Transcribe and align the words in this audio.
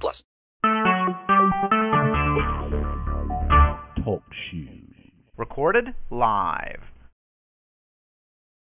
plus. 0.00 0.24
Talk 4.04 4.22
shoes. 4.50 4.94
Recorded 5.36 5.94
live. 6.10 6.82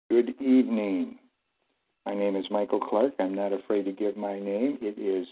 Good 0.10 0.36
evening. 0.40 1.18
My 2.06 2.14
name 2.14 2.36
is 2.36 2.46
Michael 2.52 2.80
Clark. 2.80 3.14
I'm 3.20 3.34
not 3.34 3.52
afraid 3.52 3.86
to 3.86 3.92
give 3.92 4.16
my 4.16 4.40
name. 4.40 4.78
It 4.82 5.00
is 5.00 5.28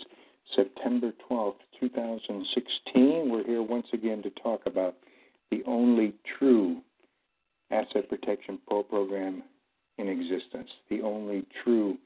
September 0.55 1.11
12th, 1.29 1.55
2016. 1.79 3.29
We're 3.29 3.45
here 3.45 3.61
once 3.61 3.87
again 3.93 4.23
to 4.23 4.29
talk 4.31 4.61
about 4.65 4.95
the 5.51 5.61
only 5.67 6.13
true 6.37 6.81
asset 7.71 8.09
protection 8.09 8.59
pro 8.67 8.83
program 8.83 9.43
in 9.97 10.07
existence, 10.07 10.69
the 10.89 11.01
only 11.01 11.45
true 11.63 11.97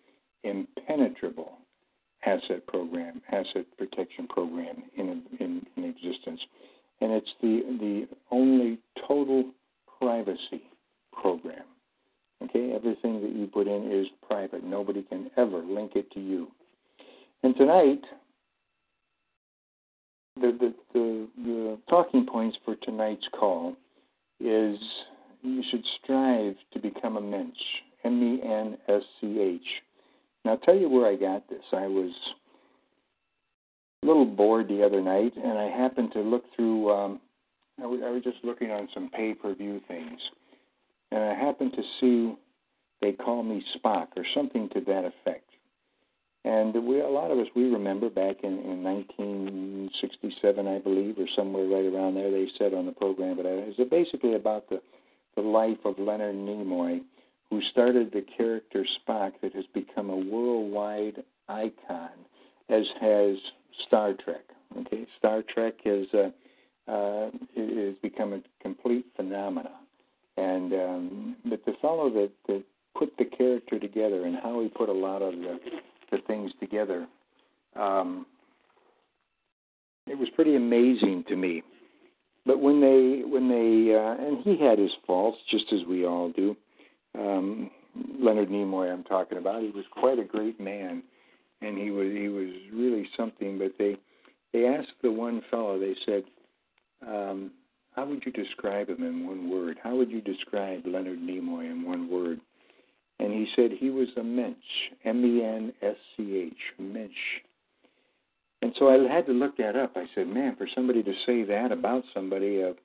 impenetrable 0.43 1.56
asset 2.25 2.65
program, 2.67 3.21
asset 3.31 3.65
protection 3.77 4.27
program 4.27 4.83
in, 4.97 5.23
in, 5.39 5.65
in 5.75 5.83
existence. 5.83 6.41
And 6.99 7.11
it's 7.11 7.33
the, 7.41 7.61
the 7.79 8.07
only 8.31 8.79
total 9.07 9.51
privacy 9.99 10.63
program. 11.13 11.63
Okay, 12.43 12.71
everything 12.73 13.21
that 13.21 13.31
you 13.31 13.47
put 13.47 13.67
in 13.67 13.91
is 13.91 14.07
private. 14.27 14.63
Nobody 14.63 15.01
can 15.03 15.31
ever 15.37 15.57
link 15.59 15.93
it 15.95 16.11
to 16.11 16.19
you. 16.19 16.47
And 17.43 17.55
tonight, 17.55 18.01
the, 20.35 20.51
the, 20.59 20.73
the, 20.93 21.27
the 21.43 21.77
talking 21.89 22.25
points 22.25 22.57
for 22.63 22.75
tonight's 22.75 23.27
call 23.39 23.75
is 24.39 24.77
you 25.41 25.63
should 25.69 25.83
strive 26.03 26.55
to 26.73 26.79
become 26.79 27.17
a 27.17 27.21
mensch, 27.21 27.57
M 28.03 28.21
E 28.21 28.41
N 28.43 28.77
S 28.87 29.01
C 29.19 29.39
H. 29.39 29.61
Now, 30.47 30.53
I'll 30.53 30.59
tell 30.59 30.77
you 30.77 30.87
where 30.87 31.05
I 31.05 31.17
got 31.17 31.49
this. 31.49 31.63
I 31.73 31.87
was 31.87 32.13
a 34.01 34.05
little 34.05 34.25
bored 34.25 34.69
the 34.69 34.81
other 34.81 35.01
night, 35.01 35.33
and 35.35 35.57
I 35.57 35.65
happened 35.65 36.13
to 36.13 36.21
look 36.21 36.45
through. 36.55 36.89
Um, 36.89 37.19
I, 37.83 37.85
was, 37.85 37.99
I 38.01 38.09
was 38.11 38.23
just 38.23 38.37
looking 38.45 38.71
on 38.71 38.87
some 38.93 39.09
pay 39.09 39.33
per 39.33 39.53
view 39.53 39.81
things, 39.89 40.21
and 41.11 41.21
I 41.21 41.33
happened 41.33 41.73
to 41.73 41.83
see 41.99 42.33
they 43.01 43.11
call 43.11 43.43
me 43.43 43.61
Spock 43.75 44.07
or 44.15 44.23
something 44.33 44.69
to 44.69 44.79
that 44.87 45.03
effect. 45.03 45.49
And 46.45 46.73
we, 46.85 47.01
a 47.01 47.09
lot 47.09 47.29
of 47.29 47.39
us, 47.39 47.47
we 47.53 47.65
remember 47.65 48.09
back 48.09 48.37
in, 48.43 48.59
in 48.59 48.81
1967, 48.83 50.65
I 50.65 50.79
believe, 50.79 51.19
or 51.19 51.27
somewhere 51.35 51.65
right 51.65 51.93
around 51.93 52.15
there, 52.15 52.31
they 52.31 52.47
said 52.57 52.73
on 52.73 52.85
the 52.85 52.93
program, 52.93 53.35
but 53.35 53.45
it 53.45 53.75
was 53.77 53.87
basically 53.89 54.35
about 54.35 54.69
the, 54.69 54.81
the 55.35 55.41
life 55.41 55.79
of 55.83 55.99
Leonard 55.99 56.35
Nimoy, 56.35 57.01
who 57.49 57.61
started 57.71 58.11
the 58.11 58.25
character 58.35 58.85
Spock 58.99 59.33
that 59.41 59.53
has 59.53 59.65
become 59.73 60.09
a 60.09 60.15
worldwide 60.15 61.23
icon, 61.47 62.11
as 62.69 62.83
has 62.99 63.37
Star 63.87 64.13
Trek. 64.13 64.43
Okay, 64.79 65.07
Star 65.17 65.43
Trek 65.53 65.75
has 65.85 66.05
uh, 66.13 66.91
uh, 66.91 67.29
has 67.55 67.95
become 68.01 68.33
a 68.33 68.41
complete 68.61 69.05
phenomena, 69.15 69.71
and 70.35 70.73
um, 70.73 71.35
but 71.45 71.65
the 71.65 71.73
fellow 71.81 72.09
that, 72.09 72.31
that 72.47 72.63
put 72.97 73.15
the 73.17 73.25
character 73.25 73.79
together 73.79 74.25
and 74.25 74.37
how 74.41 74.61
he 74.61 74.67
put 74.67 74.89
a 74.89 74.93
lot 74.93 75.21
of 75.21 75.33
the 75.33 75.59
the 76.11 76.17
things 76.27 76.51
together. 76.59 77.07
Um, 77.75 78.25
it 80.07 80.17
was 80.17 80.29
pretty 80.35 80.55
amazing 80.55 81.25
to 81.27 81.35
me. 81.35 81.63
But 82.45 82.61
when 82.61 82.79
they 82.79 83.23
when 83.27 83.49
they 83.49 83.93
uh, 83.93 84.25
and 84.25 84.43
he 84.43 84.57
had 84.57 84.79
his 84.79 84.91
faults, 85.05 85.37
just 85.49 85.65
as 85.73 85.85
we 85.87 86.05
all 86.05 86.29
do. 86.29 86.55
Um, 87.17 87.71
Leonard 88.19 88.49
Nimoy, 88.49 88.91
I'm 88.91 89.03
talking 89.03 89.37
about. 89.37 89.63
He 89.63 89.69
was 89.69 89.85
quite 89.91 90.19
a 90.19 90.23
great 90.23 90.59
man, 90.59 91.03
and 91.61 91.77
he 91.77 91.91
was 91.91 92.11
he 92.11 92.27
was 92.27 92.49
really 92.73 93.07
something. 93.17 93.57
But 93.57 93.73
they 93.79 93.97
they 94.53 94.67
asked 94.67 94.93
the 95.01 95.11
one 95.11 95.41
fellow. 95.49 95.79
They 95.79 95.95
said, 96.05 96.23
um, 97.07 97.51
"How 97.95 98.05
would 98.05 98.23
you 98.25 98.31
describe 98.31 98.89
him 98.89 99.03
in 99.03 99.25
one 99.25 99.49
word? 99.49 99.77
How 99.83 99.95
would 99.95 100.11
you 100.11 100.21
describe 100.21 100.85
Leonard 100.85 101.19
Nimoy 101.19 101.71
in 101.71 101.85
one 101.85 102.09
word?" 102.09 102.39
and 103.19 103.33
he 103.33 103.47
said 103.55 103.71
he 103.71 103.89
was 103.89 104.07
a 104.17 104.23
mensch, 104.23 104.55
M 105.05 105.25
E 105.25 105.43
N 105.43 105.73
S 105.81 105.95
C 106.15 106.47
H, 106.47 106.57
mensch. 106.79 107.11
And 108.61 108.73
so 108.77 108.89
I 108.89 109.11
had 109.11 109.25
to 109.27 109.33
look 109.33 109.57
that 109.57 109.75
up. 109.75 109.93
I 109.95 110.05
said, 110.15 110.27
man, 110.27 110.55
for 110.55 110.67
somebody 110.73 111.03
to 111.03 111.13
say 111.25 111.43
that 111.43 111.71
about 111.71 112.03
somebody 112.13 112.61
of 112.61 112.75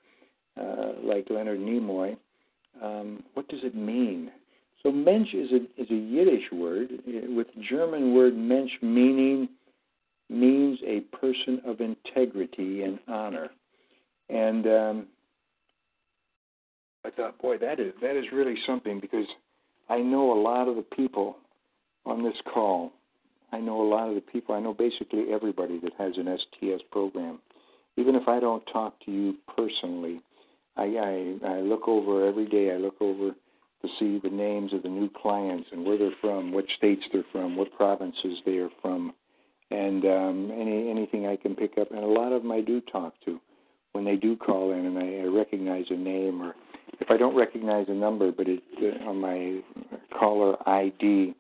uh, 0.61 0.93
like 1.03 1.27
Leonard 1.31 1.61
Nimoy, 1.61 2.17
um, 2.81 3.23
what 3.35 3.49
does 3.49 3.61
it 3.63 3.75
mean? 3.75 4.31
So 4.83 4.91
mensch 4.91 5.35
is 5.35 5.51
a 5.53 5.81
is 5.81 5.91
a 5.91 5.95
Yiddish 5.95 6.51
word 6.53 6.91
with 7.29 7.47
German 7.69 8.15
word 8.15 8.37
mensch 8.37 8.73
meaning 8.81 9.49
means 10.29 10.79
a 10.87 11.01
person 11.17 11.61
of 11.67 11.81
integrity 11.81 12.83
and 12.83 12.99
honor. 13.07 13.51
And 14.29 14.67
um, 14.67 15.07
I 17.05 17.11
thought, 17.11 17.41
boy, 17.41 17.59
that 17.59 17.79
is 17.79 17.93
that 18.01 18.17
is 18.17 18.25
really 18.33 18.57
something 18.67 18.99
because 18.99 19.27
I 19.89 19.99
know 19.99 20.33
a 20.33 20.41
lot 20.41 20.69
of 20.69 20.77
the 20.77 20.83
people 20.83 21.37
on 22.07 22.23
this 22.23 22.37
call. 22.53 22.93
I 23.53 23.61
know 23.61 23.83
a 23.83 23.89
lot 23.89 24.09
of 24.09 24.15
the 24.15 24.21
people. 24.21 24.55
I 24.55 24.61
know 24.61 24.73
basically 24.73 25.27
everybody 25.31 25.79
that 25.81 25.93
has 25.99 26.17
an 26.17 26.39
STS 26.39 26.83
program. 26.91 27.39
Even 27.97 28.15
if 28.15 28.27
I 28.27 28.41
don't 28.41 28.65
talk 28.73 28.99
to 29.05 29.13
you 29.13 29.37
personally, 29.55 30.23
I, 30.77 30.83
I, 30.83 31.49
I 31.49 31.61
look 31.61 31.87
over 31.89 32.27
every 32.27 32.47
day. 32.47 32.73
I 32.73 32.77
look 32.77 33.01
over 33.01 33.31
to 33.31 33.89
see 33.99 34.21
the 34.23 34.35
names 34.35 34.73
of 34.73 34.83
the 34.83 34.89
new 34.89 35.11
clients 35.11 35.69
and 35.73 35.85
where 35.85 35.99
they're 35.99 36.11
from, 36.21 36.53
what 36.53 36.65
states 36.77 37.03
they're 37.13 37.25
from, 37.33 37.57
what 37.57 37.73
provinces 37.77 38.39
they 38.47 38.59
are 38.59 38.71
from, 38.81 39.13
and 39.71 40.05
um, 40.05 40.51
any 40.53 40.89
anything 40.91 41.27
I 41.27 41.37
can 41.37 41.55
pick 41.57 41.79
up. 41.79 41.91
And 41.91 42.01
a 42.01 42.07
lot 42.07 42.33
of 42.33 42.43
them 42.43 42.53
I 42.53 42.61
do 42.61 42.81
talk 42.81 43.15
to 43.25 43.41
when 43.93 44.05
they 44.05 44.17
do 44.17 44.37
call 44.37 44.73
in, 44.73 44.87
and 44.87 44.99
I, 44.99 45.25
I 45.25 45.27
recognize 45.27 45.87
a 45.91 45.97
name 45.97 46.41
or 46.43 46.55
if 47.01 47.11
I 47.11 47.17
don't 47.17 47.37
recognize 47.37 47.87
a 47.89 47.95
number, 47.95 48.31
but 48.31 48.47
it 48.49 48.63
uh, 48.81 49.09
on 49.09 49.21
my 49.21 49.61
caller 50.19 50.57
ID, 50.69 51.35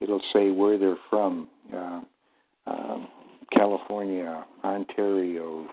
it'll 0.00 0.22
say 0.32 0.50
where 0.50 0.78
they're 0.78 0.98
from. 1.08 1.48
Uh, 1.74 2.00
um, 2.66 3.08
California, 3.52 4.44
Ontario, 4.62 5.68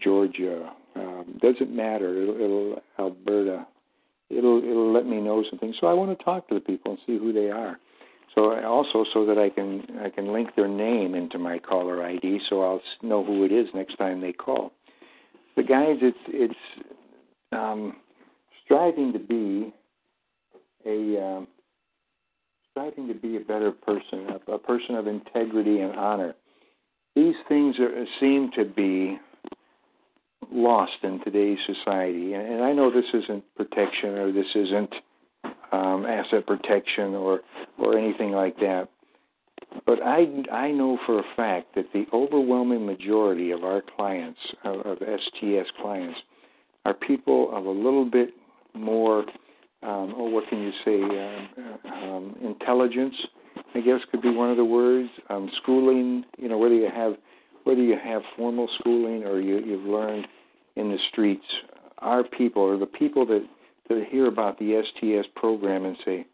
Georgia, 0.00 0.72
um, 0.96 1.38
doesn't 1.40 1.74
matter. 1.74 2.22
It'll, 2.22 2.34
it'll 2.34 2.82
Alberta. 2.98 3.66
It'll 4.28 4.58
it'll 4.58 4.92
let 4.92 5.06
me 5.06 5.20
know 5.20 5.44
something. 5.50 5.74
So 5.80 5.86
I 5.86 5.92
want 5.92 6.16
to 6.16 6.24
talk 6.24 6.48
to 6.48 6.54
the 6.54 6.60
people 6.60 6.92
and 6.92 7.00
see 7.06 7.18
who 7.18 7.32
they 7.32 7.50
are. 7.50 7.78
So 8.34 8.52
I 8.52 8.64
also 8.64 9.04
so 9.12 9.26
that 9.26 9.38
I 9.38 9.50
can 9.50 9.82
I 10.04 10.08
can 10.08 10.32
link 10.32 10.50
their 10.54 10.68
name 10.68 11.14
into 11.14 11.38
my 11.38 11.58
caller 11.58 12.04
ID, 12.04 12.40
so 12.48 12.62
I'll 12.62 12.80
know 13.02 13.24
who 13.24 13.44
it 13.44 13.52
is 13.52 13.66
next 13.74 13.96
time 13.96 14.20
they 14.20 14.32
call. 14.32 14.72
But 15.56 15.68
guys, 15.68 15.96
it's 16.00 16.18
it's 16.28 16.54
um, 17.52 17.96
striving 18.64 19.12
to 19.12 19.18
be 19.18 19.72
a 20.86 21.22
um, 21.22 21.48
striving 22.70 23.08
to 23.08 23.14
be 23.14 23.36
a 23.36 23.40
better 23.40 23.72
person, 23.72 24.28
a, 24.48 24.52
a 24.52 24.58
person 24.58 24.94
of 24.94 25.06
integrity 25.06 25.80
and 25.80 25.96
honor. 25.96 26.34
These 27.16 27.34
things 27.48 27.76
are, 27.80 28.04
seem 28.20 28.50
to 28.56 28.64
be 28.64 29.18
lost 30.52 30.92
in 31.02 31.20
today's 31.24 31.58
society, 31.66 32.34
and, 32.34 32.46
and 32.46 32.62
I 32.62 32.72
know 32.72 32.90
this 32.90 33.04
isn't 33.12 33.44
protection 33.56 34.10
or 34.10 34.32
this 34.32 34.46
isn't 34.54 34.94
um, 35.72 36.06
asset 36.06 36.46
protection 36.46 37.14
or 37.14 37.40
or 37.78 37.96
anything 37.98 38.32
like 38.32 38.56
that. 38.58 38.88
But 39.86 40.02
I 40.02 40.26
I 40.52 40.70
know 40.70 40.98
for 41.06 41.20
a 41.20 41.24
fact 41.36 41.74
that 41.76 41.86
the 41.92 42.06
overwhelming 42.12 42.84
majority 42.84 43.50
of 43.52 43.64
our 43.64 43.82
clients 43.96 44.40
of, 44.64 44.80
of 44.80 44.98
STS 44.98 45.70
clients 45.80 46.18
are 46.84 46.94
people 46.94 47.54
of 47.56 47.66
a 47.66 47.70
little 47.70 48.04
bit 48.04 48.30
more, 48.74 49.24
um, 49.82 50.14
or 50.16 50.30
what 50.30 50.48
can 50.48 50.60
you 50.60 50.72
say, 50.84 51.02
uh, 51.02 51.88
um, 51.88 52.36
intelligence, 52.42 53.14
I 53.74 53.80
guess 53.80 54.00
could 54.10 54.22
be 54.22 54.30
one 54.30 54.50
of 54.50 54.56
the 54.56 54.64
words. 54.64 55.08
Um, 55.28 55.50
schooling, 55.62 56.24
you 56.38 56.48
know, 56.48 56.58
whether 56.58 56.74
you 56.74 56.88
have 56.92 57.14
whether 57.64 57.82
you 57.82 57.96
have 58.02 58.22
formal 58.36 58.68
schooling 58.78 59.24
or 59.24 59.40
you, 59.40 59.60
you've 59.60 59.84
learned 59.84 60.26
in 60.76 60.90
the 60.90 60.98
streets, 61.10 61.44
our 61.98 62.24
people 62.24 62.62
or 62.62 62.78
the 62.78 62.86
people 62.86 63.26
that 63.26 63.46
that 63.88 64.04
hear 64.08 64.26
about 64.26 64.58
the 64.58 64.80
STS 64.82 65.28
program 65.34 65.84
and 65.84 65.96
say, 66.04 66.24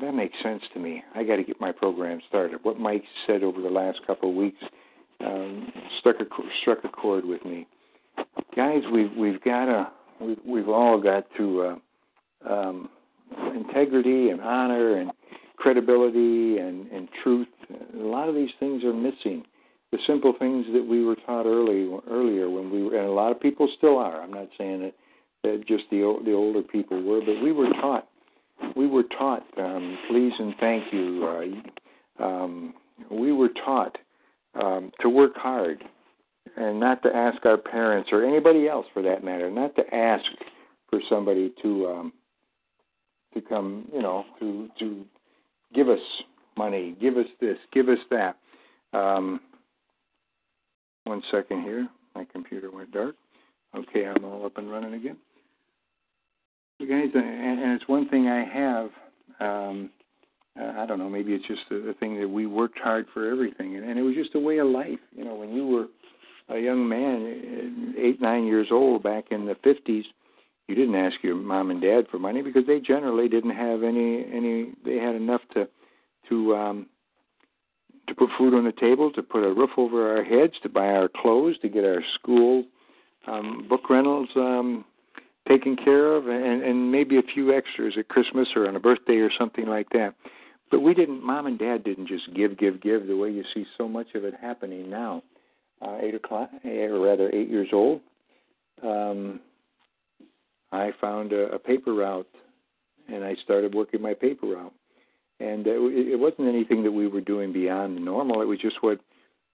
that 0.00 0.12
makes 0.12 0.34
sense 0.42 0.62
to 0.74 0.80
me. 0.80 1.02
I 1.14 1.22
got 1.22 1.36
to 1.36 1.44
get 1.44 1.60
my 1.60 1.70
program 1.72 2.20
started. 2.28 2.58
What 2.62 2.78
Mike 2.78 3.04
said 3.26 3.42
over 3.42 3.60
the 3.60 3.70
last 3.70 4.00
couple 4.06 4.30
of 4.30 4.36
weeks, 4.36 4.58
um, 5.20 5.72
struck 6.00 6.16
a 6.20 6.24
struck 6.60 6.78
a 6.84 6.88
chord 6.88 7.24
with 7.24 7.44
me. 7.44 7.66
Guys, 8.54 8.82
we've 8.92 9.12
we've 9.16 9.42
got 9.42 9.66
to 9.66 9.90
we've, 10.20 10.38
we've 10.44 10.68
all 10.68 11.00
got 11.00 11.26
to 11.36 11.78
uh, 12.46 12.52
um, 12.52 12.88
integrity 13.54 14.30
and 14.30 14.40
honor 14.40 15.00
and 15.00 15.10
credibility 15.56 16.58
and, 16.58 16.90
and 16.90 17.08
truth. 17.22 17.48
A 17.94 17.96
lot 17.96 18.28
of 18.28 18.34
these 18.34 18.50
things 18.60 18.84
are 18.84 18.92
missing. 18.92 19.44
The 19.92 19.98
simple 20.06 20.34
things 20.38 20.66
that 20.74 20.84
we 20.84 21.04
were 21.04 21.16
taught 21.16 21.46
early 21.46 21.88
earlier 22.10 22.50
when 22.50 22.70
we 22.70 22.82
were, 22.82 22.96
and 22.96 23.08
a 23.08 23.12
lot 23.12 23.32
of 23.32 23.40
people 23.40 23.68
still 23.78 23.98
are. 23.98 24.20
I'm 24.20 24.32
not 24.32 24.48
saying 24.58 24.82
that, 24.82 24.94
that 25.44 25.66
just 25.66 25.84
the 25.90 26.18
the 26.24 26.32
older 26.32 26.62
people 26.62 27.02
were, 27.02 27.20
but 27.20 27.42
we 27.42 27.52
were 27.52 27.70
taught. 27.80 28.06
We 28.76 28.86
were 28.86 29.04
taught 29.04 29.44
um, 29.56 29.98
please 30.10 30.32
and 30.38 30.54
thank 30.60 30.92
you. 30.92 31.62
Uh, 32.20 32.22
um, 32.22 32.74
we 33.10 33.32
were 33.32 33.50
taught 33.64 33.96
um, 34.60 34.92
to 35.00 35.08
work 35.08 35.36
hard 35.36 35.82
and 36.56 36.80
not 36.80 37.02
to 37.02 37.14
ask 37.14 37.44
our 37.46 37.56
parents 37.56 38.10
or 38.12 38.24
anybody 38.24 38.68
else 38.68 38.86
for 38.92 39.02
that 39.02 39.22
matter, 39.22 39.50
not 39.50 39.74
to 39.76 39.94
ask 39.94 40.24
for 40.90 41.00
somebody 41.08 41.52
to 41.62 41.86
um, 41.86 42.12
to 43.34 43.40
come, 43.40 43.88
you 43.92 44.02
know, 44.02 44.24
to 44.40 44.68
to 44.78 45.04
give 45.74 45.88
us 45.88 46.00
money, 46.56 46.96
give 47.00 47.16
us 47.16 47.26
this, 47.40 47.56
give 47.72 47.88
us 47.88 47.98
that. 48.10 48.36
Um, 48.92 49.40
one 51.08 51.22
second 51.30 51.62
here, 51.62 51.88
my 52.14 52.24
computer 52.32 52.70
went 52.70 52.92
dark. 52.92 53.16
Okay, 53.74 54.06
I'm 54.06 54.24
all 54.24 54.46
up 54.46 54.56
and 54.58 54.70
running 54.70 54.94
again. 54.94 55.16
You 56.78 56.88
guys, 56.88 57.10
and, 57.14 57.60
and 57.60 57.72
it's 57.72 57.88
one 57.88 58.08
thing 58.08 58.28
I 58.28 58.44
have. 58.44 58.90
Um, 59.40 59.90
I 60.56 60.86
don't 60.86 60.98
know, 60.98 61.08
maybe 61.08 61.34
it's 61.34 61.46
just 61.46 61.62
a, 61.70 61.94
thing 61.94 62.18
that 62.20 62.28
we 62.28 62.46
worked 62.46 62.78
hard 62.78 63.06
for 63.14 63.30
everything, 63.30 63.76
and, 63.76 63.88
and 63.88 63.98
it 63.98 64.02
was 64.02 64.14
just 64.14 64.34
a 64.34 64.40
way 64.40 64.58
of 64.58 64.66
life. 64.66 64.98
You 65.12 65.24
know, 65.24 65.34
when 65.34 65.52
you 65.52 65.66
were 65.66 65.86
a 66.48 66.58
young 66.58 66.88
man, 66.88 67.94
eight, 67.96 68.20
nine 68.20 68.44
years 68.46 68.68
old, 68.70 69.02
back 69.02 69.26
in 69.30 69.46
the 69.46 69.54
50s, 69.54 70.04
you 70.66 70.74
didn't 70.74 70.96
ask 70.96 71.16
your 71.22 71.36
mom 71.36 71.70
and 71.70 71.80
dad 71.80 72.06
for 72.10 72.18
money 72.18 72.42
because 72.42 72.66
they 72.66 72.80
generally 72.80 73.28
didn't 73.28 73.54
have 73.54 73.82
any 73.82 74.26
any 74.32 74.72
they 74.84 74.96
had 74.96 75.14
enough 75.14 75.40
to 75.54 75.66
to 76.28 76.54
um 76.54 76.86
to 78.08 78.14
put 78.14 78.28
food 78.38 78.54
on 78.54 78.64
the 78.64 78.72
table 78.72 79.10
to 79.12 79.22
put 79.22 79.44
a 79.44 79.52
roof 79.52 79.70
over 79.76 80.16
our 80.16 80.24
heads 80.24 80.54
to 80.62 80.68
buy 80.68 80.88
our 80.88 81.08
clothes 81.08 81.56
to 81.62 81.68
get 81.68 81.84
our 81.84 82.02
school 82.14 82.64
um 83.26 83.66
book 83.68 83.88
rentals 83.90 84.28
um 84.36 84.84
taken 85.46 85.76
care 85.76 86.14
of 86.14 86.28
and 86.28 86.62
and 86.62 86.90
maybe 86.90 87.18
a 87.18 87.22
few 87.34 87.54
extras 87.54 87.94
at 87.98 88.08
christmas 88.08 88.48
or 88.56 88.68
on 88.68 88.76
a 88.76 88.80
birthday 88.80 89.16
or 89.16 89.30
something 89.38 89.66
like 89.66 89.88
that 89.90 90.14
but 90.70 90.80
we 90.80 90.94
didn't 90.94 91.22
mom 91.22 91.46
and 91.46 91.58
dad 91.58 91.84
didn't 91.84 92.08
just 92.08 92.32
give 92.34 92.58
give 92.58 92.80
give 92.80 93.06
the 93.06 93.16
way 93.16 93.30
you 93.30 93.44
see 93.54 93.64
so 93.76 93.88
much 93.88 94.08
of 94.14 94.24
it 94.24 94.34
happening 94.40 94.88
now 94.90 95.22
uh 95.82 95.96
eight 96.00 96.14
o'clock 96.14 96.50
or 96.64 97.00
rather 97.00 97.30
eight 97.34 97.48
years 97.48 97.68
old 97.72 98.00
um 98.82 99.40
I 100.72 100.92
found 101.00 101.32
a, 101.32 101.52
a 101.54 101.58
paper 101.58 101.94
route, 101.94 102.28
and 103.08 103.24
I 103.24 103.34
started 103.42 103.74
working 103.74 104.02
my 104.02 104.14
paper 104.14 104.46
route. 104.46 104.74
And 105.40 105.66
it, 105.66 105.78
it 106.12 106.18
wasn't 106.18 106.48
anything 106.48 106.82
that 106.82 106.90
we 106.90 107.06
were 107.06 107.20
doing 107.20 107.52
beyond 107.52 107.96
the 107.96 108.00
normal. 108.00 108.42
It 108.42 108.46
was 108.46 108.58
just 108.58 108.82
what, 108.82 108.98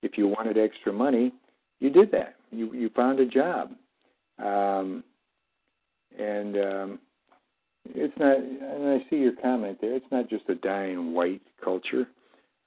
if 0.03 0.17
you 0.17 0.29
wanted 0.29 0.57
extra 0.57 0.93
money, 0.93 1.33
you 1.81 1.91
did 1.91 2.11
that. 2.13 2.37
You 2.51 2.73
you 2.73 2.89
found 2.91 3.19
a 3.19 3.27
job, 3.27 3.73
um, 4.39 5.03
and 6.19 6.57
um, 6.57 6.99
it's 7.95 8.17
not. 8.19 8.39
And 8.39 8.89
I 8.89 9.05
see 9.11 9.17
your 9.17 9.33
comment 9.43 9.79
there. 9.81 9.95
It's 9.95 10.07
not 10.13 10.31
just 10.31 10.49
a 10.49 10.55
dying 10.55 11.13
white 11.13 11.43
culture. 11.63 12.07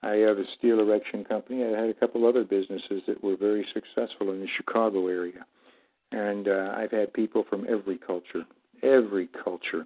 I 0.03 0.15
have 0.15 0.37
a 0.37 0.43
steel 0.57 0.79
erection 0.79 1.23
company. 1.23 1.63
I 1.63 1.69
had 1.69 1.89
a 1.89 1.93
couple 1.93 2.27
other 2.27 2.43
businesses 2.43 3.01
that 3.07 3.23
were 3.23 3.37
very 3.37 3.65
successful 3.73 4.31
in 4.31 4.41
the 4.41 4.47
Chicago 4.57 5.07
area 5.07 5.45
and 6.11 6.47
uh, 6.47 6.73
I've 6.75 6.91
had 6.91 7.13
people 7.13 7.45
from 7.49 7.65
every 7.69 7.97
culture, 7.97 8.43
every 8.83 9.29
culture 9.43 9.85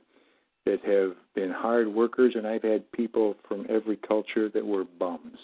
that 0.66 0.84
have 0.86 1.16
been 1.34 1.52
hard 1.52 1.88
workers, 1.88 2.34
and 2.36 2.48
I've 2.48 2.64
had 2.64 2.92
people 2.92 3.36
from 3.48 3.66
every 3.70 3.98
culture 3.98 4.50
that 4.50 4.66
were 4.66 4.84
bums, 4.84 5.38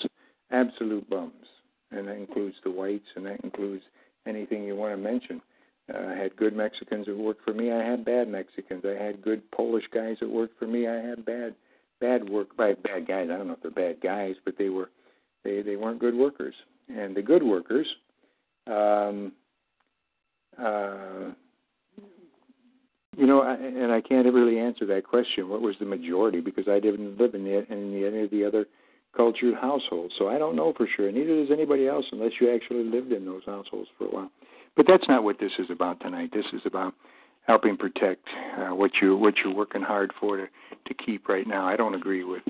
absolute 0.51 1.09
bums, 1.09 1.45
and 1.91 2.07
that 2.07 2.17
includes 2.17 2.55
the 2.63 2.71
whites, 2.71 3.07
and 3.15 3.25
that 3.25 3.41
includes 3.43 3.83
anything 4.27 4.63
you 4.63 4.75
want 4.75 4.93
to 4.93 4.97
mention. 4.97 5.41
Uh, 5.93 6.07
I 6.09 6.15
had 6.15 6.35
good 6.35 6.55
Mexicans 6.55 7.05
that 7.05 7.17
worked 7.17 7.43
for 7.43 7.53
me. 7.53 7.71
I 7.71 7.83
had 7.83 8.05
bad 8.05 8.27
Mexicans. 8.27 8.83
I 8.85 9.01
had 9.01 9.21
good 9.21 9.49
Polish 9.51 9.85
guys 9.93 10.17
that 10.19 10.29
worked 10.29 10.59
for 10.59 10.67
me. 10.67 10.87
I 10.87 10.95
had 10.95 11.25
bad, 11.25 11.55
bad 12.01 12.29
work 12.29 12.55
by 12.57 12.73
bad 12.73 13.07
guys. 13.07 13.29
I 13.31 13.37
don't 13.37 13.47
know 13.47 13.53
if 13.53 13.61
they're 13.61 13.71
bad 13.71 14.01
guys, 14.01 14.35
but 14.43 14.57
they 14.57 14.69
were, 14.69 14.89
they 15.43 15.61
they 15.61 15.77
weren't 15.77 15.99
good 15.99 16.15
workers. 16.15 16.55
And 16.89 17.15
the 17.15 17.21
good 17.21 17.43
workers, 17.43 17.87
um, 18.67 19.31
uh, 20.57 21.31
you 23.17 23.25
know, 23.25 23.41
I, 23.41 23.55
and 23.55 23.91
I 23.91 23.99
can't 23.99 24.31
really 24.31 24.59
answer 24.59 24.85
that 24.85 25.03
question. 25.03 25.49
What 25.49 25.61
was 25.61 25.75
the 25.79 25.85
majority? 25.85 26.39
Because 26.39 26.67
I 26.67 26.79
didn't 26.79 27.17
live 27.17 27.33
in, 27.33 27.43
the, 27.43 27.65
in 27.73 27.91
the, 27.91 28.07
any 28.07 28.23
of 28.23 28.29
the 28.29 28.45
other 28.45 28.67
cultured 29.15 29.55
households, 29.55 30.13
so 30.19 30.29
I 30.29 30.37
don't 30.37 30.55
know 30.55 30.73
for 30.77 30.87
sure. 30.95 31.11
Neither 31.11 31.43
does 31.43 31.51
anybody 31.51 31.87
else, 31.87 32.05
unless 32.11 32.33
you 32.39 32.53
actually 32.53 32.83
lived 32.83 33.11
in 33.11 33.25
those 33.25 33.41
households 33.45 33.89
for 33.97 34.05
a 34.05 34.09
while. 34.09 34.31
But 34.75 34.85
that's 34.87 35.07
not 35.07 35.23
what 35.23 35.39
this 35.39 35.51
is 35.57 35.65
about 35.71 35.99
tonight. 35.99 36.29
This 36.31 36.45
is 36.53 36.61
about 36.65 36.93
helping 37.47 37.75
protect 37.75 38.27
uh, 38.59 38.75
what 38.75 38.91
you 39.01 39.17
what 39.17 39.33
you're 39.43 39.55
working 39.55 39.81
hard 39.81 40.13
for 40.19 40.37
to 40.37 40.45
to 40.87 40.93
keep 40.93 41.27
right 41.27 41.47
now. 41.47 41.67
I 41.67 41.75
don't 41.75 41.95
agree 41.95 42.23
with 42.23 42.43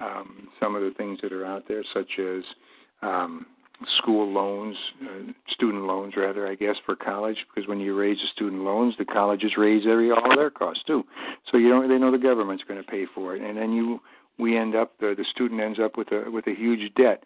um, 0.00 0.48
some 0.58 0.74
of 0.74 0.82
the 0.82 0.92
things 0.96 1.18
that 1.22 1.32
are 1.32 1.44
out 1.44 1.64
there, 1.68 1.84
such 1.92 2.18
as 2.18 2.42
um, 3.02 3.44
school 3.98 4.32
loans, 4.32 4.76
uh, 5.02 5.32
student 5.48 5.84
loans 5.84 6.14
rather, 6.16 6.46
I 6.46 6.54
guess, 6.54 6.76
for 6.84 6.96
college. 6.96 7.36
Because 7.48 7.68
when 7.68 7.80
you 7.80 7.96
raise 7.98 8.18
the 8.18 8.28
student 8.34 8.62
loans, 8.62 8.94
the 8.98 9.04
colleges 9.04 9.52
raise 9.56 9.84
every 9.88 10.10
all 10.10 10.36
their 10.36 10.50
costs 10.50 10.82
too. 10.86 11.04
So 11.50 11.58
you 11.58 11.68
don't 11.68 11.88
they 11.88 11.98
know 11.98 12.10
the 12.10 12.18
government's 12.18 12.64
going 12.64 12.82
to 12.82 12.90
pay 12.90 13.06
for 13.14 13.36
it, 13.36 13.42
and 13.42 13.56
then 13.56 13.72
you 13.72 14.00
we 14.38 14.56
end 14.56 14.74
up 14.74 14.92
the 15.00 15.14
the 15.16 15.24
student 15.30 15.60
ends 15.60 15.78
up 15.82 15.96
with 15.96 16.12
a 16.12 16.30
with 16.30 16.46
a 16.46 16.54
huge 16.54 16.94
debt. 16.94 17.24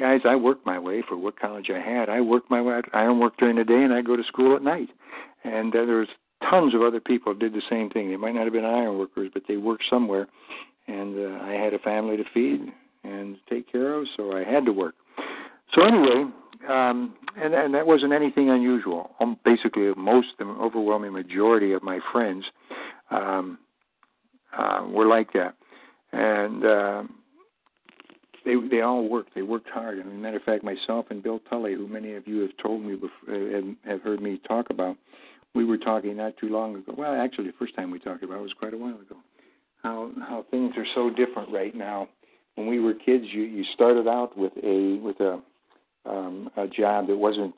Guys, 0.00 0.20
I 0.24 0.36
worked 0.36 0.64
my 0.64 0.78
way 0.78 1.02
for 1.06 1.16
what 1.16 1.40
college 1.40 1.70
I 1.74 1.80
had. 1.80 2.08
I 2.08 2.20
worked 2.20 2.50
my 2.50 2.62
way. 2.62 2.80
I 2.92 3.02
don't 3.02 3.18
work 3.18 3.36
during 3.36 3.56
the 3.56 3.64
day, 3.64 3.82
and 3.82 3.92
I 3.92 4.00
go 4.00 4.16
to 4.16 4.22
school 4.22 4.54
at 4.54 4.62
night. 4.62 4.90
And 5.42 5.74
uh, 5.74 5.84
there's 5.84 6.08
tons 6.48 6.72
of 6.72 6.82
other 6.82 7.00
people 7.00 7.34
did 7.34 7.52
the 7.52 7.62
same 7.68 7.90
thing. 7.90 8.08
They 8.08 8.16
might 8.16 8.34
not 8.34 8.44
have 8.44 8.52
been 8.52 8.64
iron 8.64 8.98
workers, 8.98 9.30
but 9.34 9.42
they 9.48 9.56
worked 9.56 9.84
somewhere. 9.90 10.28
And 10.86 11.18
uh, 11.18 11.42
I 11.42 11.52
had 11.52 11.74
a 11.74 11.80
family 11.80 12.16
to 12.16 12.24
feed 12.32 12.72
and 13.02 13.36
take 13.50 13.70
care 13.70 13.94
of, 13.94 14.06
so 14.16 14.36
I 14.36 14.44
had 14.44 14.64
to 14.66 14.72
work. 14.72 14.94
So 15.74 15.82
anyway, 15.82 16.24
um, 16.68 17.14
and 17.36 17.54
and 17.54 17.74
that 17.74 17.86
wasn't 17.86 18.12
anything 18.12 18.50
unusual. 18.50 19.10
Um, 19.20 19.36
basically, 19.44 19.92
most, 19.96 20.28
the 20.38 20.44
overwhelming 20.44 21.12
majority 21.12 21.72
of 21.72 21.82
my 21.82 22.00
friends 22.12 22.44
um, 23.10 23.58
uh, 24.56 24.86
were 24.88 25.06
like 25.06 25.32
that, 25.34 25.54
and 26.12 26.64
uh, 26.64 27.02
they 28.44 28.54
they 28.70 28.80
all 28.80 29.08
worked. 29.08 29.34
They 29.34 29.42
worked 29.42 29.68
hard. 29.68 29.98
And 29.98 30.08
as 30.08 30.14
a 30.14 30.18
matter 30.18 30.36
of 30.38 30.42
fact, 30.42 30.64
myself 30.64 31.06
and 31.10 31.22
Bill 31.22 31.40
Tully, 31.50 31.74
who 31.74 31.86
many 31.86 32.14
of 32.14 32.26
you 32.26 32.40
have 32.40 32.56
told 32.62 32.82
me 32.82 32.94
before, 32.94 33.34
and 33.34 33.76
have 33.84 34.00
heard 34.02 34.22
me 34.22 34.40
talk 34.48 34.70
about, 34.70 34.96
we 35.54 35.64
were 35.64 35.78
talking 35.78 36.16
not 36.16 36.36
too 36.38 36.48
long 36.48 36.76
ago. 36.76 36.94
Well, 36.96 37.14
actually, 37.14 37.46
the 37.48 37.56
first 37.58 37.76
time 37.76 37.90
we 37.90 37.98
talked 37.98 38.22
about 38.22 38.38
it 38.38 38.42
was 38.42 38.52
quite 38.58 38.74
a 38.74 38.78
while 38.78 38.94
ago. 38.94 39.16
How 39.82 40.10
how 40.20 40.46
things 40.50 40.74
are 40.76 40.86
so 40.94 41.10
different 41.10 41.52
right 41.52 41.74
now. 41.74 42.08
When 42.54 42.66
we 42.66 42.80
were 42.80 42.94
kids, 42.94 43.24
you 43.30 43.42
you 43.42 43.64
started 43.74 44.08
out 44.08 44.36
with 44.36 44.52
a 44.64 44.98
with 45.02 45.20
a 45.20 45.40
um, 46.08 46.50
a 46.56 46.66
job 46.66 47.06
that 47.08 47.16
wasn't 47.16 47.54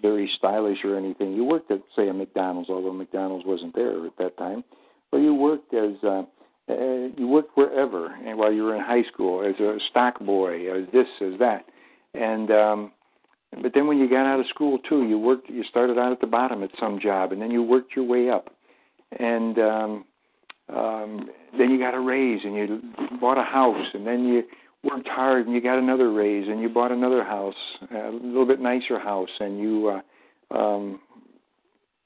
very 0.00 0.30
stylish 0.36 0.78
or 0.84 0.96
anything. 0.96 1.32
You 1.32 1.44
worked 1.44 1.70
at, 1.70 1.80
say, 1.96 2.08
a 2.08 2.14
McDonald's, 2.14 2.70
although 2.70 2.92
McDonald's 2.92 3.46
wasn't 3.46 3.74
there 3.74 4.06
at 4.06 4.16
that 4.18 4.36
time. 4.36 4.62
But 5.10 5.18
you 5.18 5.34
worked 5.34 5.72
as 5.74 5.94
uh, 6.04 6.22
uh, 6.68 7.08
you 7.16 7.26
worked 7.26 7.56
wherever, 7.56 8.14
and 8.14 8.38
while 8.38 8.52
you 8.52 8.62
were 8.62 8.76
in 8.76 8.82
high 8.82 9.04
school, 9.12 9.42
as 9.42 9.58
a 9.58 9.78
stock 9.90 10.20
boy, 10.20 10.70
as 10.70 10.84
this, 10.92 11.06
as 11.22 11.38
that, 11.38 11.64
and 12.14 12.50
um, 12.50 12.92
but 13.62 13.72
then 13.74 13.86
when 13.86 13.96
you 13.98 14.08
got 14.08 14.26
out 14.26 14.40
of 14.40 14.46
school 14.48 14.78
too, 14.86 15.08
you 15.08 15.18
worked. 15.18 15.48
You 15.48 15.64
started 15.64 15.98
out 15.98 16.12
at 16.12 16.20
the 16.20 16.26
bottom 16.26 16.62
at 16.62 16.70
some 16.78 17.00
job, 17.00 17.32
and 17.32 17.40
then 17.40 17.50
you 17.50 17.62
worked 17.62 17.96
your 17.96 18.04
way 18.04 18.28
up, 18.28 18.50
and 19.18 19.58
um, 19.58 20.04
um, 20.74 21.30
then 21.56 21.70
you 21.70 21.78
got 21.78 21.94
a 21.94 22.00
raise, 22.00 22.40
and 22.44 22.54
you 22.54 22.82
bought 23.18 23.38
a 23.38 23.42
house, 23.42 23.86
and 23.94 24.06
then 24.06 24.26
you 24.26 24.42
worked 24.84 25.08
hard 25.08 25.46
and 25.46 25.54
you 25.54 25.60
got 25.60 25.78
another 25.78 26.12
raise 26.12 26.48
and 26.48 26.60
you 26.60 26.68
bought 26.68 26.92
another 26.92 27.24
house, 27.24 27.54
a 27.90 28.10
little 28.10 28.46
bit 28.46 28.60
nicer 28.60 28.98
house, 28.98 29.30
and 29.40 29.58
you 29.58 30.00
uh, 30.50 30.56
um, 30.56 31.00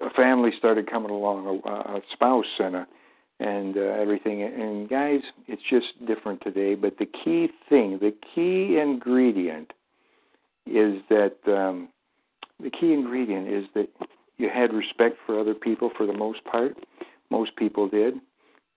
a 0.00 0.11
family 0.11 0.50
started 0.59 0.91
coming 0.91 1.11
along, 1.11 1.61
a, 1.64 1.71
a 1.71 2.00
spouse 2.12 2.47
and 2.59 2.76
a 2.76 2.87
and 3.41 3.76
uh, 3.76 3.81
everything. 3.81 4.43
And 4.43 4.88
guys, 4.88 5.21
it's 5.49 5.62
just 5.69 6.07
different 6.07 6.41
today. 6.43 6.76
But 6.76 6.99
the 6.99 7.07
key 7.07 7.49
thing, 7.69 7.99
the 8.00 8.14
key 8.35 8.79
ingredient, 8.79 9.73
is 10.67 11.02
that 11.11 11.37
um, 11.49 11.88
the 12.62 12.71
key 12.71 12.93
ingredient 12.93 13.49
is 13.49 13.64
that 13.75 13.88
you 14.38 14.49
had 14.49 14.73
respect 14.73 15.17
for 15.26 15.41
other 15.41 15.55
people 15.55 15.91
for 15.97 16.07
the 16.07 16.12
most 16.12 16.45
part. 16.45 16.76
Most 17.31 17.57
people 17.57 17.88
did 17.88 18.14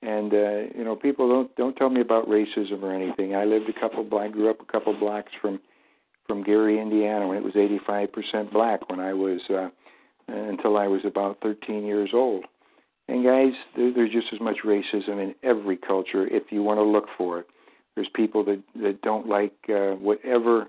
and 0.06 0.34
uh, 0.34 0.78
you 0.78 0.84
know, 0.84 0.96
people 0.96 1.28
don't 1.28 1.56
don't 1.56 1.76
tell 1.76 1.90
me 1.90 2.02
about 2.02 2.30
racism 2.30 2.84
or 2.84 2.94
anything. 2.94 3.36
I 3.36 3.46
lived 3.46 3.70
a 3.70 3.80
couple. 3.80 4.18
I 4.18 4.28
grew 4.28 4.50
up 4.50 4.62
a 4.62 4.72
couple 4.72 4.94
blocks 4.98 5.32
from 5.42 5.60
from 6.28 6.44
Gary, 6.44 6.80
Indiana, 6.80 7.28
when 7.28 7.38
it 7.38 7.44
was 7.44 7.54
85% 7.54 8.52
black 8.52 8.90
when 8.90 9.00
I 9.00 9.14
was 9.14 9.42
uh, 9.50 9.70
until 10.28 10.78
I 10.78 10.88
was 10.88 11.02
about 11.06 11.38
13 11.42 11.86
years 11.86 12.10
old. 12.14 12.46
And 13.08 13.24
guys, 13.24 13.54
there, 13.76 13.94
there's 13.94 14.12
just 14.12 14.28
as 14.34 14.40
much 14.40 14.58
racism 14.66 15.22
in 15.22 15.36
every 15.44 15.78
culture 15.78 16.28
if 16.28 16.52
you 16.52 16.64
want 16.64 16.80
to 16.80 16.84
look 16.84 17.06
for 17.18 17.40
it. 17.40 17.48
There's 17.96 18.10
people 18.14 18.44
that 18.46 18.62
that 18.82 19.02
don't 19.02 19.28
like 19.28 19.54
uh, 19.70 19.92
whatever 19.96 20.68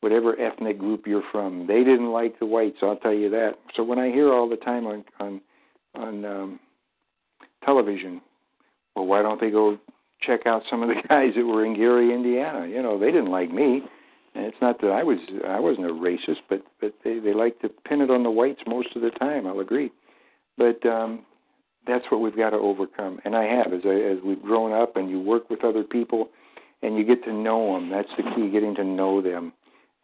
whatever 0.00 0.38
ethnic 0.38 0.78
group 0.78 1.06
you're 1.06 1.24
from. 1.32 1.66
They 1.66 1.82
didn't 1.82 2.12
like 2.12 2.38
the 2.38 2.46
whites. 2.46 2.78
I'll 2.82 2.96
tell 2.96 3.14
you 3.14 3.30
that. 3.30 3.54
So 3.74 3.82
when 3.82 3.98
I 3.98 4.10
hear 4.10 4.32
all 4.32 4.48
the 4.48 4.56
time 4.56 4.86
on 4.86 5.04
on 5.18 5.40
on 5.94 6.24
um, 6.24 6.60
television, 7.64 8.20
well, 8.96 9.06
why 9.06 9.22
don't 9.22 9.40
they 9.40 9.50
go 9.50 9.78
check 10.20 10.46
out 10.46 10.62
some 10.68 10.82
of 10.82 10.88
the 10.88 10.94
guys 11.08 11.32
that 11.36 11.44
were 11.44 11.64
in 11.64 11.76
Gary, 11.76 12.12
Indiana? 12.12 12.66
You 12.66 12.82
know, 12.82 12.98
they 12.98 13.12
didn't 13.12 13.30
like 13.30 13.52
me. 13.52 13.82
And 14.34 14.44
it's 14.44 14.56
not 14.60 14.80
that 14.82 14.90
I 14.90 15.02
was 15.02 15.18
I 15.46 15.60
wasn't 15.60 15.86
a 15.86 15.94
racist, 15.94 16.40
but 16.48 16.62
but 16.80 16.92
they 17.04 17.18
they 17.18 17.32
like 17.32 17.58
to 17.60 17.70
pin 17.70 18.02
it 18.02 18.10
on 18.10 18.22
the 18.22 18.30
whites 18.30 18.60
most 18.66 18.88
of 18.94 19.00
the 19.00 19.10
time. 19.10 19.46
I'll 19.46 19.60
agree, 19.60 19.90
but 20.58 20.84
um, 20.84 21.24
that's 21.86 22.04
what 22.10 22.20
we've 22.20 22.36
got 22.36 22.50
to 22.50 22.56
overcome. 22.56 23.18
And 23.24 23.34
I 23.34 23.44
have 23.44 23.72
as 23.72 23.80
I, 23.86 23.94
as 23.94 24.18
we've 24.22 24.42
grown 24.42 24.72
up 24.72 24.96
and 24.96 25.08
you 25.08 25.20
work 25.20 25.48
with 25.48 25.64
other 25.64 25.82
people, 25.82 26.28
and 26.82 26.96
you 26.96 27.04
get 27.04 27.24
to 27.24 27.32
know 27.32 27.74
them. 27.74 27.90
That's 27.90 28.08
the 28.16 28.24
key, 28.34 28.50
getting 28.50 28.74
to 28.74 28.84
know 28.84 29.22
them. 29.22 29.52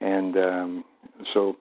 And 0.00 0.36
um, 0.36 0.84
so 1.34 1.56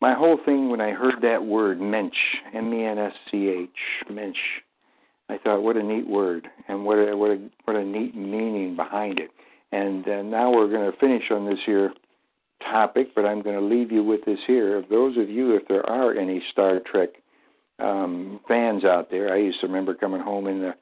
my 0.00 0.14
whole 0.14 0.38
thing 0.44 0.70
when 0.70 0.80
I 0.80 0.90
heard 0.90 1.22
that 1.22 1.44
word 1.44 1.80
mensch, 1.80 2.16
M 2.54 2.72
E 2.74 2.84
N 2.84 2.98
S 2.98 3.12
C 3.30 3.48
H, 3.48 4.10
mensch, 4.10 4.36
I 5.28 5.38
thought 5.38 5.62
what 5.62 5.76
a 5.76 5.82
neat 5.82 6.08
word 6.08 6.48
and 6.68 6.84
what 6.84 6.96
a 6.96 7.16
what 7.16 7.30
a 7.30 7.50
what 7.64 7.76
a 7.76 7.84
neat 7.84 8.14
meaning 8.14 8.76
behind 8.76 9.18
it. 9.18 9.30
And 9.72 10.06
uh, 10.08 10.22
now 10.22 10.50
we're 10.50 10.70
going 10.70 10.90
to 10.90 10.98
finish 10.98 11.24
on 11.30 11.44
this 11.44 11.58
here 11.66 11.92
topic, 12.62 13.08
but 13.14 13.24
I'm 13.24 13.42
going 13.42 13.58
to 13.58 13.64
leave 13.64 13.92
you 13.92 14.02
with 14.02 14.24
this 14.24 14.38
here. 14.46 14.82
Those 14.88 15.16
of 15.18 15.28
you, 15.28 15.54
if 15.54 15.68
there 15.68 15.88
are 15.88 16.14
any 16.14 16.42
Star 16.50 16.80
Trek 16.90 17.10
um, 17.78 18.40
fans 18.48 18.84
out 18.84 19.10
there, 19.10 19.32
I 19.32 19.38
used 19.38 19.60
to 19.60 19.66
remember 19.66 19.94
coming 19.94 20.20
home 20.20 20.46
in 20.46 20.60
the 20.60 20.74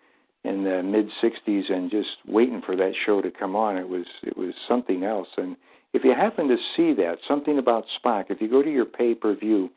in 0.49 0.63
the 0.63 0.83
mid 0.83 1.09
'60s 1.23 1.73
and 1.73 1.91
just 1.91 2.09
waiting 2.27 2.63
for 2.65 2.77
that 2.77 2.93
show 3.05 3.21
to 3.21 3.31
come 3.31 3.57
on. 3.57 3.77
It 3.77 3.89
was 3.89 4.07
it 4.23 4.37
was 4.37 4.55
something 4.69 5.03
else. 5.03 5.29
And 5.37 5.57
if 5.93 6.05
you 6.05 6.15
happen 6.15 6.47
to 6.49 6.57
see 6.77 6.93
that, 6.95 7.19
something 7.27 7.59
about 7.59 7.85
Spock, 7.99 8.27
if 8.31 8.41
you 8.41 8.49
go 8.49 8.63
to 8.63 8.71
your 8.71 8.85
pay 8.85 9.15
per 9.15 9.35
view, 9.35 9.71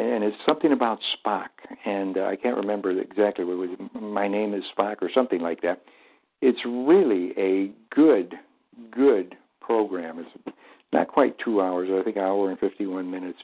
and 0.00 0.24
it's 0.24 0.36
something 0.46 0.72
about 0.72 0.98
Spock, 1.16 1.48
and 1.84 2.16
uh, 2.16 2.24
I 2.24 2.36
can't 2.36 2.56
remember 2.56 2.90
exactly 2.90 3.44
what 3.44 3.54
it 3.54 3.80
was. 3.80 3.90
My 4.00 4.28
name 4.28 4.54
is 4.54 4.64
Spock 4.76 4.96
or 5.02 5.10
something 5.14 5.40
like 5.40 5.62
that. 5.62 5.82
It's 6.40 6.60
really 6.64 7.32
a 7.36 7.70
good 7.94 8.34
good 8.90 9.36
program. 9.60 10.18
It's 10.18 10.56
not 10.92 11.08
quite 11.08 11.36
two 11.38 11.60
hours. 11.60 11.88
I 11.92 12.02
think 12.02 12.16
an 12.16 12.22
hour 12.22 12.50
and 12.50 12.58
51 12.58 13.10
minutes. 13.10 13.38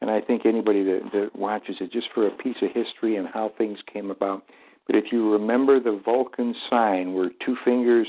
And 0.00 0.10
I 0.10 0.20
think 0.20 0.46
anybody 0.46 0.84
that, 0.84 1.00
that 1.12 1.36
watches 1.36 1.76
it 1.80 1.92
just 1.92 2.08
for 2.14 2.26
a 2.26 2.30
piece 2.30 2.56
of 2.62 2.70
history 2.72 3.16
and 3.16 3.26
how 3.26 3.52
things 3.58 3.78
came 3.92 4.10
about. 4.10 4.44
But 4.86 4.96
if 4.96 5.06
you 5.12 5.32
remember 5.32 5.80
the 5.80 6.00
Vulcan 6.04 6.54
sign, 6.70 7.14
where 7.14 7.30
two 7.44 7.56
fingers, 7.64 8.06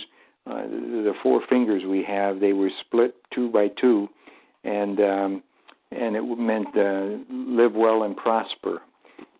uh, 0.47 0.63
the 0.63 1.13
four 1.21 1.41
fingers 1.49 1.83
we 1.85 2.03
have, 2.03 2.39
they 2.39 2.53
were 2.53 2.69
split 2.85 3.15
two 3.33 3.49
by 3.49 3.67
two, 3.81 4.07
and 4.63 4.99
um, 4.99 5.43
and 5.91 6.15
it 6.15 6.21
meant 6.21 6.67
uh, 6.77 7.17
live 7.29 7.73
well 7.73 8.03
and 8.03 8.15
prosper. 8.15 8.81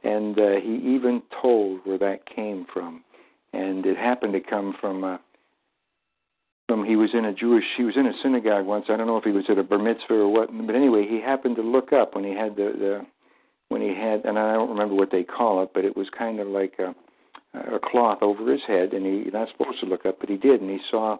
And 0.03 0.39
uh, 0.39 0.59
he 0.61 0.75
even 0.95 1.21
told 1.41 1.81
where 1.83 1.97
that 1.97 2.25
came 2.25 2.65
from, 2.73 3.03
and 3.53 3.85
it 3.85 3.97
happened 3.97 4.33
to 4.33 4.39
come 4.39 4.75
from. 4.79 5.03
Uh, 5.03 5.17
um, 6.71 6.85
he 6.85 6.95
was 6.95 7.09
in 7.13 7.25
a 7.25 7.33
Jewish, 7.33 7.63
he 7.77 7.83
was 7.83 7.97
in 7.97 8.05
a 8.05 8.13
synagogue 8.21 8.65
once. 8.65 8.85
I 8.89 8.97
don't 8.97 9.07
know 9.07 9.17
if 9.17 9.23
he 9.23 9.31
was 9.31 9.45
at 9.49 9.57
a 9.57 9.63
bar 9.63 9.79
mitzvah 9.79 10.13
or 10.13 10.31
what, 10.31 10.49
but 10.67 10.75
anyway, 10.75 11.05
he 11.07 11.19
happened 11.19 11.55
to 11.55 11.63
look 11.63 11.91
up 11.91 12.15
when 12.15 12.23
he 12.23 12.31
had 12.31 12.55
the, 12.55 12.73
the 12.77 13.05
when 13.69 13.81
he 13.81 13.89
had, 13.89 14.25
and 14.25 14.37
I 14.37 14.53
don't 14.53 14.69
remember 14.69 14.95
what 14.95 15.11
they 15.11 15.23
call 15.23 15.63
it, 15.63 15.71
but 15.73 15.85
it 15.85 15.95
was 15.95 16.07
kind 16.15 16.39
of 16.39 16.47
like 16.47 16.79
a, 16.79 16.95
a 17.75 17.79
cloth 17.79 18.19
over 18.21 18.51
his 18.51 18.61
head, 18.67 18.93
and 18.93 19.05
he 19.05 19.29
not 19.31 19.49
supposed 19.49 19.79
to 19.81 19.85
look 19.85 20.05
up, 20.05 20.19
but 20.19 20.29
he 20.29 20.37
did, 20.37 20.61
and 20.61 20.69
he 20.69 20.79
saw 20.89 21.17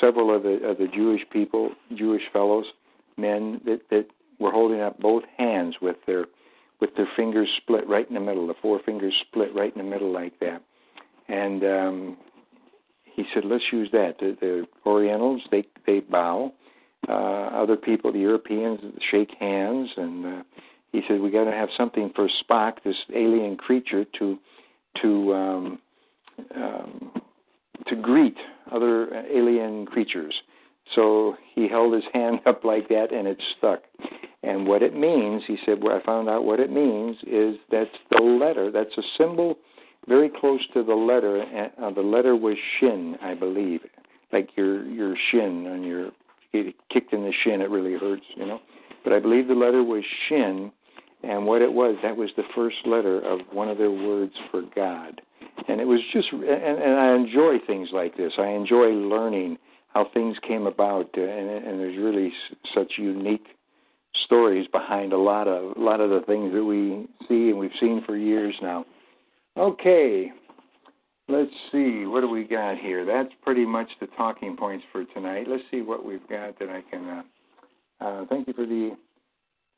several 0.00 0.34
of 0.34 0.42
the 0.42 0.66
of 0.66 0.78
the 0.78 0.88
Jewish 0.88 1.22
people, 1.30 1.70
Jewish 1.94 2.22
fellows, 2.32 2.66
men 3.16 3.60
that 3.64 3.80
that 3.90 4.06
were 4.38 4.50
holding 4.50 4.80
up 4.80 4.98
both 4.98 5.24
hands 5.36 5.76
with 5.80 5.96
their 6.06 6.26
with 6.80 6.90
their 6.96 7.08
fingers 7.16 7.48
split 7.56 7.88
right 7.88 8.06
in 8.06 8.14
the 8.14 8.20
middle, 8.20 8.46
the 8.46 8.54
four 8.60 8.78
fingers 8.84 9.14
split 9.26 9.54
right 9.54 9.74
in 9.74 9.82
the 9.82 9.88
middle 9.88 10.12
like 10.12 10.38
that, 10.40 10.62
and 11.28 11.64
um, 11.64 12.16
he 13.16 13.24
said, 13.32 13.44
let's 13.46 13.64
use 13.72 13.88
that. 13.92 14.18
The, 14.20 14.36
the 14.40 14.66
Orientals, 14.84 15.42
they 15.50 15.64
they 15.86 16.00
bow. 16.00 16.52
Uh, 17.08 17.12
other 17.12 17.76
people, 17.76 18.12
the 18.12 18.18
Europeans, 18.18 18.80
shake 19.10 19.30
hands, 19.38 19.88
and 19.96 20.26
uh, 20.26 20.42
he 20.92 21.02
said 21.08 21.20
we 21.20 21.30
got 21.30 21.44
to 21.44 21.52
have 21.52 21.68
something 21.76 22.10
for 22.14 22.28
Spock, 22.42 22.82
this 22.84 22.96
alien 23.14 23.56
creature, 23.56 24.04
to 24.18 24.38
to 25.00 25.34
um, 25.34 25.78
um, 26.54 27.12
to 27.86 27.96
greet 27.96 28.36
other 28.70 29.24
alien 29.32 29.86
creatures. 29.86 30.34
So 30.94 31.36
he 31.54 31.68
held 31.68 31.94
his 31.94 32.04
hand 32.12 32.40
up 32.46 32.64
like 32.64 32.88
that, 32.88 33.12
and 33.12 33.26
it 33.26 33.42
stuck. 33.58 33.82
And 34.42 34.66
what 34.66 34.82
it 34.82 34.94
means, 34.94 35.42
he 35.46 35.58
said, 35.66 35.82
well, 35.82 35.98
I 36.00 36.06
found 36.06 36.28
out 36.28 36.44
what 36.44 36.60
it 36.60 36.70
means 36.70 37.16
is 37.26 37.56
that's 37.70 37.90
the 38.10 38.22
letter. 38.22 38.70
That's 38.70 38.96
a 38.96 39.02
symbol 39.18 39.56
very 40.08 40.30
close 40.30 40.60
to 40.74 40.82
the 40.82 40.94
letter. 40.94 41.44
Uh, 41.82 41.90
the 41.90 42.00
letter 42.00 42.36
was 42.36 42.56
shin, 42.78 43.16
I 43.22 43.34
believe, 43.34 43.80
like 44.32 44.50
your 44.56 44.84
your 44.86 45.16
shin 45.30 45.66
on 45.66 45.82
your 45.82 46.10
kicked 46.92 47.12
in 47.12 47.22
the 47.22 47.32
shin. 47.44 47.60
It 47.60 47.70
really 47.70 47.98
hurts, 47.98 48.24
you 48.36 48.46
know. 48.46 48.60
But 49.04 49.12
I 49.12 49.20
believe 49.20 49.48
the 49.48 49.54
letter 49.54 49.82
was 49.82 50.04
shin, 50.28 50.70
and 51.22 51.46
what 51.46 51.62
it 51.62 51.72
was 51.72 51.96
that 52.02 52.16
was 52.16 52.30
the 52.36 52.44
first 52.54 52.76
letter 52.86 53.20
of 53.20 53.40
one 53.52 53.68
of 53.68 53.78
their 53.78 53.90
words 53.90 54.34
for 54.50 54.62
God. 54.74 55.20
And 55.68 55.80
it 55.80 55.86
was 55.86 56.00
just, 56.12 56.28
and, 56.32 56.42
and 56.42 56.94
I 56.94 57.14
enjoy 57.14 57.56
things 57.66 57.88
like 57.92 58.16
this. 58.16 58.32
I 58.38 58.48
enjoy 58.48 58.88
learning 58.88 59.58
how 59.96 60.06
things 60.12 60.36
came 60.46 60.66
about, 60.66 61.08
uh, 61.16 61.22
and, 61.22 61.48
and 61.48 61.80
there's 61.80 61.96
really 61.96 62.30
such 62.74 62.92
unique 62.98 63.46
stories 64.26 64.66
behind 64.70 65.14
a 65.14 65.16
lot 65.16 65.48
of 65.48 65.74
a 65.74 65.80
lot 65.80 66.00
of 66.00 66.10
the 66.10 66.20
things 66.26 66.52
that 66.52 66.62
we 66.62 67.06
see 67.26 67.48
and 67.48 67.58
we've 67.58 67.70
seen 67.80 68.02
for 68.04 68.14
years 68.14 68.54
now. 68.60 68.84
Okay, 69.56 70.30
let's 71.28 71.50
see. 71.72 72.04
What 72.04 72.20
do 72.20 72.28
we 72.28 72.44
got 72.44 72.76
here? 72.76 73.06
That's 73.06 73.32
pretty 73.42 73.64
much 73.64 73.88
the 73.98 74.06
talking 74.18 74.54
points 74.54 74.84
for 74.92 75.06
tonight. 75.14 75.46
Let's 75.48 75.62
see 75.70 75.80
what 75.80 76.04
we've 76.04 76.28
got 76.28 76.58
that 76.58 76.68
I 76.68 76.82
can. 76.90 77.08
Uh, 77.08 78.04
uh, 78.04 78.24
thank 78.28 78.48
you 78.48 78.52
for 78.52 78.66
the. 78.66 78.90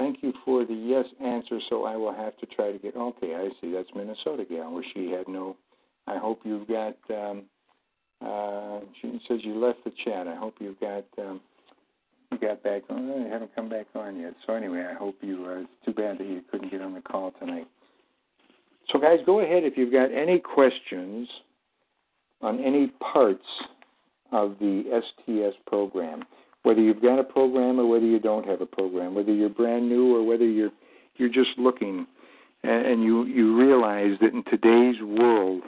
Thank 0.01 0.23
you 0.23 0.33
for 0.45 0.65
the 0.65 0.75
yes 0.75 1.05
answer. 1.25 1.61
So 1.71 1.85
I 1.85 1.95
will 1.95 2.15
have 2.15 2.37
to 2.39 2.47
try 2.47 2.73
to 2.73 2.79
get. 2.79 2.97
Okay, 2.97 3.37
I 3.37 3.51
see. 3.61 3.71
That's 3.71 3.89
Minnesota 3.95 4.45
gal, 4.51 4.73
where 4.73 4.85
she 4.95 5.13
had 5.13 5.29
no. 5.29 5.57
I 6.09 6.19
hope 6.19 6.41
you've 6.43 6.67
got. 6.67 6.97
Um, 7.09 7.45
uh, 8.25 8.81
says 9.29 9.41
you 9.43 9.59
left 9.59 9.85
the 9.85 9.93
chat. 10.05 10.27
I 10.27 10.37
hope 10.37 10.55
you've 10.61 10.81
got. 10.81 11.05
Um, 11.19 11.41
you 12.31 12.39
got 12.39 12.63
back 12.63 12.83
on. 12.91 13.27
I 13.27 13.29
haven't 13.29 13.55
come 13.55 13.69
back 13.69 13.87
on 13.95 14.21
yet. 14.21 14.35
So 14.47 14.55
anyway, 14.55 14.85
I 14.89 14.95
hope 14.95 15.17
you. 15.23 15.47
Uh, 15.47 15.61
it's 15.61 15.71
too 15.85 15.93
bad 15.93 16.19
that 16.19 16.27
you 16.27 16.43
couldn't 16.51 16.71
get 16.71 16.83
on 16.83 16.95
the 16.95 17.01
call 17.01 17.33
tonight. 17.39 17.67
So, 18.93 18.99
guys, 18.99 19.19
go 19.27 19.41
ahead 19.41 19.65
if 19.65 19.77
you've 19.77 19.93
got 19.93 20.13
any 20.13 20.39
questions 20.39 21.29
on 22.41 22.63
any 22.63 22.89
parts 23.13 23.45
of 24.33 24.57
the 24.61 24.85
STS 25.03 25.57
program, 25.67 26.25
whether 26.63 26.81
you've 26.81 27.03
got 27.03 27.19
a 27.19 27.25
program 27.25 27.79
or 27.79 27.87
whether 27.87 28.07
you 28.07 28.19
don't 28.19 28.47
have 28.47 28.61
a 28.61 28.67
program, 28.67 29.15
whether 29.15 29.33
you're 29.33 29.49
brand 29.49 29.89
new 29.89 30.15
or 30.15 30.25
whether 30.25 30.47
you're 30.47 30.71
you're 31.17 31.29
just 31.29 31.51
looking, 31.59 32.07
and 32.63 33.03
you 33.03 33.25
you 33.25 33.59
realize 33.59 34.19
that 34.21 34.33
in 34.33 34.45
today's 34.45 35.03
world, 35.03 35.63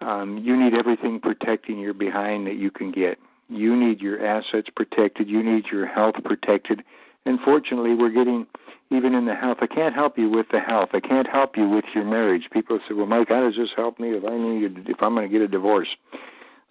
um, 0.00 0.38
you 0.38 0.56
need 0.56 0.74
everything 0.74 1.20
protecting 1.20 1.78
your 1.78 1.94
behind 1.94 2.46
that 2.46 2.56
you 2.56 2.70
can 2.70 2.92
get. 2.92 3.18
You 3.48 3.74
need 3.76 4.00
your 4.00 4.24
assets 4.24 4.68
protected. 4.74 5.28
You 5.28 5.42
need 5.42 5.66
your 5.72 5.86
health 5.86 6.16
protected. 6.24 6.82
And 7.24 7.38
fortunately, 7.44 7.94
we're 7.94 8.10
getting 8.10 8.46
even 8.90 9.14
in 9.14 9.26
the 9.26 9.34
health. 9.34 9.58
I 9.60 9.66
can't 9.66 9.94
help 9.94 10.16
you 10.16 10.30
with 10.30 10.46
the 10.52 10.60
health. 10.60 10.90
I 10.92 11.00
can't 11.00 11.26
help 11.26 11.56
you 11.56 11.68
with 11.68 11.84
your 11.94 12.04
marriage. 12.04 12.48
People 12.52 12.78
say, 12.88 12.94
"Well, 12.94 13.06
Mike, 13.06 13.28
how 13.28 13.42
does 13.42 13.56
this 13.56 13.70
help 13.76 13.98
me 13.98 14.10
if 14.10 14.24
I 14.24 14.36
need 14.36 14.88
if 14.88 15.02
I'm 15.02 15.14
going 15.14 15.28
to 15.28 15.32
get 15.32 15.42
a 15.42 15.48
divorce?" 15.48 15.88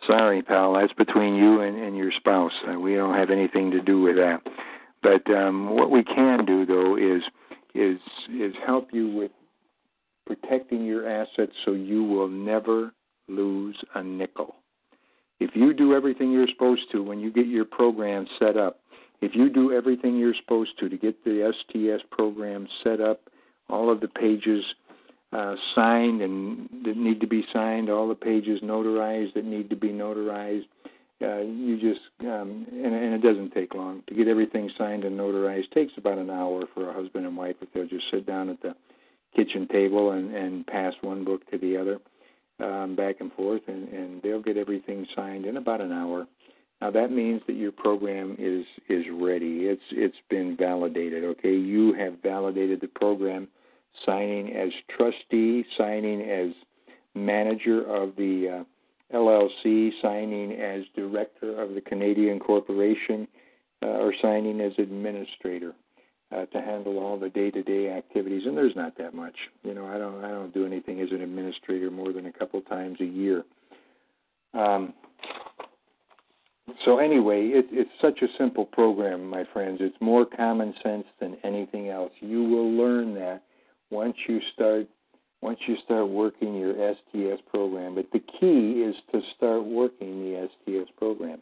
Sorry, 0.05 0.43
pal, 0.43 0.74
that's 0.74 0.93
between 0.93 1.36
you 1.36 1.62
and, 1.62 1.77
and 1.77 1.98
your 1.98 2.12
spouse. 2.12 2.53
Uh, 2.67 2.79
we 2.79 2.96
don't 2.96 3.15
have 3.15 3.31
anything 3.31 3.72
to 3.72 3.81
do 3.81 4.00
with 4.00 4.15
that. 4.17 4.41
But 5.01 5.29
um, 5.34 5.72
what 5.72 5.89
we 5.89 6.03
can 6.03 6.46
do, 6.46 6.65
though, 6.65 6.96
is 6.96 7.24
is 7.74 8.00
is 8.29 8.53
help 8.65 8.89
you 8.93 9.10
with 9.10 9.31
protecting 10.25 10.86
your 10.86 11.07
assets 11.07 11.53
so 11.65 11.72
you 11.72 12.03
will 12.03 12.27
never 12.27 12.91
lose 13.27 13.77
a 13.96 14.03
nickel. 14.03 14.55
If 15.39 15.51
you 15.55 15.74
do 15.74 15.93
everything 15.93 16.31
you're 16.31 16.48
supposed 16.48 16.91
to 16.91 17.03
when 17.03 17.19
you 17.19 17.31
get 17.31 17.48
your 17.48 17.65
program 17.65 18.27
set 18.39 18.57
up, 18.57 18.79
if 19.22 19.36
you 19.36 19.50
do 19.50 19.72
everything 19.72 20.17
you're 20.17 20.36
supposed 20.39 20.77
to 20.79 20.89
to 20.89 20.98
get 20.98 21.24
the 21.24 21.53
STS 21.53 22.05
program 22.12 22.67
set 22.84 23.01
up, 23.01 23.22
all 23.69 23.91
of 23.91 24.00
the 24.00 24.07
pages 24.07 24.63
uh, 25.34 25.55
signed 25.75 26.22
and 26.22 26.69
that 26.86 26.98
need 26.98 27.19
to 27.22 27.27
be 27.27 27.46
signed, 27.51 27.89
all 27.89 28.07
the 28.07 28.15
pages 28.15 28.62
notarized 28.62 29.34
that 29.34 29.46
need 29.46 29.69
to 29.69 29.75
be 29.75 29.89
notarized, 29.89 30.65
uh, 31.22 31.39
you 31.39 31.79
just 31.79 32.01
um, 32.22 32.67
and, 32.72 32.93
and 32.93 33.13
it 33.13 33.24
doesn't 33.24 33.51
take 33.51 33.74
long 33.74 34.03
to 34.07 34.13
get 34.13 34.27
everything 34.27 34.69
signed 34.77 35.03
and 35.03 35.19
notarized. 35.19 35.69
Takes 35.72 35.93
about 35.98 36.19
an 36.19 36.29
hour 36.29 36.63
for 36.74 36.89
a 36.89 36.93
husband 36.93 37.25
and 37.25 37.36
wife 37.36 37.55
if 37.60 37.74
they'll 37.74 37.88
just 37.88 38.05
sit 38.12 38.27
down 38.27 38.50
at 38.50 38.62
the 38.62 38.75
kitchen 39.36 39.67
table 39.67 40.12
and, 40.12 40.34
and 40.36 40.65
pass 40.67 40.93
one 41.01 41.24
book 41.24 41.50
to 41.50 41.57
the 41.57 41.75
other 41.75 42.00
um, 42.59 42.95
back 42.95 43.17
and 43.19 43.31
forth, 43.33 43.61
and, 43.67 43.87
and 43.89 44.21
they'll 44.21 44.41
get 44.41 44.57
everything 44.57 45.05
signed 45.15 45.45
in 45.45 45.57
about 45.57 45.81
an 45.81 45.91
hour. 45.91 46.27
Now 46.81 46.91
that 46.91 47.11
means 47.11 47.41
that 47.47 47.55
your 47.55 47.71
program 47.71 48.35
is 48.37 48.65
is 48.89 49.05
ready. 49.11 49.65
It's 49.65 49.81
it's 49.91 50.17
been 50.29 50.55
validated. 50.55 51.23
Okay, 51.23 51.55
you 51.55 51.93
have 51.93 52.21
validated 52.21 52.81
the 52.81 52.87
program, 52.87 53.47
signing 54.05 54.55
as 54.55 54.69
trustee, 54.95 55.65
signing 55.77 56.21
as 56.21 56.51
manager 57.15 57.83
of 57.83 58.15
the 58.15 58.63
uh, 59.11 59.17
LLC, 59.17 59.89
signing 60.01 60.53
as 60.53 60.83
director 60.95 61.59
of 61.59 61.73
the 61.73 61.81
Canadian 61.81 62.39
corporation, 62.39 63.27
uh, 63.81 63.87
or 63.87 64.13
signing 64.21 64.61
as 64.61 64.73
administrator 64.77 65.73
uh, 66.36 66.46
to 66.48 66.62
handle 66.62 67.00
all 67.00 67.17
the 67.17 67.29
day-to-day 67.29 67.89
activities. 67.89 68.43
And 68.46 68.57
there's 68.57 68.75
not 68.75 68.98
that 68.98 69.13
much. 69.13 69.36
You 69.63 69.74
know, 69.74 69.86
I 69.86 69.98
don't 69.98 70.24
I 70.24 70.29
don't 70.29 70.53
do 70.53 70.65
anything 70.65 71.00
as 71.01 71.10
an 71.12 71.22
administrator 71.22 71.89
more 71.89 72.12
than 72.12 72.25
a 72.25 72.34
couple 72.34 72.62
times 72.62 73.00
a 73.00 73.05
year. 73.05 73.43
Um, 74.53 74.93
so 76.84 77.00
anyway, 77.00 77.48
it, 77.48 77.67
it's 77.72 77.89
such 78.01 78.22
a 78.22 78.27
simple 78.38 78.65
program, 78.65 79.29
my 79.29 79.46
friends. 79.53 79.79
It's 79.81 79.96
more 80.01 80.25
common 80.25 80.74
sense 80.84 81.05
than 81.19 81.38
anything 81.43 81.89
else. 81.89 82.12
You 82.19 82.43
will 82.43 82.72
learn 82.72 83.13
that 83.15 83.43
once 83.89 84.15
you 84.27 84.39
start 84.53 84.88
once 85.41 85.60
you 85.67 85.77
start 85.86 86.10
working 86.10 86.55
your 86.55 86.74
STS 86.74 87.41
program. 87.50 87.96
But 87.96 88.07
the 88.12 88.19
key 88.19 88.81
is 88.81 88.96
to 89.12 89.22
start 89.36 89.63
working 89.63 90.19
the 90.19 90.50
STS 90.50 90.91
program. 90.98 91.39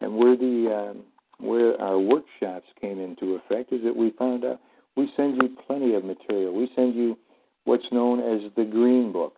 And 0.00 0.14
we're 0.14 0.36
the 0.36 0.90
um, 0.90 1.02
where 1.42 1.80
our 1.80 1.98
workshops 1.98 2.66
came 2.80 3.00
into 3.00 3.34
effect 3.34 3.72
is 3.72 3.82
that 3.84 3.96
we 3.96 4.10
found 4.18 4.44
out 4.44 4.60
we 4.96 5.10
send 5.16 5.40
you 5.42 5.56
plenty 5.66 5.94
of 5.94 6.04
material. 6.04 6.54
We 6.54 6.70
send 6.76 6.94
you 6.94 7.18
what's 7.64 7.90
known 7.92 8.20
as 8.20 8.50
the 8.56 8.64
Green 8.64 9.12
Book, 9.12 9.34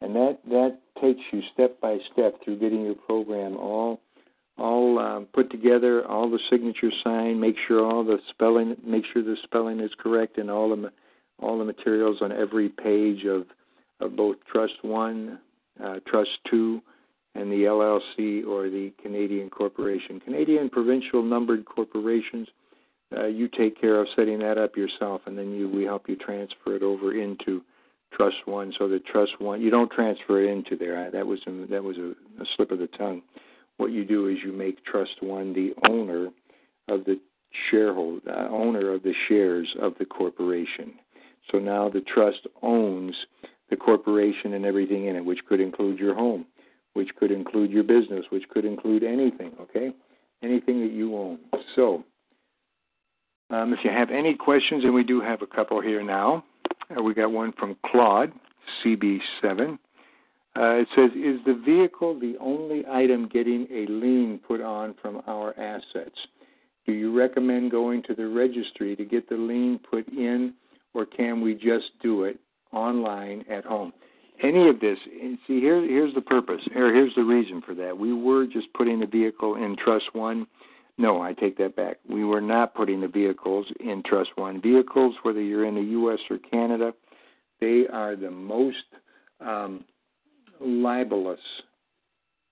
and 0.00 0.14
that 0.14 0.38
that 0.48 0.78
takes 1.00 1.20
you 1.32 1.42
step 1.52 1.80
by 1.80 1.98
step 2.12 2.42
through 2.44 2.58
getting 2.58 2.82
your 2.82 2.94
program 2.94 3.56
all 3.56 4.00
all 4.56 4.98
um, 5.00 5.26
put 5.34 5.50
together, 5.50 6.06
all 6.06 6.30
the 6.30 6.38
signatures 6.48 6.94
signed, 7.02 7.40
make 7.40 7.56
sure 7.66 7.84
all 7.84 8.04
the 8.04 8.18
spelling, 8.30 8.76
make 8.84 9.04
sure 9.12 9.22
the 9.22 9.36
spelling 9.42 9.80
is 9.80 9.90
correct, 9.98 10.38
and 10.38 10.50
all 10.50 10.70
the 10.70 10.92
all 11.40 11.58
the 11.58 11.64
materials 11.64 12.18
on 12.20 12.30
every 12.32 12.68
page 12.68 13.24
of 13.24 13.46
of 14.00 14.16
both 14.16 14.36
Trust 14.50 14.82
One, 14.82 15.38
uh, 15.82 15.96
Trust 16.06 16.30
Two, 16.48 16.82
and 17.34 17.50
the 17.50 17.64
LLC 17.64 18.46
or 18.46 18.70
the 18.70 18.92
Canadian 19.02 19.50
Corporation. 19.50 20.20
Canadian 20.20 20.70
provincial 20.70 21.22
numbered 21.22 21.64
corporations, 21.64 22.48
uh, 23.16 23.26
you 23.26 23.48
take 23.48 23.80
care 23.80 24.00
of 24.00 24.06
setting 24.16 24.38
that 24.38 24.58
up 24.58 24.76
yourself, 24.76 25.22
and 25.26 25.36
then 25.36 25.52
you 25.52 25.68
we 25.68 25.84
help 25.84 26.08
you 26.08 26.16
transfer 26.16 26.76
it 26.76 26.82
over 26.82 27.14
into 27.14 27.62
Trust 28.12 28.36
One. 28.46 28.72
So 28.78 28.88
that 28.88 29.04
Trust 29.06 29.40
One, 29.40 29.60
you 29.60 29.70
don't 29.70 29.90
transfer 29.90 30.42
it 30.42 30.50
into 30.50 30.76
there. 30.76 31.10
That 31.10 31.26
was 31.26 31.40
a, 31.46 31.66
that 31.70 31.82
was 31.82 31.96
a, 31.98 32.10
a 32.40 32.46
slip 32.56 32.70
of 32.70 32.78
the 32.78 32.86
tongue. 32.86 33.22
What 33.76 33.90
you 33.90 34.04
do 34.04 34.28
is 34.28 34.38
you 34.44 34.52
make 34.52 34.84
Trust 34.84 35.20
One 35.20 35.52
the 35.52 35.74
owner 35.88 36.28
of 36.88 37.04
the 37.04 37.20
shareholder, 37.70 38.30
uh, 38.30 38.48
owner 38.48 38.92
of 38.92 39.02
the 39.02 39.14
shares 39.28 39.68
of 39.80 39.94
the 39.98 40.04
corporation. 40.04 40.94
So 41.50 41.58
now 41.58 41.88
the 41.88 42.00
trust 42.00 42.46
owns 42.62 43.14
the 43.70 43.76
corporation 43.76 44.54
and 44.54 44.64
everything 44.64 45.06
in 45.06 45.16
it, 45.16 45.24
which 45.24 45.44
could 45.46 45.60
include 45.60 45.98
your 45.98 46.14
home 46.14 46.46
which 46.94 47.14
could 47.16 47.30
include 47.30 47.70
your 47.70 47.84
business, 47.84 48.24
which 48.30 48.48
could 48.48 48.64
include 48.64 49.02
anything, 49.02 49.52
okay? 49.60 49.92
Anything 50.42 50.80
that 50.80 50.92
you 50.92 51.16
own. 51.16 51.38
So, 51.76 52.04
um, 53.50 53.72
if 53.72 53.80
you 53.84 53.90
have 53.90 54.10
any 54.10 54.34
questions, 54.34 54.84
and 54.84 54.94
we 54.94 55.04
do 55.04 55.20
have 55.20 55.42
a 55.42 55.46
couple 55.46 55.80
here 55.80 56.02
now, 56.02 56.44
uh, 56.96 57.02
we 57.02 57.14
got 57.14 57.30
one 57.30 57.52
from 57.52 57.76
Claude, 57.86 58.32
CB7. 58.84 59.78
Uh, 60.56 60.76
it 60.76 60.88
says, 60.94 61.10
Is 61.16 61.40
the 61.44 61.60
vehicle 61.64 62.18
the 62.18 62.36
only 62.40 62.84
item 62.90 63.28
getting 63.28 63.66
a 63.70 63.86
lien 63.90 64.40
put 64.46 64.60
on 64.60 64.94
from 65.02 65.22
our 65.26 65.58
assets? 65.58 66.16
Do 66.86 66.92
you 66.92 67.16
recommend 67.16 67.70
going 67.70 68.02
to 68.04 68.14
the 68.14 68.28
registry 68.28 68.94
to 68.96 69.04
get 69.04 69.28
the 69.28 69.36
lien 69.36 69.80
put 69.90 70.06
in, 70.08 70.54
or 70.92 71.06
can 71.06 71.40
we 71.40 71.54
just 71.54 71.90
do 72.02 72.24
it 72.24 72.38
online 72.72 73.44
at 73.50 73.64
home? 73.64 73.92
Any 74.42 74.68
of 74.68 74.80
this, 74.80 74.98
And 75.22 75.38
see, 75.46 75.60
here, 75.60 75.80
here's 75.80 76.14
the 76.14 76.20
purpose. 76.20 76.60
Here, 76.72 76.92
here's 76.92 77.14
the 77.14 77.22
reason 77.22 77.62
for 77.62 77.74
that. 77.74 77.96
We 77.96 78.12
were 78.12 78.46
just 78.46 78.72
putting 78.74 79.00
the 79.00 79.06
vehicle 79.06 79.56
in 79.56 79.76
Trust 79.76 80.06
One. 80.12 80.46
No, 80.98 81.22
I 81.22 81.32
take 81.32 81.56
that 81.58 81.76
back. 81.76 81.98
We 82.08 82.24
were 82.24 82.40
not 82.40 82.74
putting 82.74 83.00
the 83.00 83.08
vehicles 83.08 83.66
in 83.80 84.02
Trust 84.04 84.30
One. 84.36 84.60
Vehicles, 84.60 85.14
whether 85.22 85.40
you're 85.40 85.66
in 85.66 85.74
the 85.74 85.82
U.S. 85.82 86.18
or 86.30 86.38
Canada, 86.38 86.92
they 87.60 87.86
are 87.92 88.16
the 88.16 88.30
most 88.30 88.76
um, 89.40 89.84
libelous 90.60 91.40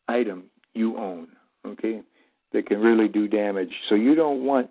item 0.09 0.45
you 0.75 0.97
own. 0.97 1.29
Okay, 1.67 2.03
that 2.53 2.67
can 2.67 2.81
really 2.81 3.09
do 3.09 3.29
damage. 3.29 3.73
So 3.89 3.95
you 3.95 4.15
don't 4.15 4.45
want 4.45 4.71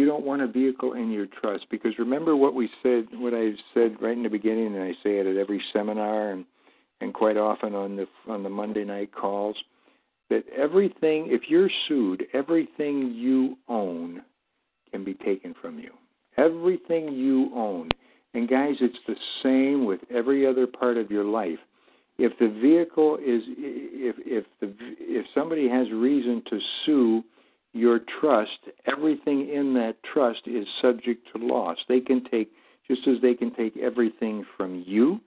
you 0.00 0.06
don't 0.06 0.24
want 0.24 0.40
a 0.40 0.46
vehicle 0.46 0.94
in 0.94 1.10
your 1.10 1.26
trust 1.26 1.66
because 1.70 1.92
remember 1.98 2.34
what 2.34 2.54
we 2.54 2.70
said, 2.82 3.06
what 3.12 3.34
I 3.34 3.50
said 3.74 3.96
right 4.00 4.16
in 4.16 4.22
the 4.22 4.30
beginning, 4.30 4.74
and 4.74 4.82
I 4.82 4.92
say 5.02 5.18
it 5.18 5.26
at 5.26 5.36
every 5.36 5.62
seminar 5.74 6.30
and 6.30 6.46
and 7.02 7.12
quite 7.12 7.36
often 7.36 7.74
on 7.74 7.96
the 7.96 8.06
on 8.26 8.42
the 8.42 8.48
Monday 8.48 8.84
night 8.84 9.12
calls, 9.12 9.56
that 10.30 10.44
everything, 10.56 11.26
if 11.28 11.42
you're 11.48 11.70
sued, 11.86 12.24
everything 12.32 13.12
you 13.14 13.58
own 13.68 14.22
can 14.90 15.04
be 15.04 15.12
taken 15.12 15.54
from 15.60 15.78
you. 15.78 15.90
Everything 16.38 17.12
you 17.12 17.50
own, 17.54 17.90
and 18.32 18.48
guys, 18.48 18.76
it's 18.80 18.96
the 19.06 19.16
same 19.42 19.84
with 19.84 20.00
every 20.10 20.46
other 20.46 20.66
part 20.66 20.96
of 20.96 21.10
your 21.10 21.24
life. 21.24 21.58
If 22.16 22.38
the 22.38 22.48
vehicle 22.48 23.16
is, 23.16 23.42
if 23.48 24.16
if 24.24 24.44
the 24.60 24.74
if 24.98 25.26
somebody 25.34 25.68
has 25.68 25.90
reason 25.90 26.42
to 26.48 26.58
sue 26.86 27.22
your 27.72 28.00
trust, 28.20 28.58
everything 28.86 29.48
in 29.48 29.74
that 29.74 29.96
trust 30.12 30.40
is 30.46 30.66
subject 30.80 31.28
to 31.32 31.44
loss. 31.44 31.78
They 31.88 32.00
can 32.00 32.24
take, 32.24 32.50
just 32.88 33.06
as 33.06 33.16
they 33.22 33.34
can 33.34 33.54
take 33.54 33.76
everything 33.76 34.44
from 34.56 34.84
you, 34.86 35.20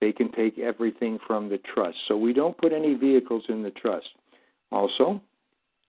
they 0.00 0.12
can 0.12 0.32
take 0.32 0.58
everything 0.58 1.18
from 1.26 1.48
the 1.48 1.58
trust. 1.74 1.98
So 2.08 2.16
we 2.16 2.32
don't 2.32 2.56
put 2.56 2.72
any 2.72 2.94
vehicles 2.94 3.44
in 3.48 3.62
the 3.62 3.70
trust. 3.70 4.08
Also, 4.72 5.20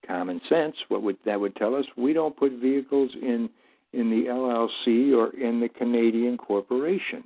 common 0.06 0.42
sense, 0.50 0.76
what 0.90 1.04
would 1.04 1.18
that 1.26 1.40
would 1.40 1.56
tell 1.56 1.76
us? 1.76 1.86
We 1.96 2.14
don't 2.14 2.36
put 2.36 2.52
vehicles 2.54 3.12
in 3.22 3.50
in 3.94 4.10
the 4.10 4.30
LLC 4.30 5.14
or 5.14 5.36
in 5.38 5.60
the 5.60 5.68
Canadian 5.68 6.38
corporation. 6.38 7.26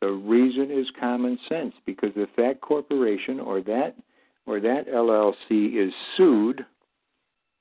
The 0.00 0.12
reason 0.12 0.70
is 0.70 0.86
common 1.00 1.38
sense 1.48 1.74
because 1.84 2.12
if 2.14 2.28
that 2.36 2.60
corporation 2.60 3.40
or 3.40 3.60
that 3.62 3.96
or 4.46 4.60
that 4.60 4.86
LLC 4.86 5.74
is 5.76 5.92
sued 6.16 6.64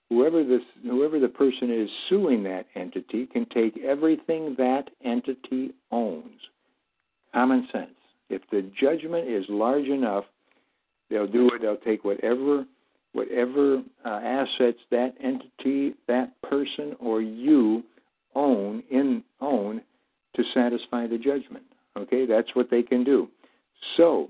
whoever 0.10 0.44
this 0.44 0.62
whoever 0.84 1.20
the 1.20 1.28
person 1.28 1.72
is 1.72 1.90
suing 2.10 2.44
that 2.44 2.66
entity 2.76 3.26
can 3.26 3.46
take 3.48 3.78
everything 3.84 4.56
that 4.58 4.90
entity 5.04 5.72
owns. 5.92 6.42
Common 7.34 7.68
sense. 7.72 7.90
If 8.30 8.42
the 8.52 8.70
judgment 8.80 9.28
is 9.28 9.46
large 9.50 9.86
enough, 9.86 10.26
they'll 11.10 11.28
do 11.28 11.50
it. 11.50 11.62
They'll 11.62 11.78
take 11.78 12.04
whatever 12.04 12.66
whatever 13.14 13.82
uh, 14.04 14.10
assets 14.10 14.80
that 14.92 15.14
entity, 15.24 15.96
that 16.08 16.34
person, 16.42 16.96
or 17.00 17.22
you 17.22 17.84
own 18.36 18.84
in 18.92 19.24
own 19.40 19.82
to 20.36 20.44
satisfy 20.54 21.08
the 21.08 21.18
judgment. 21.18 21.64
Okay, 21.98 22.26
that's 22.26 22.54
what 22.56 22.70
they 22.70 22.84
can 22.84 23.04
do. 23.04 23.30
So 23.96 24.30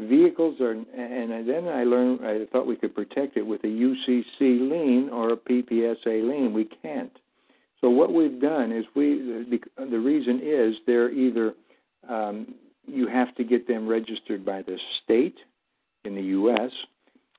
vehicles 0.00 0.60
are, 0.60 0.72
and 0.72 1.48
then 1.48 1.68
I 1.68 1.84
learned, 1.84 2.20
I 2.24 2.46
thought 2.50 2.66
we 2.66 2.76
could 2.76 2.94
protect 2.94 3.36
it 3.36 3.42
with 3.42 3.62
a 3.64 3.66
UCC 3.66 4.24
lien 4.40 5.10
or 5.12 5.32
a 5.32 5.36
PPSA 5.36 6.28
lien. 6.28 6.52
We 6.52 6.68
can't. 6.82 7.12
So 7.80 7.88
what 7.88 8.12
we've 8.12 8.40
done 8.40 8.72
is 8.72 8.84
we, 8.94 9.46
the, 9.50 9.60
the 9.90 9.98
reason 9.98 10.40
is 10.42 10.74
they're 10.86 11.10
either, 11.10 11.54
um, 12.08 12.54
you 12.86 13.08
have 13.08 13.34
to 13.36 13.44
get 13.44 13.66
them 13.66 13.88
registered 13.88 14.44
by 14.44 14.62
the 14.62 14.78
state 15.02 15.36
in 16.04 16.14
the 16.14 16.22
U.S. 16.22 16.70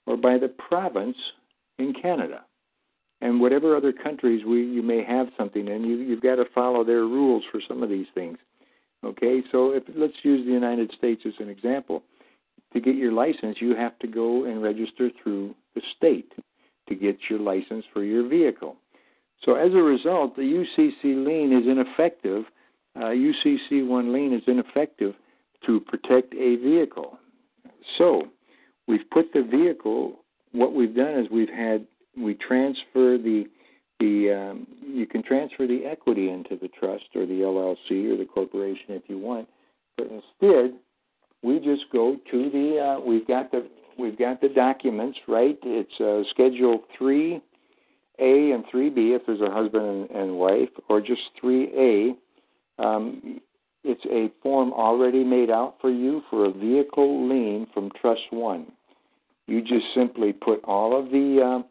or 0.06 0.18
by 0.18 0.38
the 0.38 0.48
province 0.48 1.18
in 1.78 1.94
Canada. 1.94 2.44
And 3.22 3.40
whatever 3.40 3.76
other 3.76 3.94
countries 3.94 4.44
we 4.46 4.64
you 4.64 4.82
may 4.82 5.04
have 5.04 5.28
something 5.38 5.68
in, 5.68 5.84
you, 5.84 5.98
you've 5.98 6.22
got 6.22 6.36
to 6.36 6.46
follow 6.56 6.84
their 6.84 7.02
rules 7.04 7.44
for 7.52 7.62
some 7.68 7.84
of 7.84 7.90
these 7.90 8.08
things. 8.16 8.38
Okay, 9.04 9.42
so 9.52 9.74
if 9.74 9.84
let's 9.96 10.14
use 10.24 10.46
the 10.46 10.52
United 10.52 10.92
States 10.98 11.22
as 11.26 11.34
an 11.40 11.50
example 11.50 12.04
to 12.74 12.80
get 12.80 12.96
your 12.96 13.12
license, 13.12 13.58
you 13.60 13.76
have 13.76 13.98
to 14.00 14.08
go 14.08 14.46
and 14.46 14.62
register 14.62 15.10
through 15.22 15.56
the 15.76 15.82
state 15.98 16.32
to 16.88 16.96
get 16.96 17.18
your 17.30 17.40
license 17.40 17.86
for 17.94 18.04
your 18.04 18.28
vehicle. 18.28 18.76
So 19.46 19.56
as 19.56 19.74
a 19.74 19.78
result, 19.78 20.36
the 20.36 20.42
UCC 20.42 21.04
lien 21.04 21.52
is 21.52 21.68
ineffective. 21.68 22.44
Uh, 22.96 23.06
UCC 23.06 23.88
one 23.88 24.14
lien 24.14 24.34
is 24.34 24.44
ineffective 24.48 25.16
to 25.66 25.80
protect 25.80 26.34
a 26.34 26.58
vehicle. 26.58 27.18
So 27.98 28.24
we've 28.88 29.10
put 29.12 29.34
the 29.34 29.44
vehicle 29.44 30.22
what 30.52 30.74
we've 30.74 30.96
done 30.96 31.20
is 31.20 31.28
we've 31.32 31.50
had 31.50 31.86
we 32.18 32.34
transfer 32.36 33.18
the 33.18 33.46
the 34.00 34.32
um, 34.32 34.68
you 34.86 35.06
can 35.06 35.24
transfer 35.24 35.68
the 35.68 35.86
equity 35.86 36.30
into 36.30 36.58
the 36.62 36.68
trust 36.68 37.06
or 37.16 37.26
the 37.26 37.42
LLC 37.42 38.12
or 38.12 38.18
the 38.18 38.26
corporation 38.26 38.86
if 38.90 39.04
you 39.08 39.18
want, 39.18 39.48
but 39.98 40.08
instead 40.08 40.78
we 41.44 41.60
just 41.60 41.84
go 41.92 42.18
to 42.30 42.50
the 42.50 42.80
uh, 42.80 43.00
we've 43.00 43.28
got 43.28 43.52
the 43.52 43.68
we've 43.98 44.18
got 44.18 44.42
the 44.42 44.50
documents 44.50 45.18
right. 45.28 45.58
It's 45.64 46.00
uh, 46.00 46.30
Schedule 46.32 46.84
three 46.98 47.42
A 48.20 48.52
and 48.52 48.64
three 48.70 48.90
B 48.90 49.14
if 49.14 49.26
there's 49.26 49.42
a 49.42 49.52
husband 49.52 49.86
and, 49.86 50.10
and 50.12 50.36
wife, 50.36 50.70
or 50.90 51.02
just 51.02 51.22
three 51.40 51.72
A. 51.76 52.84
Um, 52.84 53.42
it's 53.84 54.06
a 54.12 54.32
form 54.44 54.74
already 54.74 55.24
made 55.24 55.50
out 55.50 55.76
for 55.82 55.90
you 55.90 56.22
for 56.30 56.46
a 56.46 56.52
vehicle 56.52 57.28
lien 57.28 57.68
from 57.74 57.90
Trust 58.00 58.22
One. 58.30 58.72
You 59.48 59.62
just 59.62 59.86
simply 59.96 60.34
put 60.34 60.64
all 60.64 60.98
of 60.98 61.10
the 61.12 61.64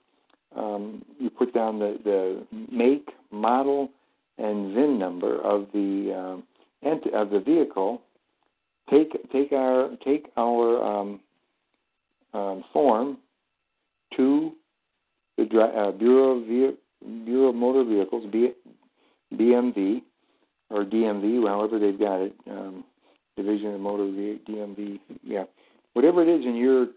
uh, 0.54 0.60
um, 0.60 1.04
you 1.18 1.30
put 1.30 1.54
down 1.54 1.78
the, 1.78 1.98
the 2.04 2.46
make, 2.72 3.08
model, 3.30 3.90
and 4.38 4.74
VIN 4.74 4.98
number 4.98 5.40
of 5.40 5.68
the 5.72 6.42
uh, 6.84 6.88
ent- 6.88 7.14
of 7.14 7.30
the 7.30 7.40
vehicle. 7.40 8.02
Take 8.90 9.30
take 9.32 9.52
our 9.52 9.90
take 10.04 10.26
our 10.36 10.82
um, 10.84 11.20
um, 12.34 12.64
form 12.72 13.18
to 14.16 14.52
the 15.36 15.60
uh, 15.60 15.92
Bureau 15.92 16.38
of 16.38 16.46
Ve- 16.46 17.24
Bureau 17.24 17.48
of 17.50 17.54
Motor 17.54 17.84
Vehicles, 17.84 18.26
B- 18.30 18.52
BMV, 19.34 20.02
or 20.70 20.84
DMV, 20.84 21.46
however 21.46 21.78
they've 21.78 21.98
got 21.98 22.20
it, 22.20 22.34
um, 22.50 22.84
Division 23.36 23.74
of 23.74 23.80
Motor 23.80 24.06
v- 24.10 24.40
DMV, 24.48 25.00
yeah, 25.22 25.44
whatever 25.94 26.22
it 26.22 26.28
is 26.28 26.44
in 26.44 26.56
your 26.56 26.88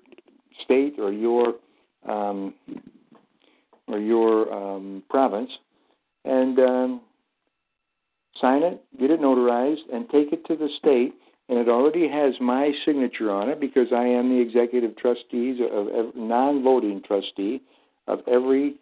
state 0.63 0.95
or 0.99 1.12
your 1.12 1.56
um, 2.08 2.53
or 3.88 3.99
your 3.99 4.51
um, 4.53 5.03
province, 5.10 5.51
and 6.25 6.60
um, 6.60 7.01
sign 8.39 8.63
it, 8.63 8.84
get 8.99 9.12
it 9.12 9.21
notarized, 9.21 9.82
and 9.91 10.10
take 10.10 10.34
it 10.34 10.45
to 10.45 10.56
the 10.56 10.69
state. 10.79 11.13
And 11.49 11.60
it 11.60 11.67
already 11.67 12.08
has 12.08 12.34
my 12.39 12.71
signature 12.86 13.29
on 13.29 13.49
it 13.49 13.60
because 13.60 13.88
I 13.93 14.06
am 14.06 14.29
the 14.29 14.39
executive 14.39 14.95
trustees 14.97 15.60
of, 15.62 15.88
of 15.88 16.15
non-voting 16.15 17.01
trustee 17.06 17.62
of 18.08 18.19
every. 18.27 18.75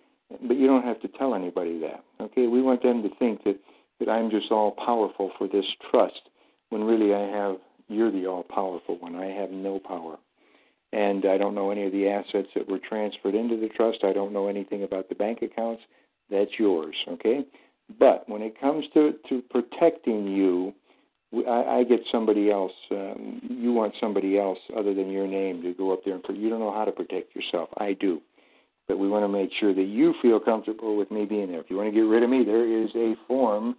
But 0.48 0.58
you 0.58 0.68
don't 0.68 0.86
have 0.86 1.02
to 1.02 1.08
tell 1.10 1.36
anybody 1.36 1.80
that. 1.80 2.04
Okay, 2.22 2.48
we 2.48 2.62
want 2.62 2.84
them 2.84 3.04
to 3.04 3.10
think 3.20 3.44
that 3.44 3.60
that 4.00 4.10
I'm 4.10 4.32
just 4.32 4.52
all 4.52 4.72
powerful 4.72 5.32
for 5.38 5.48
this 5.48 5.66
trust, 5.92 6.22
when 6.70 6.84
really 6.84 7.14
I 7.14 7.28
have 7.28 7.58
you're 7.88 8.12
the 8.12 8.28
all 8.28 8.44
powerful 8.44 8.98
one. 9.00 9.16
I 9.16 9.26
have 9.26 9.52
no 9.52 9.80
power 9.80 10.18
and 10.94 11.26
I 11.26 11.38
don't 11.38 11.56
know 11.56 11.72
any 11.72 11.86
of 11.86 11.92
the 11.92 12.08
assets 12.10 12.50
that 12.56 12.70
were 12.70 12.80
transferred 12.80 13.36
into 13.36 13.58
the 13.58 13.70
trust. 13.70 14.00
I 14.04 14.14
don't 14.14 14.34
know 14.34 14.48
anything 14.48 14.84
about 14.84 15.10
the 15.10 15.16
bank 15.16 15.42
accounts. 15.42 15.84
That's 16.30 16.52
yours, 16.60 16.96
okay? 17.08 17.46
But 18.00 18.28
when 18.28 18.42
it 18.42 18.60
comes 18.60 18.86
to 18.94 19.14
to 19.30 19.42
protecting 19.50 20.28
you, 20.28 20.74
I, 21.34 21.80
I 21.80 21.84
get 21.84 22.02
somebody 22.12 22.52
else. 22.52 22.74
Um, 22.92 23.42
you 23.50 23.72
want 23.72 23.94
somebody 24.00 24.38
else 24.38 24.60
other 24.78 24.94
than 24.94 25.10
your 25.10 25.28
name 25.28 25.62
to 25.64 25.74
go 25.74 25.94
up 25.94 26.02
there 26.04 26.14
and 26.14 26.24
put 26.24 26.36
you 26.36 26.50
don't 26.50 26.60
know 26.60 26.74
how 26.74 26.86
to 26.86 26.92
protect 26.92 27.36
yourself. 27.36 27.70
I 27.78 27.94
do, 27.94 28.22
but 28.88 29.00
we 29.00 29.08
want 29.08 29.24
to 29.24 29.30
make 29.30 29.52
sure 29.60 29.74
that 29.74 29.84
you 29.84 30.14
feel 30.22 30.40
comfortable 30.40 30.98
with 30.98 31.10
me 31.12 31.26
being 31.26 31.50
there. 31.50 31.62
If 31.62 31.70
you 31.70 31.78
want 31.78 31.88
to 31.88 31.96
get 31.96 32.02
rid 32.02 32.24
of 32.24 32.30
me, 32.30 32.44
there 32.44 32.68
is 32.68 32.90
a 32.96 33.16
form 33.28 33.76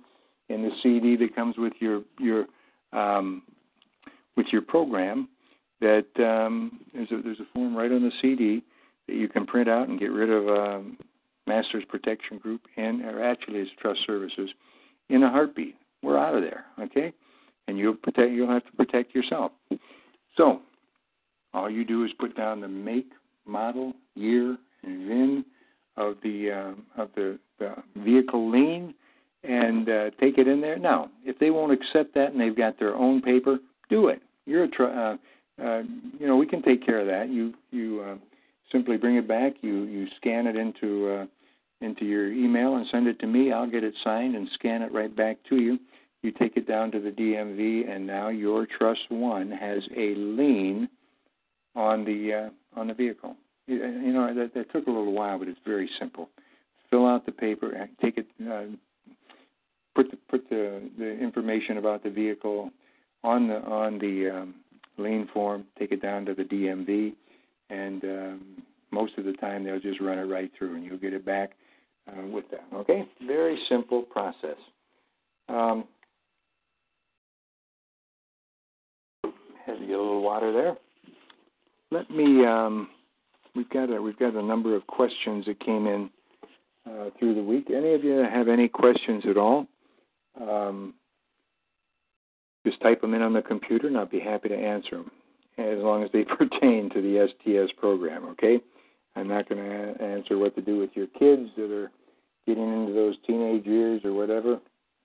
in 0.49 0.63
the 0.63 0.71
CD 0.83 1.17
that 1.17 1.35
comes 1.35 1.57
with 1.59 1.75
your 1.81 2.03
your 2.19 2.47
um, 2.93 3.43
with 4.37 4.47
your 4.51 4.63
program 4.63 5.29
that 5.81 6.07
um, 6.19 6.81
there's 6.95 7.11
a 7.11 7.21
there's 7.23 7.41
a 7.41 7.53
form 7.53 7.77
right 7.77 7.93
on 7.93 8.03
the 8.03 8.13
CD 8.23 8.63
that 9.09 9.17
you 9.17 9.29
can 9.29 9.47
print 9.47 9.69
out 9.69 9.89
and 9.89 9.99
get 9.99 10.11
rid 10.11 10.31
of 10.31 10.49
um, 10.49 10.97
Masters 11.47 11.85
Protection 11.89 12.39
Group 12.39 12.63
and 12.77 13.03
or 13.03 13.23
actually 13.23 13.59
it's 13.59 13.71
Trust 13.81 14.01
Services 14.07 14.51
in 15.11 15.23
a 15.23 15.31
heartbeat. 15.31 15.77
We're 16.03 16.19
out 16.19 16.35
of 16.35 16.43
there, 16.43 16.65
okay? 16.81 17.13
And 17.69 17.79
you'll 17.79 17.95
protect 17.95 18.33
you'll 18.33 18.51
have 18.51 18.65
to 18.67 18.73
protect 18.73 19.15
yourself. 19.15 19.53
So 20.37 20.61
all 21.55 21.71
you 21.71 21.85
do 21.85 22.05
is 22.05 22.11
put 22.19 22.37
down 22.37 22.61
the 22.61 22.69
make, 22.69 23.11
model, 23.47 23.93
year, 24.15 24.57
and 24.83 25.09
VIN 25.09 25.45
of 25.97 26.17
the 26.23 26.51
uh, 26.51 27.03
of 27.03 27.11
the, 27.15 27.39
the 27.59 27.75
vehicle 27.97 28.51
lien 28.51 28.95
and 29.45 29.89
uh, 29.89 30.11
take 30.21 30.39
it 30.39 30.47
in 30.47 30.61
there. 30.61 30.79
Now, 30.79 31.11
if 31.25 31.39
they 31.39 31.51
won't 31.51 31.73
accept 31.73 32.15
that 32.15 32.33
and 32.33 32.41
they've 32.41 32.57
got 32.57 32.79
their 32.79 32.95
own 32.95 33.21
paper, 33.21 33.59
do 33.91 34.09
it. 34.09 34.23
You're 34.47 34.65
a 34.65 34.69
tr- 34.69 34.85
uh, 34.85 35.17
uh, 35.63 35.83
you 36.19 36.27
know, 36.27 36.37
we 36.37 36.47
can 36.47 36.63
take 36.63 36.85
care 36.85 37.01
of 37.01 37.07
that. 37.07 37.29
You 37.31 37.53
you 37.71 38.03
uh, 38.07 38.17
simply 38.71 38.97
bring 38.97 39.17
it 39.17 39.29
back. 39.29 39.55
You 39.61 39.85
you 39.85 40.07
scan 40.17 40.47
it 40.47 40.57
into 40.57 41.09
uh, 41.09 41.27
into 41.81 42.05
your 42.05 42.33
email 42.33 42.77
and 42.77 42.87
send 42.91 43.07
it 43.07 43.19
to 43.21 43.27
me. 43.27 43.53
I'll 43.53 43.71
get 43.71 43.85
it 43.85 43.95
signed 44.03 44.35
and 44.35 44.49
scan 44.55 44.83
it 44.83 44.93
right 44.93 45.15
back 45.15 45.39
to 45.51 45.57
you. 45.57 45.79
You 46.23 46.31
take 46.31 46.57
it 46.57 46.69
down 46.69 46.93
to 46.93 47.01
the 47.01 47.11
DMV, 47.11 47.91
and 47.91 48.07
now 48.07 48.29
your 48.29 48.67
Trust 48.67 49.01
One 49.09 49.51
has 49.51 49.83
a 49.97 50.15
lien 50.15 50.89
on 51.75 52.05
the 52.05 52.51
uh, 52.75 52.81
on 52.81 52.87
the 52.87 52.95
vehicle. 52.95 53.37
You, 53.67 53.77
you 53.77 54.13
know 54.13 54.33
that, 54.35 54.55
that 54.55 54.73
took 54.73 54.87
a 54.87 54.91
little 54.91 55.13
while, 55.13 55.39
but 55.39 55.49
it's 55.49 55.59
very 55.65 55.91
simple. 55.99 56.29
Fill 56.91 57.07
out 57.07 57.27
the 57.27 57.33
paper, 57.33 57.89
take 58.01 58.19
it, 58.19 58.27
uh, 58.49 58.65
put 59.95 60.11
the 60.11 60.19
put 60.29 60.49
the 60.49 60.89
the 60.99 61.11
information 61.19 61.79
about 61.79 62.03
the 62.03 62.11
vehicle 62.11 62.71
on 63.25 63.49
the 63.49 63.57
on 63.63 63.99
the 63.99 64.31
um, 64.31 64.55
lien 64.99 65.29
form, 65.33 65.65
take 65.79 65.91
it 65.91 66.03
down 66.03 66.25
to 66.27 66.35
the 66.35 66.45
DMV, 66.45 67.15
and 67.71 68.05
um, 68.05 68.63
most 68.93 69.17
of 69.19 69.25
the 69.25 69.33
time 69.35 69.65
they'll 69.65 69.81
just 69.81 70.01
run 70.01 70.19
it 70.19 70.23
right 70.23 70.51
through, 70.57 70.77
and 70.77 70.85
you'll 70.85 70.99
get 70.99 71.15
it 71.15 71.25
back 71.25 71.53
uh, 72.09 72.27
with 72.27 72.45
that. 72.51 72.65
Okay, 72.75 73.09
very 73.27 73.59
simple 73.69 74.03
process. 74.03 74.57
Um, 75.49 75.85
had 79.67 79.79
to 79.79 79.87
get 79.87 79.97
a 79.97 80.03
little 80.03 80.23
water 80.23 80.53
there. 80.53 80.77
Let 81.91 82.11
me. 82.11 82.45
Um, 82.45 82.89
we've 83.55 83.71
got 83.71 83.91
a 83.91 84.01
we've 84.01 84.19
got 84.19 84.35
a 84.35 84.43
number 84.43 84.75
of 84.75 84.87
questions 84.87 85.47
that 85.47 85.61
came 85.61 85.87
in 85.87 86.11
uh, 86.87 87.11
through 87.19 87.35
the 87.35 87.43
week. 87.43 87.69
Any 87.71 87.95
of 87.95 88.05
you 88.05 88.25
have 88.33 88.49
any 88.49 88.69
questions 88.69 89.25
at 89.29 89.37
all? 89.37 89.67
Um, 90.41 90.95
just 92.67 92.81
type 92.81 93.01
them 93.01 93.15
in 93.15 93.23
on 93.23 93.33
the 93.33 93.43
computer, 93.43 93.89
and 93.89 93.97
I'll 93.97 94.07
be 94.07 94.21
happy 94.21 94.49
to 94.49 94.57
answer 94.57 94.97
them, 94.97 95.11
as 95.59 95.79
long 95.79 96.03
as 96.03 96.11
they 96.13 96.25
pertain 96.39 96.91
to 96.91 97.03
the 97.03 97.29
STS 97.29 97.73
program. 97.79 98.25
Okay, 98.31 98.61
I'm 99.17 99.29
not 99.29 99.49
going 99.49 99.63
to 99.63 100.03
answer 100.03 100.39
what 100.39 100.55
to 100.57 100.63
do 100.63 100.79
with 100.79 100.91
your 100.95 101.09
kids 101.09 101.51
that 101.57 101.71
are 101.71 101.91
getting 102.47 102.73
into 102.73 102.93
those 102.93 103.15
teenage 103.27 103.67
years 103.67 104.01
or 104.05 104.13
whatever, 104.13 104.59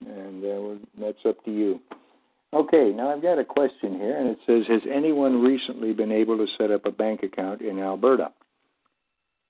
and 0.05 0.43
uh, 0.43 0.85
that's 0.99 1.25
up 1.27 1.43
to 1.45 1.51
you. 1.51 1.79
Okay, 2.53 2.93
now 2.95 3.11
I've 3.11 3.21
got 3.21 3.39
a 3.39 3.45
question 3.45 3.99
here, 3.99 4.17
and 4.17 4.29
it 4.29 4.39
says, 4.47 4.65
"Has 4.67 4.81
anyone 4.89 5.41
recently 5.41 5.93
been 5.93 6.13
able 6.13 6.37
to 6.37 6.47
set 6.57 6.71
up 6.71 6.85
a 6.85 6.91
bank 6.91 7.21
account 7.23 7.61
in 7.61 7.77
Alberta?" 7.77 8.31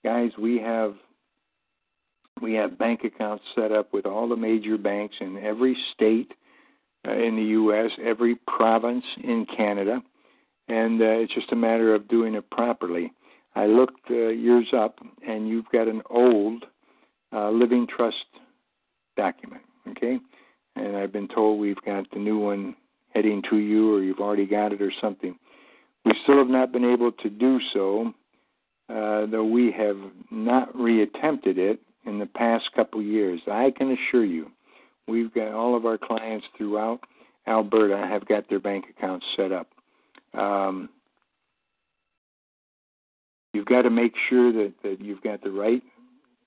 Guys, 0.04 0.32
we 0.38 0.58
have 0.60 0.96
we 2.42 2.54
have 2.54 2.78
bank 2.78 3.04
accounts 3.04 3.44
set 3.56 3.72
up 3.72 3.94
with 3.94 4.06
all 4.06 4.28
the 4.28 4.36
major 4.36 4.78
banks 4.78 5.16
in 5.20 5.38
every 5.38 5.78
state 5.94 6.34
uh, 7.08 7.12
in 7.12 7.36
the 7.36 7.44
U.S., 7.44 7.92
every 8.04 8.36
province 8.36 9.06
in 9.24 9.46
Canada, 9.46 10.02
and 10.68 11.02
uh, 11.02 11.06
it's 11.06 11.34
just 11.34 11.52
a 11.52 11.56
matter 11.56 11.94
of 11.94 12.08
doing 12.08 12.34
it 12.34 12.50
properly. 12.50 13.12
I 13.56 13.68
looked 13.68 14.10
uh, 14.10 14.30
years 14.30 14.68
up, 14.76 15.00
and 15.28 15.48
you've 15.48 15.70
got 15.72 15.88
an 15.88 16.02
old 16.10 16.66
uh, 17.34 17.50
living 17.52 17.88
trust 17.88 18.26
document, 19.16 19.64
okay? 19.90 20.20
And 20.76 20.96
I've 20.96 21.12
been 21.12 21.28
told 21.28 21.60
we've 21.60 21.82
got 21.84 22.10
the 22.12 22.20
new 22.20 22.38
one 22.38 22.76
heading 23.18 23.42
to 23.50 23.58
you, 23.58 23.96
or 23.96 24.04
you've 24.04 24.20
already 24.20 24.46
got 24.46 24.74
it, 24.74 24.82
or 24.82 24.92
something. 25.02 25.36
We 26.06 26.14
still 26.24 26.38
have 26.38 26.48
not 26.48 26.72
been 26.72 26.86
able 26.86 27.12
to 27.12 27.30
do 27.30 27.60
so, 27.74 28.14
uh, 28.90 29.26
though 29.26 29.46
we 29.46 29.72
have 29.72 29.98
not 30.32 30.74
reattempted 30.74 31.58
it 31.58 31.80
in 32.06 32.20
the 32.20 32.26
past 32.26 32.70
couple 32.76 33.02
years. 33.02 33.42
I 33.48 33.72
can 33.76 33.92
assure 33.92 34.24
you 34.24 34.52
We've 35.08 35.34
got 35.34 35.54
all 35.54 35.76
of 35.76 35.86
our 35.86 35.98
clients 35.98 36.46
throughout 36.58 37.00
Alberta 37.48 37.98
have 37.98 38.28
got 38.28 38.50
their 38.50 38.60
bank 38.60 38.86
accounts 38.90 39.26
set 39.38 39.54
up. 39.54 39.68
Um, 40.34 40.90
you've 43.54 43.66
got 43.66 43.84
to 43.84 43.90
make 43.90 44.14
sure 44.30 44.52
that, 44.52 44.74
that 44.84 45.00
you've 45.00 45.22
got 45.22 45.42
the 45.42 45.52
right 45.52 45.82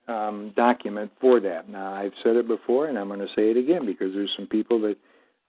um, 0.08 0.52
document 0.56 1.10
for 1.18 1.40
that. 1.40 1.70
Now, 1.70 1.94
I've 1.94 2.12
said 2.22 2.36
it 2.36 2.46
before, 2.46 2.88
and 2.88 2.98
I'm 2.98 3.08
going 3.08 3.20
to 3.20 3.34
say 3.34 3.50
it 3.50 3.56
again 3.56 3.86
because 3.86 4.12
there's 4.12 4.32
some 4.36 4.46
people 4.46 4.78
that 4.82 4.96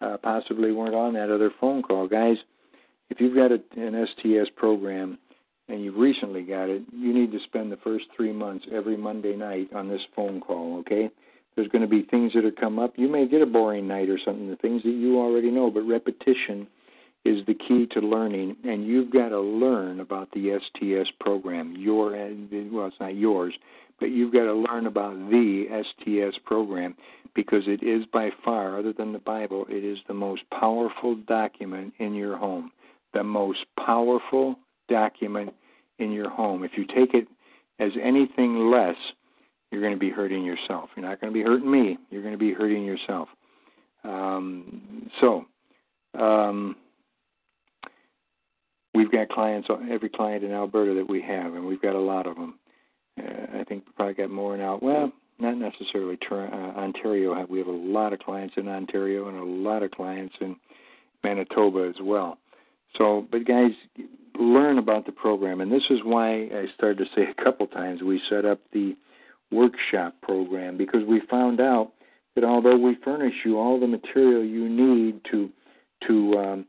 uh, 0.01 0.17
possibly 0.17 0.71
weren't 0.71 0.95
on 0.95 1.13
that 1.13 1.29
other 1.29 1.51
phone 1.59 1.81
call. 1.81 2.07
Guys, 2.07 2.37
if 3.09 3.19
you've 3.19 3.35
got 3.35 3.51
a, 3.51 3.59
an 3.79 4.07
STS 4.07 4.49
program 4.55 5.17
and 5.67 5.83
you've 5.83 5.97
recently 5.97 6.43
got 6.43 6.69
it, 6.69 6.81
you 6.93 7.13
need 7.13 7.31
to 7.31 7.39
spend 7.45 7.71
the 7.71 7.77
first 7.77 8.05
three 8.15 8.33
months 8.33 8.65
every 8.71 8.97
Monday 8.97 9.35
night 9.35 9.69
on 9.73 9.87
this 9.87 10.01
phone 10.15 10.41
call, 10.41 10.79
okay? 10.79 11.09
There's 11.55 11.67
going 11.67 11.81
to 11.81 11.87
be 11.87 12.03
things 12.03 12.33
that 12.33 12.45
are 12.45 12.51
come 12.51 12.79
up. 12.79 12.93
You 12.95 13.09
may 13.09 13.27
get 13.27 13.41
a 13.41 13.45
boring 13.45 13.87
night 13.87 14.09
or 14.09 14.17
something, 14.23 14.49
the 14.49 14.55
things 14.55 14.83
that 14.83 14.89
you 14.89 15.19
already 15.19 15.51
know, 15.51 15.69
but 15.69 15.81
repetition 15.81 16.67
is 17.23 17.45
the 17.45 17.53
key 17.53 17.85
to 17.91 17.99
learning, 17.99 18.55
and 18.63 18.85
you've 18.85 19.11
got 19.11 19.29
to 19.29 19.39
learn 19.39 19.99
about 19.99 20.31
the 20.31 20.59
STS 20.59 21.11
program. 21.19 21.75
Your 21.77 22.11
well, 22.11 22.87
it's 22.87 22.95
not 22.99 23.15
yours, 23.15 23.53
but 24.01 24.09
you've 24.09 24.33
got 24.33 24.45
to 24.45 24.53
learn 24.53 24.87
about 24.87 25.13
the 25.29 25.65
STS 25.69 26.37
program 26.43 26.95
because 27.35 27.63
it 27.67 27.83
is 27.83 28.03
by 28.11 28.31
far, 28.43 28.77
other 28.77 28.91
than 28.91 29.13
the 29.13 29.19
Bible, 29.19 29.65
it 29.69 29.85
is 29.85 29.99
the 30.07 30.13
most 30.13 30.41
powerful 30.49 31.15
document 31.27 31.93
in 31.99 32.15
your 32.15 32.35
home. 32.35 32.71
The 33.13 33.23
most 33.23 33.59
powerful 33.77 34.57
document 34.89 35.53
in 35.99 36.11
your 36.11 36.29
home. 36.29 36.63
If 36.63 36.71
you 36.75 36.85
take 36.85 37.13
it 37.13 37.27
as 37.79 37.91
anything 38.01 38.71
less, 38.71 38.95
you're 39.71 39.81
going 39.81 39.93
to 39.93 39.99
be 39.99 40.09
hurting 40.09 40.43
yourself. 40.43 40.89
You're 40.97 41.07
not 41.07 41.21
going 41.21 41.31
to 41.31 41.39
be 41.39 41.43
hurting 41.43 41.69
me. 41.69 41.97
You're 42.09 42.23
going 42.23 42.33
to 42.33 42.39
be 42.39 42.53
hurting 42.53 42.83
yourself. 42.83 43.29
Um, 44.03 45.11
so, 45.21 45.45
um, 46.19 46.75
we've 48.95 49.11
got 49.11 49.29
clients, 49.29 49.69
every 49.89 50.09
client 50.09 50.43
in 50.43 50.51
Alberta 50.51 50.95
that 50.95 51.07
we 51.07 51.21
have, 51.21 51.53
and 51.53 51.65
we've 51.65 51.81
got 51.81 51.95
a 51.95 51.99
lot 51.99 52.25
of 52.25 52.35
them. 52.35 52.55
Uh, 53.19 53.59
I 53.59 53.63
think 53.63 53.85
we 53.85 53.93
probably 53.95 54.13
got 54.13 54.29
more 54.29 54.57
now. 54.57 54.79
Well, 54.81 55.11
not 55.39 55.57
necessarily 55.57 56.17
uh, 56.31 56.35
Ontario. 56.35 57.45
We 57.49 57.57
have 57.59 57.67
a 57.67 57.71
lot 57.71 58.13
of 58.13 58.19
clients 58.19 58.55
in 58.57 58.67
Ontario 58.67 59.27
and 59.27 59.37
a 59.37 59.43
lot 59.43 59.83
of 59.83 59.91
clients 59.91 60.35
in 60.39 60.55
Manitoba 61.23 61.87
as 61.89 62.01
well. 62.01 62.37
So, 62.97 63.27
but 63.31 63.45
guys, 63.45 63.71
learn 64.39 64.77
about 64.77 65.05
the 65.05 65.11
program, 65.11 65.61
and 65.61 65.71
this 65.71 65.83
is 65.89 65.99
why 66.03 66.43
I 66.43 66.65
started 66.75 66.99
to 66.99 67.05
say 67.15 67.23
a 67.29 67.43
couple 67.43 67.67
times 67.67 68.01
we 68.01 68.21
set 68.29 68.45
up 68.45 68.59
the 68.73 68.95
workshop 69.51 70.15
program 70.21 70.77
because 70.77 71.01
we 71.07 71.21
found 71.29 71.59
out 71.59 71.91
that 72.35 72.43
although 72.43 72.77
we 72.77 72.95
furnish 73.03 73.33
you 73.43 73.57
all 73.57 73.79
the 73.79 73.87
material 73.87 74.43
you 74.43 74.69
need 74.69 75.21
to 75.31 75.49
to 76.07 76.37
um, 76.37 76.65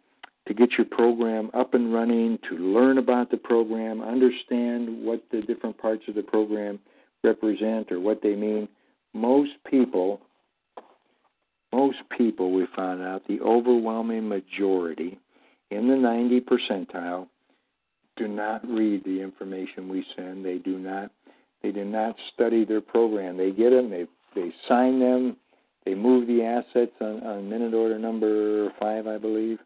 to 0.48 0.54
get 0.54 0.72
your 0.72 0.86
program 0.86 1.50
up 1.54 1.74
and 1.74 1.92
running, 1.94 2.38
to 2.48 2.56
learn 2.56 2.98
about 2.98 3.30
the 3.30 3.36
program, 3.36 4.02
understand 4.02 5.04
what 5.04 5.22
the 5.30 5.40
different 5.42 5.78
parts 5.78 6.02
of 6.08 6.14
the 6.14 6.22
program 6.22 6.78
represent 7.22 7.92
or 7.92 8.00
what 8.00 8.20
they 8.22 8.34
mean. 8.34 8.68
Most 9.14 9.52
people, 9.70 10.20
most 11.72 11.98
people, 12.16 12.52
we 12.52 12.66
found 12.74 13.02
out 13.02 13.22
the 13.28 13.40
overwhelming 13.40 14.28
majority 14.28 15.18
in 15.70 15.88
the 15.88 15.96
90 15.96 16.40
percentile 16.40 17.28
do 18.16 18.28
not 18.28 18.66
read 18.68 19.04
the 19.04 19.20
information 19.20 19.88
we 19.88 20.04
send. 20.16 20.44
They 20.44 20.58
do 20.58 20.78
not 20.78 21.10
they 21.62 21.70
do 21.70 21.84
not 21.84 22.16
study 22.34 22.64
their 22.64 22.80
program. 22.80 23.36
They 23.36 23.52
get 23.52 23.70
them, 23.70 23.90
they 23.90 24.06
they 24.34 24.52
sign 24.68 24.98
them, 24.98 25.36
they 25.84 25.94
move 25.94 26.26
the 26.26 26.42
assets 26.42 26.92
on, 27.00 27.22
on 27.22 27.48
minute 27.48 27.74
order 27.74 27.98
number 27.98 28.70
five, 28.78 29.06
I 29.06 29.18
believe, 29.18 29.58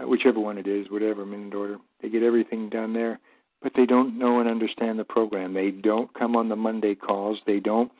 whichever 0.00 0.40
one 0.40 0.58
it 0.58 0.66
is, 0.66 0.90
whatever 0.90 1.24
minute 1.24 1.54
order. 1.54 1.78
They 2.00 2.08
get 2.08 2.22
everything 2.22 2.68
done 2.68 2.92
there, 2.92 3.18
but 3.62 3.72
they 3.74 3.86
don't 3.86 4.18
know 4.18 4.40
and 4.40 4.48
understand 4.48 4.98
the 4.98 5.04
program. 5.04 5.54
They 5.54 5.70
don't 5.70 6.12
come 6.14 6.36
on 6.36 6.48
the 6.48 6.56
Monday 6.56 6.94
calls. 6.94 7.38
They 7.46 7.60
don't 7.60 7.90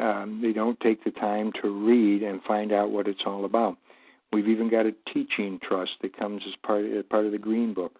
um, 0.00 0.40
they 0.42 0.52
don't 0.52 0.80
take 0.80 1.04
the 1.04 1.10
time 1.10 1.52
to 1.60 1.68
read 1.68 2.22
and 2.22 2.42
find 2.44 2.72
out 2.72 2.90
what 2.90 3.08
it's 3.08 3.22
all 3.26 3.44
about. 3.44 3.76
We've 4.32 4.48
even 4.48 4.70
got 4.70 4.86
a 4.86 4.94
teaching 5.12 5.60
trust 5.62 5.92
that 6.00 6.16
comes 6.16 6.42
as 6.46 6.54
part 6.66 6.86
as 6.86 7.04
part 7.10 7.26
of 7.26 7.32
the 7.32 7.38
Green 7.38 7.74
Book. 7.74 7.98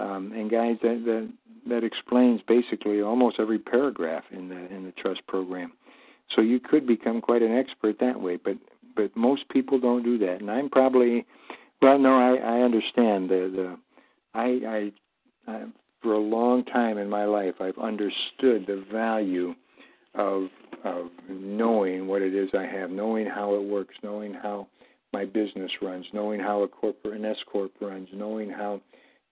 Um, 0.00 0.32
and 0.34 0.50
guys, 0.50 0.76
that, 0.82 1.02
that 1.04 1.30
that 1.68 1.84
explains 1.84 2.40
basically 2.48 3.00
almost 3.00 3.36
every 3.38 3.58
paragraph 3.58 4.24
in 4.32 4.48
the 4.48 4.74
in 4.74 4.84
the 4.84 4.92
trust 4.92 5.24
program. 5.28 5.72
So 6.34 6.40
you 6.40 6.58
could 6.58 6.86
become 6.86 7.20
quite 7.20 7.42
an 7.42 7.56
expert 7.56 7.98
that 8.00 8.20
way, 8.20 8.36
but 8.36 8.56
but 8.96 9.14
most 9.16 9.48
people 9.50 9.78
don't 9.78 10.02
do 10.02 10.18
that. 10.18 10.40
And 10.40 10.50
I'm 10.50 10.68
probably 10.68 11.24
well, 11.82 11.98
no, 11.98 12.14
I 12.14 12.36
I 12.36 12.60
understand 12.62 13.28
the 13.30 13.50
the 13.54 13.76
I 14.34 14.92
I, 15.48 15.50
I 15.50 15.64
for 16.02 16.14
a 16.14 16.18
long 16.18 16.64
time 16.64 16.98
in 16.98 17.08
my 17.08 17.24
life 17.24 17.54
I've 17.60 17.78
understood 17.78 18.66
the 18.66 18.84
value 18.92 19.54
of 20.14 20.48
of 20.84 21.06
knowing 21.28 22.06
what 22.06 22.22
it 22.22 22.34
is 22.34 22.48
I 22.54 22.64
have, 22.64 22.90
knowing 22.90 23.26
how 23.26 23.54
it 23.54 23.62
works, 23.62 23.94
knowing 24.02 24.32
how 24.32 24.66
my 25.12 25.24
business 25.24 25.70
runs, 25.82 26.06
knowing 26.12 26.40
how 26.40 26.62
a 26.62 26.68
corporate 26.68 27.14
an 27.14 27.24
S 27.24 27.36
corp 27.50 27.72
runs, 27.80 28.08
knowing 28.12 28.48
how 28.48 28.80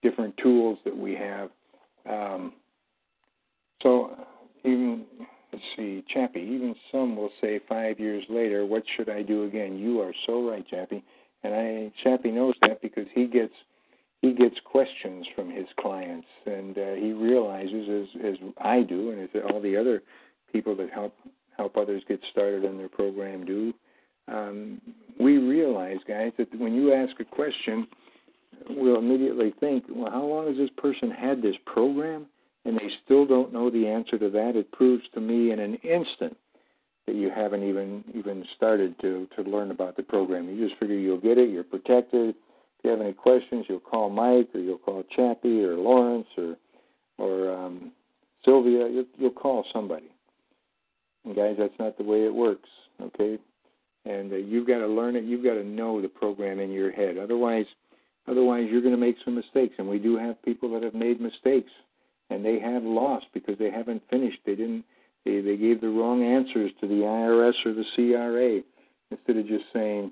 different 0.03 0.35
tools 0.37 0.77
that 0.85 0.95
we 0.95 1.15
have. 1.15 1.49
Um, 2.09 2.53
so 3.81 4.15
even 4.63 5.05
let's 5.51 5.63
see, 5.75 6.03
Chappie. 6.13 6.41
Even 6.41 6.75
some 6.91 7.15
will 7.15 7.31
say 7.41 7.59
five 7.67 7.99
years 7.99 8.23
later, 8.29 8.65
"What 8.65 8.83
should 8.95 9.09
I 9.09 9.21
do 9.23 9.43
again?" 9.43 9.77
You 9.77 10.01
are 10.01 10.13
so 10.25 10.49
right, 10.49 10.65
Chappie, 10.67 11.03
and 11.43 11.53
I 11.53 11.91
Chappie 12.03 12.31
knows 12.31 12.55
that 12.61 12.81
because 12.81 13.07
he 13.13 13.27
gets 13.27 13.53
he 14.21 14.33
gets 14.33 14.55
questions 14.65 15.25
from 15.35 15.49
his 15.49 15.67
clients, 15.79 16.27
and 16.45 16.77
uh, 16.77 16.93
he 16.95 17.13
realizes, 17.13 18.07
as 18.13 18.33
as 18.33 18.35
I 18.57 18.81
do, 18.81 19.11
and 19.11 19.21
as 19.21 19.29
all 19.49 19.61
the 19.61 19.77
other 19.77 20.03
people 20.51 20.75
that 20.75 20.89
help 20.91 21.15
help 21.57 21.77
others 21.77 22.03
get 22.07 22.19
started 22.31 22.63
in 22.63 22.77
their 22.77 22.89
program 22.89 23.45
do. 23.45 23.73
Um, 24.27 24.81
we 25.19 25.37
realize, 25.37 25.97
guys, 26.07 26.31
that 26.37 26.47
when 26.59 26.73
you 26.73 26.93
ask 26.93 27.19
a 27.19 27.25
question, 27.25 27.87
we'll 28.69 28.99
immediately 28.99 29.53
think, 29.59 29.85
well, 29.89 30.11
how 30.11 30.23
long 30.23 30.47
has 30.47 30.57
this 30.57 30.69
person 30.77 31.09
had 31.09 31.41
this 31.41 31.55
program? 31.65 32.27
And 32.65 32.77
they 32.77 32.89
still 33.03 33.25
don't 33.25 33.51
know 33.51 33.69
the 33.69 33.87
answer 33.87 34.19
to 34.19 34.29
that. 34.29 34.55
It 34.55 34.71
proves 34.71 35.03
to 35.13 35.21
me 35.21 35.51
in 35.51 35.59
an 35.59 35.75
instant 35.75 36.37
that 37.09 37.17
you 37.17 37.29
haven't 37.29 37.63
even 37.63 38.03
even 38.13 38.45
started 38.55 38.95
to 39.01 39.27
to 39.35 39.41
learn 39.43 39.71
about 39.71 39.97
the 39.97 40.03
program. 40.03 40.47
You 40.49 40.67
just 40.67 40.79
figure 40.79 40.95
you'll 40.95 41.19
get 41.19 41.37
it, 41.37 41.49
you're 41.49 41.63
protected. 41.63 42.29
If 42.29 42.83
you 42.85 42.91
have 42.91 43.01
any 43.01 43.13
questions, 43.13 43.65
you'll 43.67 43.79
call 43.79 44.09
Mike 44.09 44.49
or 44.53 44.59
you'll 44.59 44.77
call 44.77 45.03
Chappie 45.15 45.63
or 45.63 45.75
Lawrence 45.75 46.27
or 46.37 46.55
or 47.17 47.53
um, 47.53 47.91
Sylvia. 48.45 48.87
You'll, 48.87 49.05
you'll 49.17 49.31
call 49.31 49.65
somebody. 49.73 50.09
And 51.25 51.35
guys, 51.35 51.55
that's 51.57 51.77
not 51.79 51.97
the 51.97 52.03
way 52.03 52.25
it 52.25 52.33
works. 52.33 52.69
Okay, 53.01 53.37
and 54.05 54.31
uh, 54.31 54.35
you've 54.35 54.67
got 54.67 54.79
to 54.79 54.87
learn 54.87 55.15
it. 55.15 55.23
You've 55.23 55.43
got 55.43 55.55
to 55.55 55.63
know 55.63 56.01
the 56.01 56.07
program 56.07 56.59
in 56.59 56.71
your 56.71 56.91
head. 56.91 57.17
Otherwise, 57.17 57.65
Otherwise, 58.29 58.67
you're 58.69 58.81
going 58.81 58.93
to 58.93 58.99
make 58.99 59.15
some 59.25 59.35
mistakes, 59.35 59.73
and 59.79 59.87
we 59.89 59.97
do 59.97 60.15
have 60.15 60.41
people 60.43 60.71
that 60.73 60.83
have 60.83 60.93
made 60.93 61.19
mistakes, 61.19 61.71
and 62.29 62.45
they 62.45 62.59
have 62.59 62.83
lost 62.83 63.25
because 63.33 63.57
they 63.57 63.71
haven't 63.71 64.03
finished. 64.09 64.37
They 64.45 64.55
didn't. 64.55 64.85
They 65.25 65.41
they 65.41 65.57
gave 65.57 65.81
the 65.81 65.89
wrong 65.89 66.23
answers 66.23 66.71
to 66.81 66.87
the 66.87 67.01
IRS 67.01 67.53
or 67.65 67.73
the 67.73 67.85
CRA 67.95 68.61
instead 69.11 69.37
of 69.37 69.47
just 69.47 69.65
saying, 69.73 70.11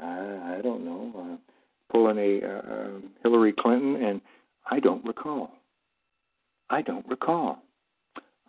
I, 0.00 0.56
I 0.58 0.60
don't 0.62 0.84
know, 0.84 1.12
uh, 1.16 1.36
pulling 1.90 2.18
a 2.18 2.46
uh, 2.46 2.72
uh, 2.72 2.90
Hillary 3.22 3.52
Clinton, 3.58 4.02
and 4.02 4.20
I 4.70 4.80
don't 4.80 5.04
recall. 5.04 5.52
I 6.68 6.82
don't 6.82 7.06
recall. 7.08 7.58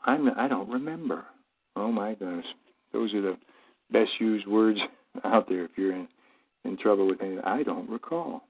I'm 0.05 0.29
I 0.37 0.47
don't 0.47 0.69
remember. 0.69 1.25
Oh 1.75 1.91
my 1.91 2.13
goodness, 2.13 2.45
those 2.93 3.13
are 3.13 3.21
the 3.21 3.37
best 3.91 4.11
used 4.19 4.47
words 4.47 4.79
out 5.23 5.47
there 5.47 5.65
if 5.65 5.71
you're 5.75 5.93
in 5.93 6.07
in 6.65 6.77
trouble 6.77 7.07
with 7.07 7.21
anything. 7.21 7.43
I 7.43 7.63
don't 7.63 7.89
recall. 7.89 8.43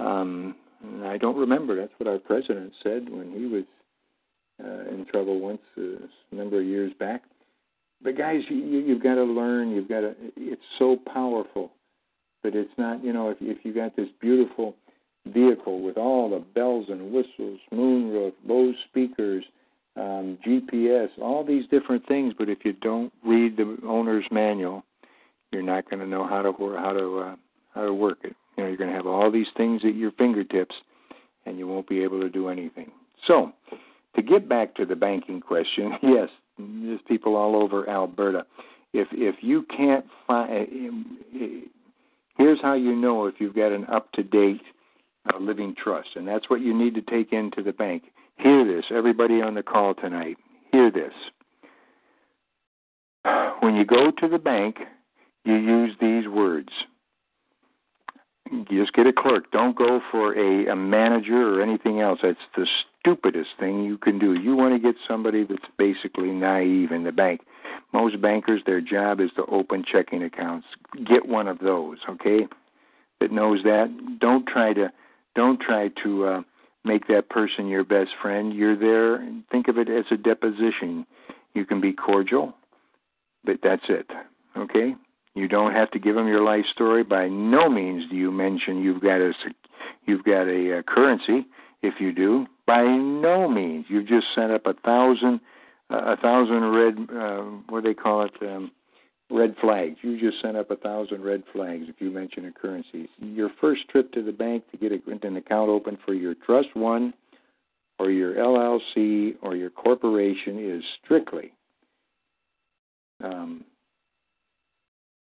Um, 0.00 0.56
I 1.04 1.16
don't 1.18 1.36
remember. 1.36 1.76
That's 1.76 1.92
what 1.98 2.08
our 2.08 2.18
president 2.18 2.72
said 2.82 3.08
when 3.08 3.32
he 3.32 3.46
was 3.46 3.64
uh, 4.62 4.88
in 4.90 5.06
trouble 5.10 5.40
once 5.40 5.62
uh, 5.78 6.06
a 6.32 6.34
number 6.34 6.60
of 6.60 6.66
years 6.66 6.92
back. 6.98 7.22
But 8.02 8.18
guys, 8.18 8.42
you, 8.48 8.56
you've 8.56 9.02
got 9.02 9.14
to 9.14 9.24
learn. 9.24 9.70
You've 9.70 9.88
got 9.88 10.00
to. 10.00 10.14
It's 10.36 10.62
so 10.78 10.98
powerful, 11.12 11.72
but 12.42 12.54
it's 12.54 12.72
not. 12.76 13.02
You 13.02 13.12
know, 13.12 13.30
if 13.30 13.38
if 13.40 13.64
you 13.64 13.74
got 13.74 13.96
this 13.96 14.08
beautiful 14.20 14.74
vehicle 15.26 15.82
with 15.82 15.96
all 15.96 16.30
the 16.30 16.40
bells 16.54 16.86
and 16.90 17.12
whistles, 17.12 17.60
moonroof, 17.72 18.32
Bose 18.46 18.74
speakers, 18.88 19.44
um, 19.96 20.38
GPS, 20.46 21.08
all 21.20 21.44
these 21.44 21.66
different 21.70 22.06
things, 22.06 22.34
but 22.36 22.48
if 22.48 22.58
you 22.64 22.74
don't 22.74 23.12
read 23.24 23.56
the 23.56 23.78
owner's 23.86 24.24
manual, 24.30 24.84
you're 25.50 25.62
not 25.62 25.88
going 25.88 26.00
to 26.00 26.06
know 26.06 26.26
how 26.26 26.42
to 26.42 26.52
how 26.76 26.92
to 26.92 27.18
uh, 27.18 27.36
how 27.74 27.84
to 27.86 27.94
work 27.94 28.18
it. 28.24 28.34
You 28.56 28.64
know, 28.64 28.68
you're 28.68 28.78
going 28.78 28.90
to 28.90 28.96
have 28.96 29.06
all 29.06 29.30
these 29.30 29.46
things 29.56 29.82
at 29.84 29.94
your 29.94 30.12
fingertips, 30.12 30.74
and 31.46 31.58
you 31.58 31.66
won't 31.66 31.88
be 31.88 32.02
able 32.02 32.20
to 32.20 32.28
do 32.28 32.48
anything. 32.48 32.90
So, 33.26 33.52
to 34.14 34.22
get 34.22 34.48
back 34.48 34.74
to 34.76 34.86
the 34.86 34.96
banking 34.96 35.40
question, 35.40 35.92
yes, 36.02 36.28
there's 36.58 37.00
people 37.06 37.36
all 37.36 37.56
over 37.56 37.88
Alberta. 37.88 38.46
If 38.92 39.08
if 39.12 39.36
you 39.40 39.64
can't 39.76 40.04
find, 40.26 40.52
eh, 40.52 41.40
eh, 41.40 41.60
here's 42.38 42.60
how 42.62 42.74
you 42.74 42.94
know 42.94 43.26
if 43.26 43.34
you've 43.38 43.56
got 43.56 43.72
an 43.72 43.86
up 43.86 44.12
to 44.12 44.22
date 44.22 44.62
uh, 45.32 45.38
living 45.38 45.74
trust, 45.82 46.10
and 46.14 46.28
that's 46.28 46.48
what 46.48 46.60
you 46.60 46.72
need 46.76 46.94
to 46.94 47.02
take 47.02 47.32
into 47.32 47.62
the 47.62 47.72
bank. 47.72 48.04
Hear 48.38 48.64
this, 48.64 48.84
everybody 48.90 49.42
on 49.42 49.54
the 49.54 49.62
call 49.62 49.94
tonight. 49.94 50.36
Hear 50.72 50.90
this. 50.90 51.12
When 53.60 53.76
you 53.76 53.86
go 53.86 54.10
to 54.10 54.28
the 54.28 54.38
bank, 54.38 54.76
you 55.44 55.54
use 55.54 55.96
these 56.00 56.28
words 56.28 56.68
you 58.50 58.80
just 58.80 58.92
get 58.92 59.06
a 59.06 59.12
clerk. 59.12 59.50
Don't 59.50 59.76
go 59.76 60.00
for 60.10 60.32
a, 60.34 60.70
a 60.70 60.76
manager 60.76 61.54
or 61.54 61.62
anything 61.62 62.00
else. 62.00 62.20
That's 62.22 62.38
the 62.56 62.66
stupidest 63.04 63.50
thing 63.60 63.84
you 63.84 63.98
can 63.98 64.18
do. 64.18 64.34
You 64.34 64.56
want 64.56 64.74
to 64.74 64.80
get 64.80 64.96
somebody 65.06 65.44
that's 65.44 65.62
basically 65.78 66.30
naive 66.30 66.90
in 66.90 67.04
the 67.04 67.12
bank. 67.12 67.42
Most 67.92 68.20
bankers, 68.20 68.62
their 68.66 68.80
job 68.80 69.20
is 69.20 69.30
to 69.36 69.44
open 69.46 69.84
checking 69.90 70.22
accounts. 70.22 70.66
Get 71.04 71.28
one 71.28 71.46
of 71.46 71.58
those, 71.58 71.98
okay? 72.08 72.46
That 73.20 73.30
knows 73.30 73.62
that. 73.64 74.18
Don't 74.20 74.46
try 74.46 74.72
to 74.72 74.90
don't 75.36 75.60
try 75.60 75.88
to 76.04 76.24
uh, 76.24 76.42
make 76.84 77.08
that 77.08 77.28
person 77.28 77.66
your 77.66 77.84
best 77.84 78.10
friend. 78.22 78.52
You're 78.52 78.78
there. 78.78 79.26
Think 79.50 79.68
of 79.68 79.78
it 79.78 79.88
as 79.88 80.04
a 80.10 80.16
deposition. 80.16 81.06
You 81.54 81.64
can 81.64 81.80
be 81.80 81.92
cordial, 81.92 82.54
but 83.44 83.56
that's 83.62 83.84
it. 83.88 84.06
Okay? 84.56 84.94
You 85.34 85.48
don't 85.48 85.72
have 85.72 85.90
to 85.90 85.98
give 85.98 86.14
them 86.14 86.28
your 86.28 86.42
life 86.42 86.64
story. 86.72 87.02
By 87.02 87.28
no 87.28 87.68
means 87.68 88.08
do 88.08 88.16
you 88.16 88.30
mention 88.30 88.82
you've 88.82 89.02
got 89.02 89.20
a 89.20 89.32
you've 90.06 90.24
got 90.24 90.46
a, 90.46 90.78
a 90.78 90.82
currency. 90.82 91.46
If 91.82 91.94
you 92.00 92.12
do, 92.12 92.46
by 92.66 92.82
no 92.82 93.48
means. 93.48 93.86
You've 93.88 94.08
just 94.08 94.26
sent 94.34 94.52
up 94.52 94.66
a 94.66 94.74
thousand 94.74 95.40
a 95.90 96.16
thousand 96.16 96.62
red 96.70 96.96
uh, 97.14 97.42
what 97.68 97.84
do 97.84 97.90
they 97.90 97.94
call 97.94 98.24
it 98.24 98.32
um, 98.42 98.72
red 99.30 99.54
flags. 99.60 99.96
You 100.02 100.18
just 100.18 100.40
sent 100.42 100.56
up 100.56 100.70
a 100.70 100.76
thousand 100.76 101.22
red 101.22 101.42
flags 101.52 101.86
if 101.88 101.96
you 102.00 102.10
mention 102.10 102.46
a 102.46 102.52
currency. 102.52 103.08
Your 103.18 103.50
first 103.60 103.88
trip 103.88 104.12
to 104.12 104.22
the 104.22 104.32
bank 104.32 104.64
to 104.70 104.76
get 104.76 104.92
an 104.92 105.36
account 105.36 105.70
open 105.70 105.98
for 106.04 106.14
your 106.14 106.34
trust 106.34 106.68
one 106.74 107.14
or 107.98 108.10
your 108.10 108.34
LLC 108.34 109.36
or 109.42 109.56
your 109.56 109.70
corporation 109.70 110.58
is 110.58 110.82
strictly 111.02 111.52
um, 113.22 113.64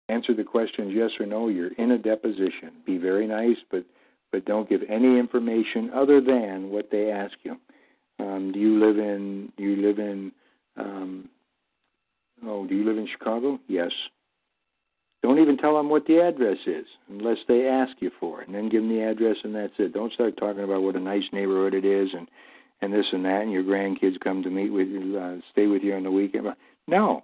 answer 0.07 0.33
the 0.33 0.43
questions 0.43 0.91
yes 0.93 1.11
or 1.19 1.25
no. 1.25 1.47
You're 1.47 1.73
in 1.73 1.91
a 1.91 1.97
deposition. 1.97 2.71
Be 2.85 2.97
very 2.97 3.27
nice, 3.27 3.57
but 3.71 3.83
but 4.31 4.45
don't 4.45 4.69
give 4.69 4.81
any 4.89 5.19
information 5.19 5.91
other 5.93 6.21
than 6.21 6.69
what 6.69 6.89
they 6.91 7.11
ask 7.11 7.33
you. 7.43 7.57
Um, 8.19 8.51
do 8.51 8.59
you 8.59 8.79
live 8.79 8.97
in 8.97 9.51
do 9.57 9.63
you 9.63 9.87
live 9.87 9.99
in 9.99 10.31
um, 10.77 11.29
oh 12.45 12.65
do 12.67 12.75
you 12.75 12.85
live 12.85 12.97
in 12.97 13.07
Chicago? 13.07 13.59
Yes. 13.67 13.91
Don't 15.21 15.39
even 15.39 15.57
tell 15.57 15.75
them 15.75 15.89
what 15.89 16.05
the 16.05 16.21
address 16.21 16.59
is 16.65 16.85
unless 17.09 17.39
they 17.47 17.67
ask 17.67 17.91
you 17.99 18.09
for 18.21 18.41
it, 18.41 18.47
and 18.47 18.55
then 18.55 18.69
give 18.69 18.83
them 18.83 18.89
the 18.89 19.03
address 19.03 19.35
and 19.43 19.53
that's 19.53 19.73
it. 19.77 19.93
Don't 19.93 20.13
start 20.13 20.37
talking 20.37 20.63
about 20.63 20.81
what 20.81 20.95
a 20.95 20.99
nice 20.99 21.25
neighborhood 21.33 21.73
it 21.73 21.85
is 21.85 22.09
and 22.13 22.27
and 22.81 22.93
this 22.93 23.05
and 23.11 23.25
that, 23.25 23.41
and 23.41 23.51
your 23.51 23.63
grandkids 23.63 24.19
come 24.21 24.41
to 24.43 24.49
meet 24.49 24.69
with 24.69 24.87
you, 24.87 25.17
uh, 25.17 25.35
stay 25.51 25.67
with 25.67 25.83
you 25.83 25.93
on 25.95 26.03
the 26.03 26.11
weekend. 26.11 26.47
No, 26.87 27.23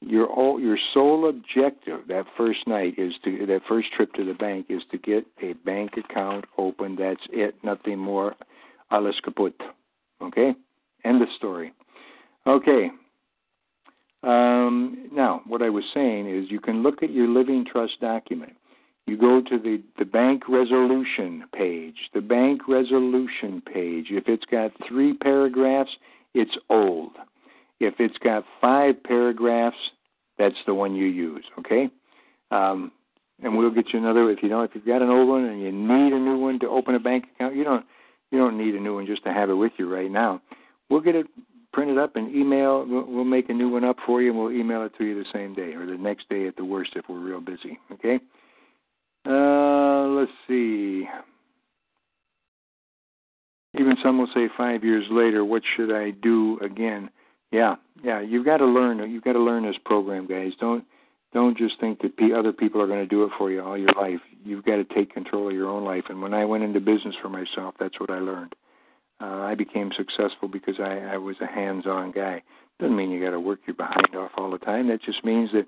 your 0.00 0.26
all, 0.26 0.58
your 0.60 0.78
sole 0.94 1.28
objective 1.28 2.00
that 2.08 2.24
first 2.36 2.66
night 2.66 2.94
is 2.98 3.12
to 3.24 3.46
that 3.46 3.60
first 3.68 3.88
trip 3.92 4.12
to 4.14 4.24
the 4.24 4.34
bank 4.34 4.66
is 4.68 4.82
to 4.90 4.98
get 4.98 5.26
a 5.42 5.52
bank 5.52 5.92
account 5.96 6.46
open. 6.56 6.96
That's 6.96 7.20
it, 7.30 7.54
nothing 7.62 7.98
more. 7.98 8.34
Alles 8.90 9.16
kaputt. 9.24 9.54
Okay, 10.22 10.54
end 11.04 11.22
of 11.22 11.28
story. 11.36 11.72
Okay. 12.46 12.90
Um, 14.22 15.08
now, 15.12 15.40
what 15.46 15.62
I 15.62 15.70
was 15.70 15.84
saying 15.94 16.28
is, 16.28 16.50
you 16.50 16.60
can 16.60 16.82
look 16.82 17.02
at 17.02 17.10
your 17.10 17.28
living 17.28 17.64
trust 17.64 18.00
document. 18.00 18.52
You 19.06 19.16
go 19.16 19.40
to 19.40 19.58
the, 19.58 19.82
the 19.98 20.04
bank 20.04 20.42
resolution 20.48 21.44
page. 21.54 21.96
The 22.12 22.20
bank 22.20 22.68
resolution 22.68 23.62
page. 23.62 24.08
If 24.10 24.28
it's 24.28 24.44
got 24.44 24.72
three 24.86 25.14
paragraphs, 25.14 25.90
it's 26.34 26.56
old. 26.68 27.12
If 27.80 27.94
it's 27.98 28.18
got 28.18 28.44
five 28.60 29.02
paragraphs, 29.02 29.76
that's 30.38 30.56
the 30.66 30.74
one 30.74 30.94
you 30.94 31.06
use. 31.06 31.44
Okay, 31.58 31.90
um, 32.50 32.92
and 33.42 33.56
we'll 33.56 33.70
get 33.70 33.92
you 33.92 33.98
another. 33.98 34.30
If 34.30 34.42
you 34.42 34.48
don't, 34.48 34.64
if 34.64 34.74
you've 34.74 34.86
got 34.86 35.02
an 35.02 35.08
old 35.08 35.28
one 35.28 35.44
and 35.44 35.60
you 35.60 35.72
need 35.72 36.12
a 36.12 36.18
new 36.18 36.38
one 36.38 36.58
to 36.60 36.68
open 36.68 36.94
a 36.94 37.00
bank 37.00 37.24
account, 37.34 37.56
you 37.56 37.64
don't 37.64 37.84
you 38.30 38.38
don't 38.38 38.58
need 38.58 38.74
a 38.74 38.80
new 38.80 38.94
one 38.94 39.06
just 39.06 39.24
to 39.24 39.32
have 39.32 39.50
it 39.50 39.54
with 39.54 39.72
you 39.78 39.92
right 39.92 40.10
now. 40.10 40.40
We'll 40.88 41.00
get 41.00 41.14
it 41.14 41.26
printed 41.72 41.98
up 41.98 42.16
and 42.16 42.34
email. 42.34 42.84
We'll, 42.86 43.06
we'll 43.06 43.24
make 43.24 43.48
a 43.48 43.54
new 43.54 43.68
one 43.68 43.84
up 43.84 43.96
for 44.06 44.22
you, 44.22 44.30
and 44.30 44.38
we'll 44.38 44.52
email 44.52 44.84
it 44.84 44.92
to 44.98 45.04
you 45.04 45.14
the 45.14 45.30
same 45.32 45.54
day 45.54 45.74
or 45.74 45.86
the 45.86 45.96
next 45.96 46.28
day 46.28 46.46
at 46.46 46.56
the 46.56 46.64
worst 46.64 46.90
if 46.96 47.04
we're 47.08 47.18
real 47.18 47.40
busy. 47.40 47.78
Okay. 47.92 48.20
Uh, 49.26 50.06
let's 50.08 50.32
see. 50.48 51.06
Even 53.78 53.96
some 54.02 54.18
will 54.18 54.28
say 54.34 54.48
five 54.56 54.82
years 54.82 55.04
later, 55.10 55.44
what 55.44 55.62
should 55.76 55.94
I 55.94 56.10
do 56.10 56.58
again? 56.60 57.10
Yeah, 57.50 57.76
yeah, 58.02 58.20
you've 58.20 58.44
got 58.44 58.58
to 58.58 58.66
learn. 58.66 58.98
You've 59.10 59.24
got 59.24 59.32
to 59.32 59.40
learn 59.40 59.64
this 59.64 59.76
program, 59.84 60.26
guys. 60.26 60.52
Don't 60.60 60.84
don't 61.32 61.56
just 61.56 61.78
think 61.78 62.00
that 62.02 62.32
other 62.36 62.52
people 62.52 62.80
are 62.80 62.86
going 62.86 63.00
to 63.02 63.06
do 63.06 63.24
it 63.24 63.30
for 63.38 63.50
you 63.50 63.62
all 63.62 63.78
your 63.78 63.92
life. 63.94 64.20
You've 64.44 64.64
got 64.64 64.76
to 64.76 64.84
take 64.84 65.14
control 65.14 65.48
of 65.48 65.54
your 65.54 65.68
own 65.68 65.84
life. 65.84 66.04
And 66.08 66.20
when 66.20 66.34
I 66.34 66.44
went 66.44 66.64
into 66.64 66.80
business 66.80 67.14
for 67.22 67.28
myself, 67.28 67.74
that's 67.78 68.00
what 68.00 68.10
I 68.10 68.18
learned. 68.18 68.54
Uh, 69.20 69.42
I 69.42 69.54
became 69.54 69.92
successful 69.96 70.48
because 70.48 70.76
I, 70.80 70.98
I 71.12 71.16
was 71.18 71.36
a 71.40 71.46
hands-on 71.46 72.12
guy. 72.12 72.42
Doesn't 72.80 72.96
mean 72.96 73.10
you 73.10 73.22
got 73.22 73.30
to 73.30 73.40
work 73.40 73.60
your 73.66 73.76
behind 73.76 74.16
off 74.16 74.32
all 74.36 74.50
the 74.50 74.58
time. 74.58 74.88
That 74.88 75.02
just 75.02 75.24
means 75.24 75.50
that 75.52 75.66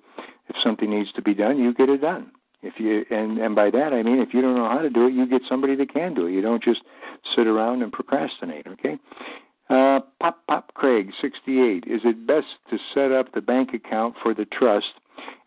if 0.49 0.57
something 0.65 0.91
needs 0.91 1.13
to 1.13 1.23
be 1.23 1.35
done, 1.35 1.59
you 1.59 1.75
get 1.75 1.91
it 1.91 2.01
done. 2.01 2.33
If 2.63 2.75
you 2.79 3.05
and 3.11 3.39
and 3.39 3.57
by 3.57 3.71
that 3.71 3.93
I 3.93 4.05
mean 4.05 4.21
if 4.21 4.33
you 4.33 4.41
don't 4.41 4.55
know 4.55 4.69
how 4.69 4.79
to 4.79 4.89
do 4.89 5.09
it, 5.09 5.13
you 5.13 5.27
get 5.27 5.43
somebody 5.49 5.75
that 5.77 5.93
can 5.93 6.15
do 6.15 6.27
it. 6.27 6.33
You 6.33 6.41
don't 6.41 6.63
just 6.63 6.83
sit 7.37 7.47
around 7.47 7.83
and 7.83 7.93
procrastinate. 7.93 8.67
Okay. 8.67 8.99
Uh, 9.71 10.01
Pop 10.21 10.39
Pop 10.47 10.75
Craig, 10.75 11.11
68. 11.21 11.85
Is 11.87 12.03
it 12.05 12.27
best 12.27 12.47
to 12.71 12.79
set 12.95 13.13
up 13.13 13.33
the 13.33 13.41
bank 13.41 13.71
account 13.75 14.17
for 14.23 14.35
the 14.35 14.45
trust 14.45 14.93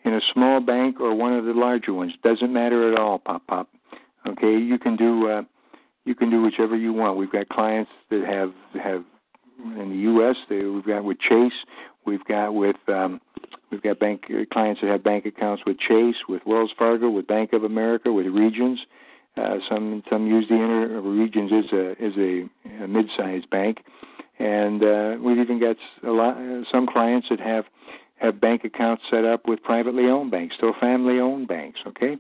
in 0.04 0.14
a 0.14 0.22
small 0.34 0.62
bank 0.62 1.00
or 1.00 1.14
one 1.14 1.34
of 1.34 1.46
the 1.46 1.54
larger 1.54 1.94
ones? 1.94 2.14
Doesn't 2.24 2.52
matter 2.52 2.92
at 2.92 3.00
all, 3.00 3.20
Pop 3.20 3.46
Pop. 3.48 3.70
Okay, 4.28 4.58
you 4.58 4.80
can 4.80 4.96
do 4.96 5.28
uh, 5.30 5.42
you 6.06 6.16
can 6.16 6.30
do 6.30 6.42
whichever 6.42 6.76
you 6.76 6.94
want. 6.94 7.18
We've 7.18 7.32
got 7.32 7.50
clients 7.50 7.92
that 8.10 8.24
have 8.26 8.54
have 8.82 9.04
in 9.80 9.90
the 9.90 9.98
U.S. 9.98 10.36
They, 10.50 10.64
we've 10.64 10.86
got 10.86 11.04
with 11.04 11.20
Chase. 11.20 11.54
We've 12.06 12.24
got 12.26 12.54
with 12.54 12.78
um, 12.88 13.22
we've 13.72 13.82
got 13.82 14.00
bank 14.00 14.26
clients 14.52 14.82
that 14.82 14.90
have 14.90 15.04
bank 15.04 15.26
accounts 15.26 15.64
with 15.66 15.78
Chase, 15.78 16.16
with 16.28 16.42
Wells 16.46 16.72
Fargo, 16.78 17.10
with 17.10 17.28
Bank 17.28 17.54
of 17.54 17.64
America, 17.64 18.12
with 18.12 18.28
Regions. 18.28 18.80
Uh, 18.82 18.86
some 19.70 20.04
some 20.10 20.28
use 20.28 20.46
the 20.50 20.56
inter 20.56 21.02
Regions 21.02 21.52
as 21.52 21.72
a 21.74 21.92
as 22.04 22.14
a, 22.18 22.84
a 22.84 22.88
mid-sized 22.88 23.50
bank 23.50 23.80
and 24.40 24.84
uh, 24.84 25.16
we've 25.22 25.38
even 25.38 25.60
got 25.60 25.78
a 26.08 26.12
lot 26.12 26.38
some 26.72 26.88
clients 26.88 27.28
that 27.30 27.40
have 27.40 27.66
have 28.18 28.40
bank 28.40 28.64
accounts 28.64 29.04
set 29.10 29.26
up 29.26 29.48
with 29.48 29.62
privately 29.64 30.06
owned 30.06 30.32
banks, 30.32 30.56
still 30.56 30.74
family 30.80 31.20
owned 31.20 31.48
banks. 31.48 31.80
Okay, 31.88 32.18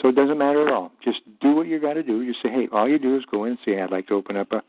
so 0.00 0.08
it 0.08 0.14
doesn't 0.14 0.38
matter 0.38 0.66
at 0.66 0.72
all. 0.72 0.92
Just 1.02 1.20
do 1.40 1.54
what 1.54 1.66
you 1.66 1.80
got 1.80 1.94
to 1.94 2.02
do. 2.02 2.22
You 2.22 2.34
say, 2.34 2.50
hey, 2.50 2.68
all 2.72 2.88
you 2.88 2.98
do 2.98 3.16
is 3.16 3.24
go 3.30 3.44
in 3.44 3.50
and 3.50 3.58
say, 3.64 3.80
I'd 3.80 3.90
like 3.90 4.08
to 4.08 4.14
open 4.14 4.36
up 4.36 4.52
a 4.52 4.62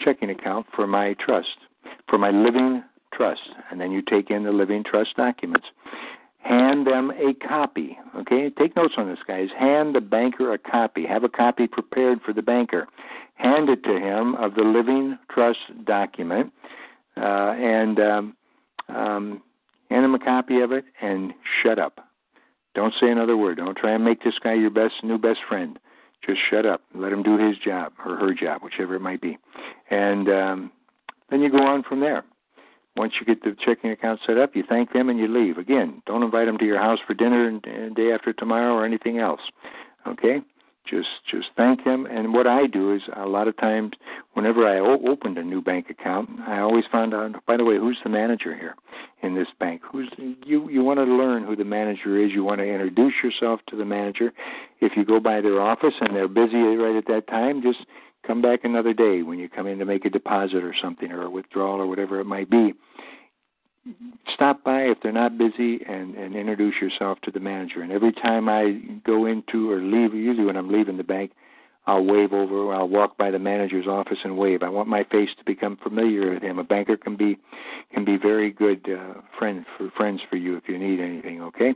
checking 0.00 0.30
account 0.30 0.66
for 0.74 0.86
my 0.86 1.14
trust, 1.14 1.56
for 2.08 2.18
my 2.18 2.30
living 2.30 2.82
trust, 3.14 3.42
and 3.70 3.80
then 3.80 3.92
you 3.92 4.02
take 4.02 4.30
in 4.30 4.44
the 4.44 4.52
living 4.52 4.84
trust 4.84 5.16
documents. 5.16 5.66
Hand 6.42 6.86
them 6.86 7.12
a 7.12 7.34
copy. 7.34 7.98
Okay, 8.16 8.50
take 8.50 8.74
notes 8.76 8.94
on 8.96 9.08
this, 9.08 9.20
guys. 9.26 9.48
Hand 9.58 9.94
the 9.94 10.00
banker 10.00 10.52
a 10.52 10.58
copy. 10.58 11.06
Have 11.06 11.24
a 11.24 11.28
copy 11.28 11.66
prepared 11.66 12.20
for 12.20 12.32
the 12.32 12.42
banker 12.42 12.88
hand 13.42 13.68
it 13.68 13.82
to 13.84 13.98
him 13.98 14.34
of 14.36 14.54
the 14.54 14.62
living 14.62 15.18
trust 15.30 15.58
document, 15.84 16.52
uh, 17.16 17.54
and 17.58 17.98
um, 17.98 18.36
um, 18.88 19.42
hand 19.90 20.04
him 20.04 20.14
a 20.14 20.18
copy 20.18 20.60
of 20.60 20.72
it, 20.72 20.84
and 21.00 21.32
shut 21.62 21.78
up. 21.78 22.08
Don't 22.74 22.94
say 22.98 23.10
another 23.10 23.36
word. 23.36 23.58
Don't 23.58 23.76
try 23.76 23.92
and 23.92 24.04
make 24.04 24.22
this 24.22 24.38
guy 24.42 24.54
your 24.54 24.70
best 24.70 24.94
new 25.02 25.18
best 25.18 25.40
friend. 25.46 25.78
Just 26.24 26.40
shut 26.48 26.64
up. 26.64 26.82
Let 26.94 27.12
him 27.12 27.22
do 27.22 27.36
his 27.36 27.58
job 27.58 27.92
or 28.06 28.16
her 28.16 28.32
job, 28.32 28.62
whichever 28.62 28.94
it 28.94 29.00
might 29.00 29.20
be, 29.20 29.38
and 29.90 30.28
um, 30.28 30.72
then 31.30 31.40
you 31.40 31.50
go 31.50 31.62
on 31.62 31.82
from 31.82 32.00
there. 32.00 32.24
Once 32.96 33.14
you 33.18 33.26
get 33.26 33.42
the 33.42 33.56
checking 33.64 33.90
account 33.90 34.20
set 34.26 34.38
up, 34.38 34.54
you 34.54 34.62
thank 34.68 34.92
them 34.92 35.08
and 35.08 35.18
you 35.18 35.26
leave. 35.26 35.58
Again, 35.58 36.02
don't 36.06 36.22
invite 36.22 36.46
them 36.46 36.58
to 36.58 36.64
your 36.64 36.78
house 36.78 36.98
for 37.06 37.14
dinner 37.14 37.46
and, 37.48 37.64
and 37.66 37.96
day 37.96 38.12
after 38.12 38.32
tomorrow 38.32 38.74
or 38.74 38.84
anything 38.84 39.18
else. 39.18 39.40
Okay? 40.06 40.42
just 40.88 41.08
just 41.30 41.48
thank 41.56 41.84
them. 41.84 42.06
and 42.06 42.32
what 42.34 42.46
i 42.46 42.66
do 42.66 42.92
is 42.94 43.02
a 43.16 43.26
lot 43.26 43.46
of 43.48 43.56
times 43.56 43.92
whenever 44.34 44.66
i 44.66 44.78
o- 44.78 45.00
opened 45.06 45.38
a 45.38 45.42
new 45.42 45.60
bank 45.60 45.88
account 45.90 46.28
i 46.46 46.58
always 46.58 46.84
found 46.90 47.14
out 47.14 47.34
by 47.46 47.56
the 47.56 47.64
way 47.64 47.76
who's 47.76 47.98
the 48.02 48.10
manager 48.10 48.54
here 48.56 48.74
in 49.22 49.34
this 49.34 49.46
bank 49.60 49.80
who's 49.90 50.10
you 50.44 50.68
you 50.68 50.82
want 50.82 50.98
to 50.98 51.04
learn 51.04 51.44
who 51.44 51.54
the 51.54 51.64
manager 51.64 52.18
is 52.18 52.32
you 52.32 52.42
want 52.42 52.58
to 52.58 52.66
introduce 52.66 53.14
yourself 53.22 53.60
to 53.68 53.76
the 53.76 53.84
manager 53.84 54.32
if 54.80 54.92
you 54.96 55.04
go 55.04 55.20
by 55.20 55.40
their 55.40 55.60
office 55.60 55.94
and 56.00 56.16
they're 56.16 56.28
busy 56.28 56.56
right 56.56 56.96
at 56.96 57.06
that 57.06 57.26
time 57.28 57.62
just 57.62 57.86
come 58.26 58.42
back 58.42 58.60
another 58.64 58.92
day 58.92 59.22
when 59.22 59.38
you 59.38 59.48
come 59.48 59.66
in 59.66 59.78
to 59.78 59.84
make 59.84 60.04
a 60.04 60.10
deposit 60.10 60.64
or 60.64 60.74
something 60.80 61.10
or 61.12 61.22
a 61.22 61.30
withdrawal 61.30 61.80
or 61.80 61.86
whatever 61.86 62.20
it 62.20 62.26
might 62.26 62.50
be 62.50 62.72
stop 64.34 64.62
by 64.64 64.82
if 64.82 64.98
they're 65.02 65.12
not 65.12 65.38
busy 65.38 65.80
and 65.88 66.14
and 66.14 66.36
introduce 66.36 66.74
yourself 66.80 67.18
to 67.22 67.30
the 67.30 67.40
manager. 67.40 67.82
And 67.82 67.92
every 67.92 68.12
time 68.12 68.48
I 68.48 68.80
go 69.04 69.26
into 69.26 69.70
or 69.70 69.80
leave, 69.80 70.14
usually 70.14 70.46
when 70.46 70.56
I'm 70.56 70.70
leaving 70.70 70.96
the 70.96 71.04
bank, 71.04 71.32
I'll 71.86 72.04
wave 72.04 72.32
over. 72.32 72.72
I'll 72.72 72.88
walk 72.88 73.16
by 73.16 73.30
the 73.30 73.38
manager's 73.38 73.86
office 73.86 74.18
and 74.22 74.36
wave. 74.36 74.62
I 74.62 74.68
want 74.68 74.88
my 74.88 75.04
face 75.04 75.30
to 75.38 75.44
become 75.44 75.76
familiar 75.82 76.32
with 76.32 76.42
him. 76.42 76.58
A 76.58 76.64
banker 76.64 76.96
can 76.96 77.16
be 77.16 77.38
can 77.92 78.04
be 78.04 78.16
very 78.16 78.50
good 78.50 78.88
uh, 78.88 79.20
friend 79.38 79.64
for 79.76 79.90
friends 79.96 80.20
for 80.30 80.36
you 80.36 80.56
if 80.56 80.68
you 80.68 80.78
need 80.78 81.00
anything. 81.00 81.42
Okay. 81.42 81.74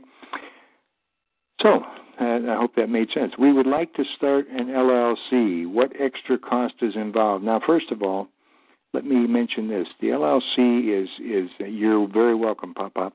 So 1.61 1.81
I 2.19 2.55
hope 2.59 2.75
that 2.75 2.89
made 2.89 3.09
sense. 3.13 3.33
We 3.37 3.53
would 3.53 3.67
like 3.67 3.93
to 3.93 4.03
start 4.15 4.47
an 4.49 4.67
LLC. 4.67 5.69
What 5.71 5.91
extra 5.99 6.37
cost 6.37 6.75
is 6.81 6.95
involved? 6.95 7.43
Now, 7.43 7.61
first 7.65 7.91
of 7.91 8.01
all, 8.01 8.27
let 8.93 9.05
me 9.05 9.27
mention 9.27 9.67
this: 9.67 9.87
the 10.01 10.07
LLC 10.07 11.03
is 11.03 11.09
is 11.19 11.49
you're 11.59 12.07
very 12.07 12.35
welcome, 12.35 12.73
Pop 12.73 12.97
Up. 12.97 13.13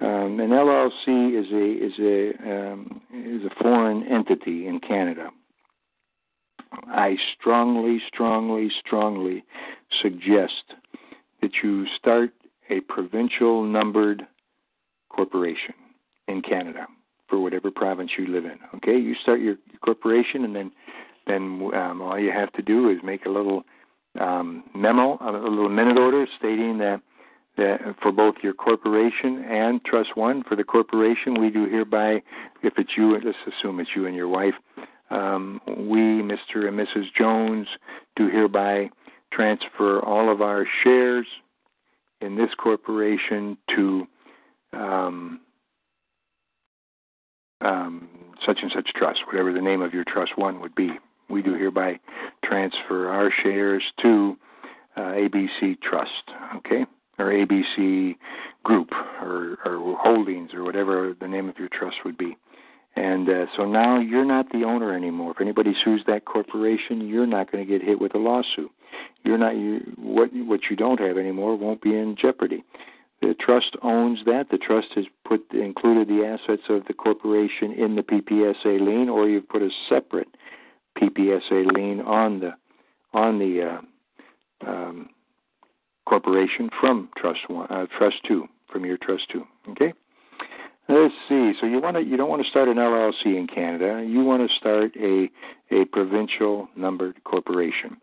Um, 0.00 0.38
an 0.38 0.50
LLC 0.50 1.36
is 1.38 1.50
a 1.52 1.84
is 1.84 1.98
a 1.98 2.70
um, 2.72 3.00
is 3.12 3.42
a 3.44 3.62
foreign 3.62 4.04
entity 4.06 4.66
in 4.66 4.78
Canada. 4.80 5.30
I 6.86 7.16
strongly, 7.38 8.00
strongly, 8.06 8.70
strongly 8.86 9.42
suggest 10.02 10.74
that 11.40 11.50
you 11.62 11.86
start 11.96 12.30
a 12.70 12.80
provincial 12.80 13.64
numbered 13.64 14.26
corporation 15.08 15.74
in 16.28 16.42
Canada 16.42 16.86
for 17.28 17.38
whatever 17.38 17.70
province 17.70 18.12
you 18.18 18.26
live 18.26 18.44
in. 18.44 18.58
Okay, 18.76 18.98
you 18.98 19.14
start 19.22 19.40
your, 19.40 19.56
your 19.70 19.78
corporation, 19.84 20.44
and 20.44 20.54
then 20.54 20.72
then 21.26 21.70
um, 21.74 22.00
all 22.00 22.18
you 22.18 22.32
have 22.32 22.52
to 22.54 22.62
do 22.62 22.88
is 22.88 22.98
make 23.04 23.26
a 23.26 23.28
little 23.28 23.62
um, 24.18 24.64
memo, 24.74 25.18
a 25.20 25.30
little 25.30 25.68
minute 25.68 25.98
order 25.98 26.26
stating 26.38 26.78
that 26.78 27.02
that 27.58 27.96
for 28.00 28.12
both 28.12 28.36
your 28.42 28.54
corporation 28.54 29.44
and 29.44 29.84
Trust 29.84 30.16
One. 30.16 30.44
For 30.44 30.56
the 30.56 30.64
corporation, 30.64 31.40
we 31.40 31.50
do 31.50 31.66
hereby, 31.66 32.22
if 32.62 32.74
it's 32.78 32.92
you, 32.96 33.12
let's 33.14 33.36
assume 33.46 33.80
it's 33.80 33.90
you 33.96 34.06
and 34.06 34.14
your 34.14 34.28
wife, 34.28 34.54
um, 35.10 35.60
we, 35.66 36.22
Mr. 36.22 36.68
and 36.68 36.78
Mrs. 36.78 37.06
Jones, 37.16 37.66
do 38.16 38.28
hereby 38.28 38.90
transfer 39.32 40.00
all 40.00 40.30
of 40.30 40.40
our 40.40 40.66
shares 40.84 41.26
in 42.20 42.36
this 42.36 42.50
corporation 42.56 43.56
to 43.74 44.06
um, 44.72 45.40
um, 47.60 48.08
such 48.44 48.58
and 48.62 48.70
such 48.74 48.90
trust, 48.94 49.20
whatever 49.26 49.52
the 49.52 49.60
name 49.60 49.82
of 49.82 49.92
your 49.92 50.04
trust 50.04 50.36
one 50.36 50.60
would 50.60 50.74
be. 50.74 50.90
We 51.28 51.42
do 51.42 51.54
hereby 51.54 52.00
transfer 52.44 53.08
our 53.08 53.30
shares 53.42 53.82
to 54.02 54.36
uh, 54.96 55.00
ABC 55.00 55.80
Trust, 55.82 56.10
okay, 56.56 56.86
or 57.18 57.26
ABC 57.26 58.16
Group, 58.64 58.90
or, 59.20 59.58
or 59.64 59.96
Holdings, 59.98 60.54
or 60.54 60.64
whatever 60.64 61.14
the 61.20 61.28
name 61.28 61.48
of 61.48 61.58
your 61.58 61.68
trust 61.68 61.96
would 62.04 62.16
be. 62.16 62.36
And 62.96 63.28
uh, 63.28 63.46
so 63.56 63.64
now 63.64 64.00
you're 64.00 64.24
not 64.24 64.50
the 64.50 64.64
owner 64.64 64.94
anymore. 64.96 65.32
If 65.32 65.40
anybody 65.40 65.72
sues 65.84 66.02
that 66.06 66.24
corporation, 66.24 67.06
you're 67.06 67.26
not 67.26 67.52
going 67.52 67.64
to 67.64 67.70
get 67.70 67.86
hit 67.86 68.00
with 68.00 68.14
a 68.14 68.18
lawsuit. 68.18 68.70
You're 69.24 69.38
not 69.38 69.56
you 69.56 69.80
what 69.96 70.30
what 70.32 70.60
you 70.70 70.74
don't 70.74 70.98
have 70.98 71.18
anymore 71.18 71.56
won't 71.56 71.80
be 71.80 71.90
in 71.90 72.16
jeopardy. 72.20 72.64
The 73.20 73.34
trust 73.34 73.76
owns 73.82 74.20
that. 74.26 74.46
The 74.50 74.58
trust 74.58 74.88
has 74.94 75.06
put 75.26 75.42
included 75.52 76.08
the 76.08 76.24
assets 76.24 76.62
of 76.68 76.84
the 76.86 76.94
corporation 76.94 77.72
in 77.72 77.96
the 77.96 78.02
PPSA 78.02 78.80
lien, 78.80 79.08
or 79.08 79.28
you've 79.28 79.48
put 79.48 79.62
a 79.62 79.70
separate 79.88 80.28
PPSA 80.96 81.72
lien 81.74 82.00
on 82.00 82.40
the 82.40 82.52
on 83.12 83.38
the 83.38 83.80
uh, 84.64 84.70
um, 84.70 85.08
corporation 86.06 86.70
from 86.80 87.08
Trust 87.16 87.48
One, 87.48 87.66
uh, 87.70 87.86
Trust 87.96 88.16
Two, 88.26 88.46
from 88.70 88.84
your 88.84 88.98
Trust 88.98 89.24
Two. 89.32 89.44
Okay. 89.70 89.92
Let's 90.88 91.14
see. 91.28 91.52
So 91.60 91.66
you 91.66 91.80
want 91.80 91.96
to 91.96 92.02
you 92.02 92.16
don't 92.16 92.30
want 92.30 92.42
to 92.42 92.48
start 92.48 92.68
an 92.68 92.76
LLC 92.76 93.26
in 93.26 93.46
Canada. 93.46 94.04
You 94.08 94.20
want 94.20 94.48
to 94.48 94.56
start 94.56 94.92
a 94.96 95.28
a 95.70 95.84
provincial 95.86 96.68
numbered 96.76 97.22
corporation. 97.24 97.98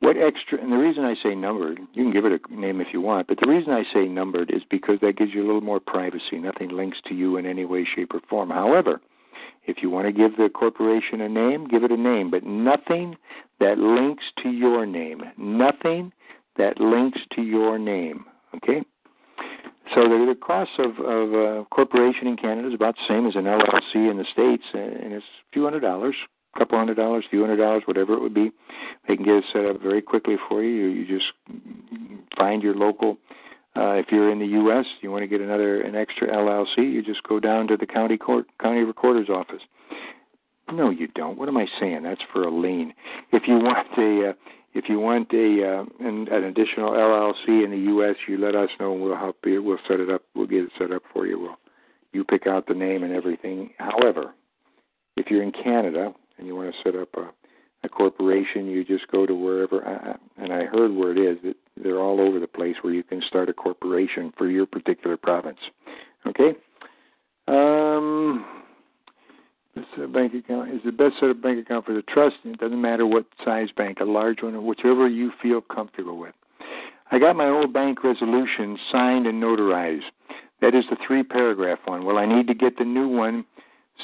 What 0.00 0.16
extra? 0.16 0.60
And 0.60 0.70
the 0.70 0.76
reason 0.76 1.04
I 1.04 1.14
say 1.22 1.34
numbered, 1.34 1.80
you 1.92 2.04
can 2.04 2.12
give 2.12 2.24
it 2.26 2.32
a 2.32 2.54
name 2.54 2.80
if 2.80 2.88
you 2.92 3.00
want, 3.00 3.26
but 3.28 3.38
the 3.40 3.48
reason 3.48 3.72
I 3.72 3.84
say 3.92 4.06
numbered 4.06 4.50
is 4.50 4.62
because 4.70 4.98
that 5.00 5.16
gives 5.16 5.32
you 5.32 5.42
a 5.42 5.46
little 5.46 5.60
more 5.62 5.80
privacy. 5.80 6.38
Nothing 6.38 6.70
links 6.70 6.98
to 7.08 7.14
you 7.14 7.36
in 7.36 7.46
any 7.46 7.64
way, 7.64 7.86
shape, 7.94 8.12
or 8.12 8.20
form. 8.28 8.50
However, 8.50 9.00
if 9.66 9.78
you 9.82 9.90
want 9.90 10.06
to 10.06 10.12
give 10.12 10.36
the 10.36 10.50
corporation 10.50 11.20
a 11.20 11.28
name, 11.28 11.66
give 11.66 11.84
it 11.84 11.90
a 11.90 11.96
name, 11.96 12.30
but 12.30 12.44
nothing 12.44 13.16
that 13.60 13.78
links 13.78 14.24
to 14.42 14.50
your 14.50 14.84
name. 14.84 15.22
Nothing 15.38 16.12
that 16.58 16.78
links 16.80 17.20
to 17.34 17.42
your 17.42 17.78
name. 17.78 18.26
Okay? 18.54 18.82
So 19.94 20.02
the, 20.02 20.34
the 20.34 20.38
cost 20.40 20.70
of, 20.78 20.98
of 20.98 21.32
a 21.32 21.64
corporation 21.70 22.26
in 22.26 22.36
Canada 22.36 22.68
is 22.68 22.74
about 22.74 22.96
the 22.96 23.06
same 23.08 23.26
as 23.26 23.36
an 23.36 23.44
LLC 23.44 24.10
in 24.10 24.16
the 24.16 24.24
States, 24.32 24.64
and 24.72 25.12
it's 25.12 25.24
a 25.24 25.52
few 25.52 25.64
hundred 25.64 25.80
dollars, 25.80 26.14
couple 26.58 26.78
hundred 26.78 26.96
dollars, 26.96 27.24
a 27.26 27.30
few 27.30 27.40
hundred 27.40 27.56
dollars, 27.56 27.82
whatever 27.86 28.14
it 28.14 28.20
would 28.20 28.34
be. 28.34 28.50
They 29.06 29.16
can 29.16 29.24
get 29.24 29.36
it 29.36 29.44
set 29.52 29.66
up 29.66 29.80
very 29.82 30.02
quickly 30.02 30.36
for 30.48 30.62
you. 30.62 30.86
You 30.86 31.06
just 31.06 31.32
find 32.36 32.62
your 32.62 32.74
local. 32.74 33.18
Uh, 33.76 33.94
if 33.94 34.06
you're 34.12 34.30
in 34.30 34.38
the 34.38 34.46
U.S., 34.46 34.86
you 35.00 35.10
want 35.10 35.22
to 35.22 35.26
get 35.26 35.40
another 35.40 35.80
an 35.80 35.96
extra 35.96 36.28
LLC, 36.28 36.78
you 36.78 37.02
just 37.02 37.24
go 37.24 37.40
down 37.40 37.66
to 37.66 37.76
the 37.76 37.86
county 37.86 38.16
court, 38.16 38.46
county 38.60 38.80
recorder's 38.80 39.28
office. 39.28 39.62
No, 40.72 40.90
you 40.90 41.08
don't. 41.08 41.36
What 41.36 41.48
am 41.48 41.56
I 41.56 41.66
saying? 41.80 42.04
That's 42.04 42.22
for 42.32 42.44
a 42.44 42.50
lien. 42.50 42.94
If 43.32 43.42
you 43.48 43.56
want 43.56 43.88
a 43.98 44.30
uh, 44.30 44.32
if 44.74 44.88
you 44.88 44.98
want 44.98 45.32
a 45.32 45.80
uh, 45.80 46.06
an, 46.06 46.28
an 46.30 46.44
additional 46.44 46.92
LLC 46.92 47.64
in 47.64 47.70
the 47.70 47.90
U.S., 47.90 48.16
you 48.28 48.38
let 48.38 48.54
us 48.54 48.70
know 48.78 48.92
and 48.92 49.02
we'll 49.02 49.16
help 49.16 49.38
you. 49.44 49.62
We'll 49.62 49.78
set 49.88 50.00
it 50.00 50.08
up. 50.08 50.22
We'll 50.34 50.46
get 50.46 50.64
it 50.64 50.70
set 50.78 50.92
up 50.92 51.02
for 51.12 51.26
you. 51.26 51.40
We'll 51.40 51.56
you 52.12 52.24
pick 52.24 52.46
out 52.46 52.66
the 52.66 52.74
name 52.74 53.02
and 53.02 53.12
everything. 53.12 53.70
However, 53.78 54.34
if 55.16 55.26
you're 55.30 55.42
in 55.42 55.52
Canada 55.52 56.14
and 56.38 56.46
you 56.46 56.56
want 56.56 56.74
to 56.74 56.82
set 56.82 56.98
up 56.98 57.08
a, 57.16 57.30
a 57.84 57.88
corporation, 57.88 58.66
you 58.66 58.84
just 58.84 59.08
go 59.08 59.26
to 59.26 59.34
wherever. 59.34 59.80
And 60.36 60.52
I 60.52 60.64
heard 60.64 60.92
where 60.92 61.12
it 61.12 61.18
is 61.18 61.38
that 61.44 61.56
they're 61.82 62.00
all 62.00 62.20
over 62.20 62.40
the 62.40 62.46
place 62.46 62.76
where 62.82 62.92
you 62.92 63.02
can 63.02 63.22
start 63.26 63.48
a 63.48 63.52
corporation 63.52 64.32
for 64.36 64.48
your 64.48 64.66
particular 64.66 65.16
province. 65.16 65.58
Okay. 66.26 66.54
Um, 67.46 68.44
this 69.74 69.84
bank 70.12 70.34
account 70.34 70.70
is 70.70 70.80
the 70.84 70.92
best 70.92 71.14
set 71.20 71.30
of 71.30 71.42
bank 71.42 71.58
account 71.58 71.84
for 71.84 71.94
the 71.94 72.02
trust. 72.02 72.36
It 72.44 72.58
doesn't 72.58 72.80
matter 72.80 73.06
what 73.06 73.26
size 73.44 73.68
bank, 73.76 73.98
a 74.00 74.04
large 74.04 74.42
one 74.42 74.54
or 74.54 74.60
whichever 74.60 75.08
you 75.08 75.32
feel 75.42 75.60
comfortable 75.60 76.16
with. 76.16 76.34
I 77.10 77.18
got 77.18 77.36
my 77.36 77.48
old 77.48 77.72
bank 77.72 78.02
resolution 78.02 78.78
signed 78.90 79.26
and 79.26 79.42
notarized. 79.42 80.10
That 80.60 80.74
is 80.74 80.84
the 80.88 80.96
three 81.06 81.22
paragraph 81.22 81.80
one. 81.84 82.04
Well, 82.06 82.18
I 82.18 82.24
need 82.24 82.46
to 82.46 82.54
get 82.54 82.78
the 82.78 82.84
new 82.84 83.08
one 83.08 83.44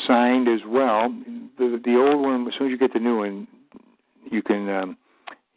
signed 0.07 0.49
as 0.49 0.61
well. 0.67 1.15
The 1.59 1.81
the 1.85 1.97
old 1.97 2.23
one, 2.23 2.47
as 2.47 2.55
soon 2.59 2.69
as 2.69 2.71
you 2.71 2.79
get 2.79 2.93
the 2.93 3.01
new 3.01 3.19
one, 3.19 3.47
you 4.31 4.43
can 4.43 4.69
um, 4.69 4.97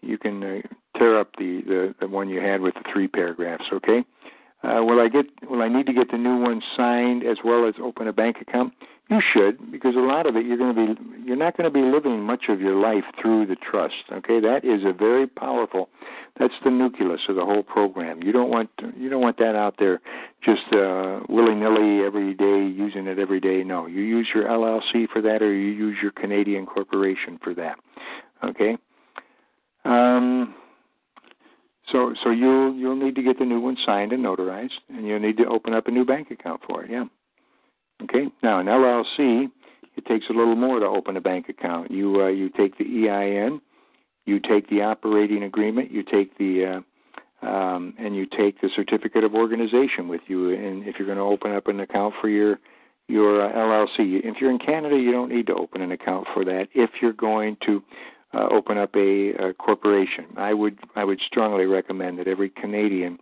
you 0.01 0.17
can 0.17 0.43
uh, 0.43 0.61
tear 0.97 1.19
up 1.19 1.29
the, 1.37 1.61
the 1.65 1.95
the 1.99 2.07
one 2.07 2.29
you 2.29 2.41
had 2.41 2.61
with 2.61 2.73
the 2.75 2.83
three 2.91 3.07
paragraphs. 3.07 3.65
Okay. 3.71 4.03
Uh, 4.63 4.81
will 4.81 5.01
I 5.01 5.09
get? 5.09 5.25
Will 5.49 5.61
I 5.61 5.67
need 5.67 5.85
to 5.87 5.93
get 5.93 6.09
the 6.11 6.17
new 6.17 6.37
one 6.37 6.61
signed 6.77 7.23
as 7.25 7.37
well 7.43 7.67
as 7.67 7.75
open 7.81 8.07
a 8.07 8.13
bank 8.13 8.37
account? 8.41 8.73
You 9.09 9.19
should, 9.33 9.69
because 9.69 9.95
a 9.95 9.99
lot 9.99 10.25
of 10.25 10.37
it 10.37 10.45
you're 10.45 10.57
going 10.57 10.73
to 10.73 10.95
be. 10.95 11.01
You're 11.25 11.35
not 11.35 11.57
going 11.57 11.65
to 11.65 11.73
be 11.73 11.81
living 11.81 12.21
much 12.21 12.45
of 12.47 12.61
your 12.61 12.75
life 12.75 13.03
through 13.21 13.47
the 13.47 13.55
trust. 13.55 13.95
Okay, 14.11 14.39
that 14.39 14.63
is 14.63 14.83
a 14.85 14.93
very 14.93 15.27
powerful. 15.27 15.89
That's 16.39 16.53
the 16.63 16.71
nucleus 16.71 17.19
of 17.27 17.35
the 17.35 17.43
whole 17.43 17.63
program. 17.63 18.23
You 18.23 18.31
don't 18.31 18.49
want. 18.49 18.69
You 18.97 19.09
don't 19.09 19.21
want 19.21 19.37
that 19.39 19.55
out 19.55 19.75
there, 19.77 19.99
just 20.43 20.61
uh, 20.71 21.19
willy 21.27 21.53
nilly 21.53 22.05
every 22.05 22.33
day 22.33 22.65
using 22.65 23.07
it 23.07 23.19
every 23.19 23.41
day. 23.41 23.61
No, 23.63 23.87
you 23.87 24.01
use 24.01 24.29
your 24.33 24.45
LLC 24.45 25.09
for 25.11 25.21
that, 25.21 25.41
or 25.41 25.53
you 25.53 25.71
use 25.71 25.97
your 26.01 26.11
Canadian 26.11 26.65
corporation 26.65 27.39
for 27.43 27.53
that. 27.55 27.77
Okay. 28.41 28.77
Um, 29.83 30.55
so 31.91 32.13
so 32.23 32.31
you'll 32.31 32.73
you'll 32.73 32.95
need 32.95 33.15
to 33.15 33.21
get 33.21 33.37
the 33.37 33.45
new 33.45 33.59
one 33.59 33.75
signed 33.85 34.13
and 34.13 34.23
notarized, 34.23 34.79
and 34.87 35.05
you'll 35.05 35.19
need 35.19 35.37
to 35.37 35.45
open 35.45 35.73
up 35.73 35.87
a 35.87 35.91
new 35.91 36.05
bank 36.05 36.31
account 36.31 36.61
for 36.65 36.85
it. 36.85 36.89
Yeah. 36.89 37.03
Okay. 38.03 38.27
Now 38.41 38.59
an 38.59 38.67
LLC, 38.67 39.49
it 39.95 40.05
takes 40.05 40.25
a 40.29 40.33
little 40.33 40.55
more 40.55 40.79
to 40.79 40.85
open 40.85 41.17
a 41.17 41.21
bank 41.21 41.49
account. 41.49 41.91
You 41.91 42.23
uh, 42.23 42.27
you 42.27 42.49
take 42.49 42.77
the 42.77 43.09
EIN, 43.09 43.61
you 44.25 44.39
take 44.39 44.69
the 44.69 44.81
operating 44.81 45.43
agreement, 45.43 45.91
you 45.91 46.03
take 46.03 46.37
the 46.37 46.81
uh, 47.43 47.47
um, 47.47 47.93
and 47.97 48.15
you 48.15 48.25
take 48.25 48.61
the 48.61 48.69
certificate 48.75 49.23
of 49.23 49.33
organization 49.35 50.07
with 50.07 50.21
you. 50.27 50.53
And 50.53 50.87
if 50.87 50.95
you're 50.97 51.07
going 51.07 51.17
to 51.17 51.23
open 51.23 51.53
up 51.53 51.67
an 51.67 51.79
account 51.79 52.15
for 52.21 52.29
your 52.29 52.59
your 53.07 53.45
uh, 53.45 53.53
LLC, 53.53 54.21
if 54.23 54.35
you're 54.39 54.51
in 54.51 54.59
Canada, 54.59 54.95
you 54.97 55.11
don't 55.11 55.29
need 55.29 55.47
to 55.47 55.55
open 55.55 55.81
an 55.81 55.91
account 55.91 56.27
for 56.33 56.45
that. 56.45 56.69
If 56.73 56.89
you're 57.01 57.13
going 57.13 57.57
to 57.65 57.83
uh, 58.33 58.47
open 58.51 58.77
up 58.77 58.95
a, 58.95 59.29
a 59.33 59.53
corporation. 59.53 60.25
I 60.37 60.53
would 60.53 60.79
I 60.95 61.03
would 61.03 61.19
strongly 61.25 61.65
recommend 61.65 62.19
that 62.19 62.27
every 62.27 62.49
Canadian 62.49 63.19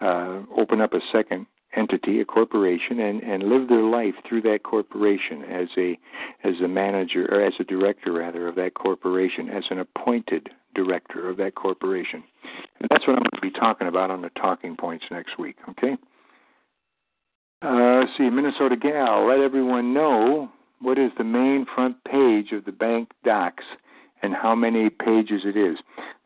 uh, 0.00 0.42
open 0.56 0.80
up 0.80 0.92
a 0.92 1.00
second 1.12 1.46
entity, 1.76 2.20
a 2.20 2.24
corporation, 2.24 3.00
and, 3.00 3.22
and 3.22 3.44
live 3.44 3.68
their 3.68 3.82
life 3.82 4.14
through 4.28 4.42
that 4.42 4.62
corporation 4.62 5.42
as 5.44 5.68
a 5.76 5.98
as 6.44 6.54
a 6.62 6.68
manager 6.68 7.26
or 7.30 7.44
as 7.44 7.54
a 7.58 7.64
director 7.64 8.12
rather 8.12 8.48
of 8.48 8.54
that 8.56 8.74
corporation, 8.74 9.48
as 9.48 9.64
an 9.70 9.78
appointed 9.78 10.48
director 10.74 11.28
of 11.28 11.36
that 11.38 11.54
corporation. 11.54 12.22
And 12.80 12.88
that's 12.90 13.06
what 13.06 13.16
I'm 13.16 13.22
going 13.22 13.30
to 13.34 13.40
be 13.40 13.50
talking 13.50 13.88
about 13.88 14.10
on 14.10 14.22
the 14.22 14.30
talking 14.30 14.76
points 14.76 15.04
next 15.10 15.38
week. 15.38 15.56
Okay. 15.70 15.96
Uh, 17.62 18.00
let's 18.00 18.10
see, 18.18 18.28
Minnesota 18.28 18.76
Gal, 18.76 19.26
let 19.26 19.40
everyone 19.40 19.94
know 19.94 20.50
what 20.80 20.98
is 20.98 21.10
the 21.16 21.24
main 21.24 21.64
front 21.74 21.96
page 22.04 22.52
of 22.52 22.64
the 22.66 22.72
bank 22.72 23.08
docs 23.24 23.64
and 24.22 24.34
how 24.34 24.54
many 24.54 24.90
pages 24.90 25.42
it 25.44 25.56
is. 25.56 25.78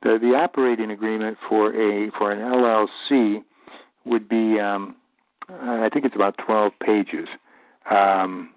The 0.02 0.18
the 0.20 0.34
operating 0.34 0.90
agreement 0.90 1.38
for 1.48 1.70
a 1.70 2.10
for 2.18 2.32
an 2.32 2.40
LLC 2.40 3.42
would 4.04 4.28
be 4.28 4.58
um, 4.58 4.96
I 5.48 5.88
think 5.92 6.04
it's 6.04 6.14
about 6.14 6.36
12 6.44 6.72
pages. 6.84 7.28
Um, 7.90 8.50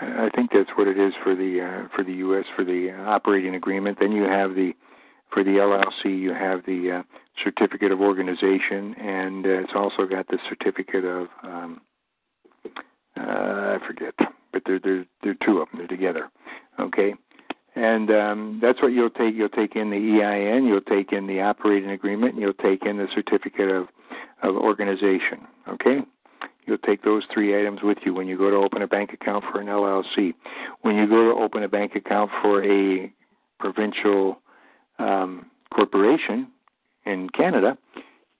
I 0.00 0.28
think 0.34 0.50
that's 0.52 0.70
what 0.76 0.88
it 0.88 0.98
is 0.98 1.14
for 1.22 1.34
the 1.34 1.60
uh, 1.60 1.88
for 1.94 2.02
the 2.02 2.12
U.S. 2.14 2.44
for 2.56 2.64
the 2.64 2.90
operating 2.90 3.54
agreement. 3.54 3.98
Then 4.00 4.12
you 4.12 4.24
have 4.24 4.54
the 4.54 4.72
for 5.32 5.44
the 5.44 5.52
LLC 5.52 6.18
you 6.18 6.32
have 6.32 6.64
the 6.66 6.98
uh, 6.98 7.02
certificate 7.42 7.92
of 7.92 8.00
organization, 8.00 8.94
and 8.94 9.46
uh, 9.46 9.60
it's 9.60 9.72
also 9.74 10.06
got 10.06 10.26
the 10.28 10.38
certificate 10.48 11.04
of 11.04 11.28
um, 11.42 11.80
uh, 13.16 13.20
I 13.20 13.78
forget, 13.86 14.14
but 14.52 14.62
there 14.66 14.80
there 14.80 15.04
there 15.22 15.32
are 15.32 15.46
two 15.46 15.58
of 15.58 15.70
them. 15.70 15.78
They're 15.78 15.86
together. 15.86 16.28
Okay, 16.80 17.12
uh, 17.12 17.34
and 17.80 18.10
um, 18.10 18.58
that's 18.62 18.82
what 18.82 18.92
you'll 18.92 19.10
take. 19.10 19.34
You'll 19.34 19.48
take 19.48 19.76
in 19.76 19.90
the 19.90 20.22
EIN, 20.22 20.64
you'll 20.64 20.80
take 20.80 21.12
in 21.12 21.26
the 21.26 21.40
operating 21.40 21.90
agreement, 21.90 22.34
and 22.34 22.42
you'll 22.42 22.52
take 22.54 22.84
in 22.84 22.98
the 22.98 23.08
certificate 23.14 23.70
of 23.70 23.88
of 24.44 24.56
organization. 24.56 25.46
Okay, 25.68 26.00
you'll 26.66 26.78
take 26.78 27.02
those 27.02 27.24
three 27.32 27.58
items 27.58 27.80
with 27.82 27.98
you 28.04 28.14
when 28.14 28.28
you 28.28 28.38
go 28.38 28.50
to 28.50 28.56
open 28.56 28.82
a 28.82 28.86
bank 28.86 29.12
account 29.12 29.44
for 29.50 29.60
an 29.60 29.66
LLC. 29.66 30.34
When 30.82 30.96
you 30.96 31.08
go 31.08 31.32
to 31.32 31.40
open 31.40 31.62
a 31.62 31.68
bank 31.68 31.94
account 31.96 32.30
for 32.42 32.62
a 32.62 33.12
provincial 33.58 34.40
um, 34.98 35.46
corporation 35.74 36.48
in 37.06 37.28
Canada, 37.30 37.76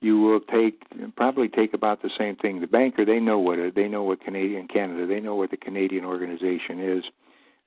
you 0.01 0.21
will 0.21 0.41
take 0.41 0.83
probably 1.17 1.49
take 1.49 1.73
about 1.73 2.03
the 2.03 2.11
same 2.19 2.37
thing. 2.37 2.61
The 2.61 2.67
banker 2.67 3.05
they 3.05 3.21
know 3.21 3.39
what 3.39 3.59
they 3.75 3.89
know 3.89 4.03
what 4.03 4.21
Canadian 4.21 4.69
Canada 4.69 5.07
they 5.07 5.21
know 5.21 5.35
what 5.35 5.51
the 5.51 5.57
Canadian 5.57 6.05
organization 6.05 6.79
is 6.81 7.05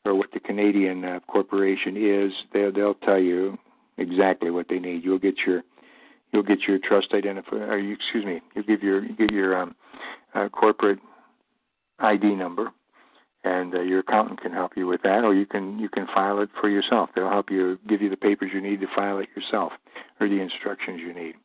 or 0.05 0.13
what 0.13 0.31
the 0.31 0.39
Canadian 0.39 1.03
uh, 1.03 1.19
corporation 1.27 1.97
is. 1.97 2.31
They'll 2.53 2.71
they'll 2.71 2.93
tell 2.93 3.19
you 3.19 3.57
exactly 3.97 4.51
what 4.51 4.67
they 4.69 4.77
need. 4.77 5.03
You'll 5.03 5.17
get 5.17 5.35
your 5.45 5.63
you'll 6.31 6.43
get 6.43 6.61
your 6.67 6.79
trust 6.79 7.11
identifier. 7.11 7.83
You, 7.83 7.93
excuse 7.93 8.25
me. 8.25 8.41
You 8.55 8.63
give 8.63 8.83
your 8.83 9.03
you 9.03 9.15
give 9.15 9.31
your 9.31 9.57
um, 9.57 9.75
uh, 10.33 10.49
corporate 10.49 10.99
ID 11.99 12.35
number, 12.35 12.71
and 13.43 13.73
uh, 13.73 13.81
your 13.81 13.99
accountant 13.99 14.41
can 14.41 14.51
help 14.51 14.73
you 14.75 14.87
with 14.87 15.01
that, 15.03 15.23
or 15.23 15.33
you 15.33 15.45
can 15.45 15.79
you 15.79 15.89
can 15.89 16.07
file 16.13 16.39
it 16.39 16.49
for 16.59 16.69
yourself. 16.69 17.09
They'll 17.15 17.29
help 17.29 17.49
you 17.49 17.79
give 17.87 18.01
you 18.01 18.09
the 18.09 18.17
papers 18.17 18.51
you 18.53 18.61
need 18.61 18.81
to 18.81 18.87
file 18.95 19.19
it 19.19 19.29
yourself, 19.35 19.73
or 20.19 20.27
the 20.27 20.41
instructions 20.41 21.01
you 21.01 21.13
need. 21.13 21.35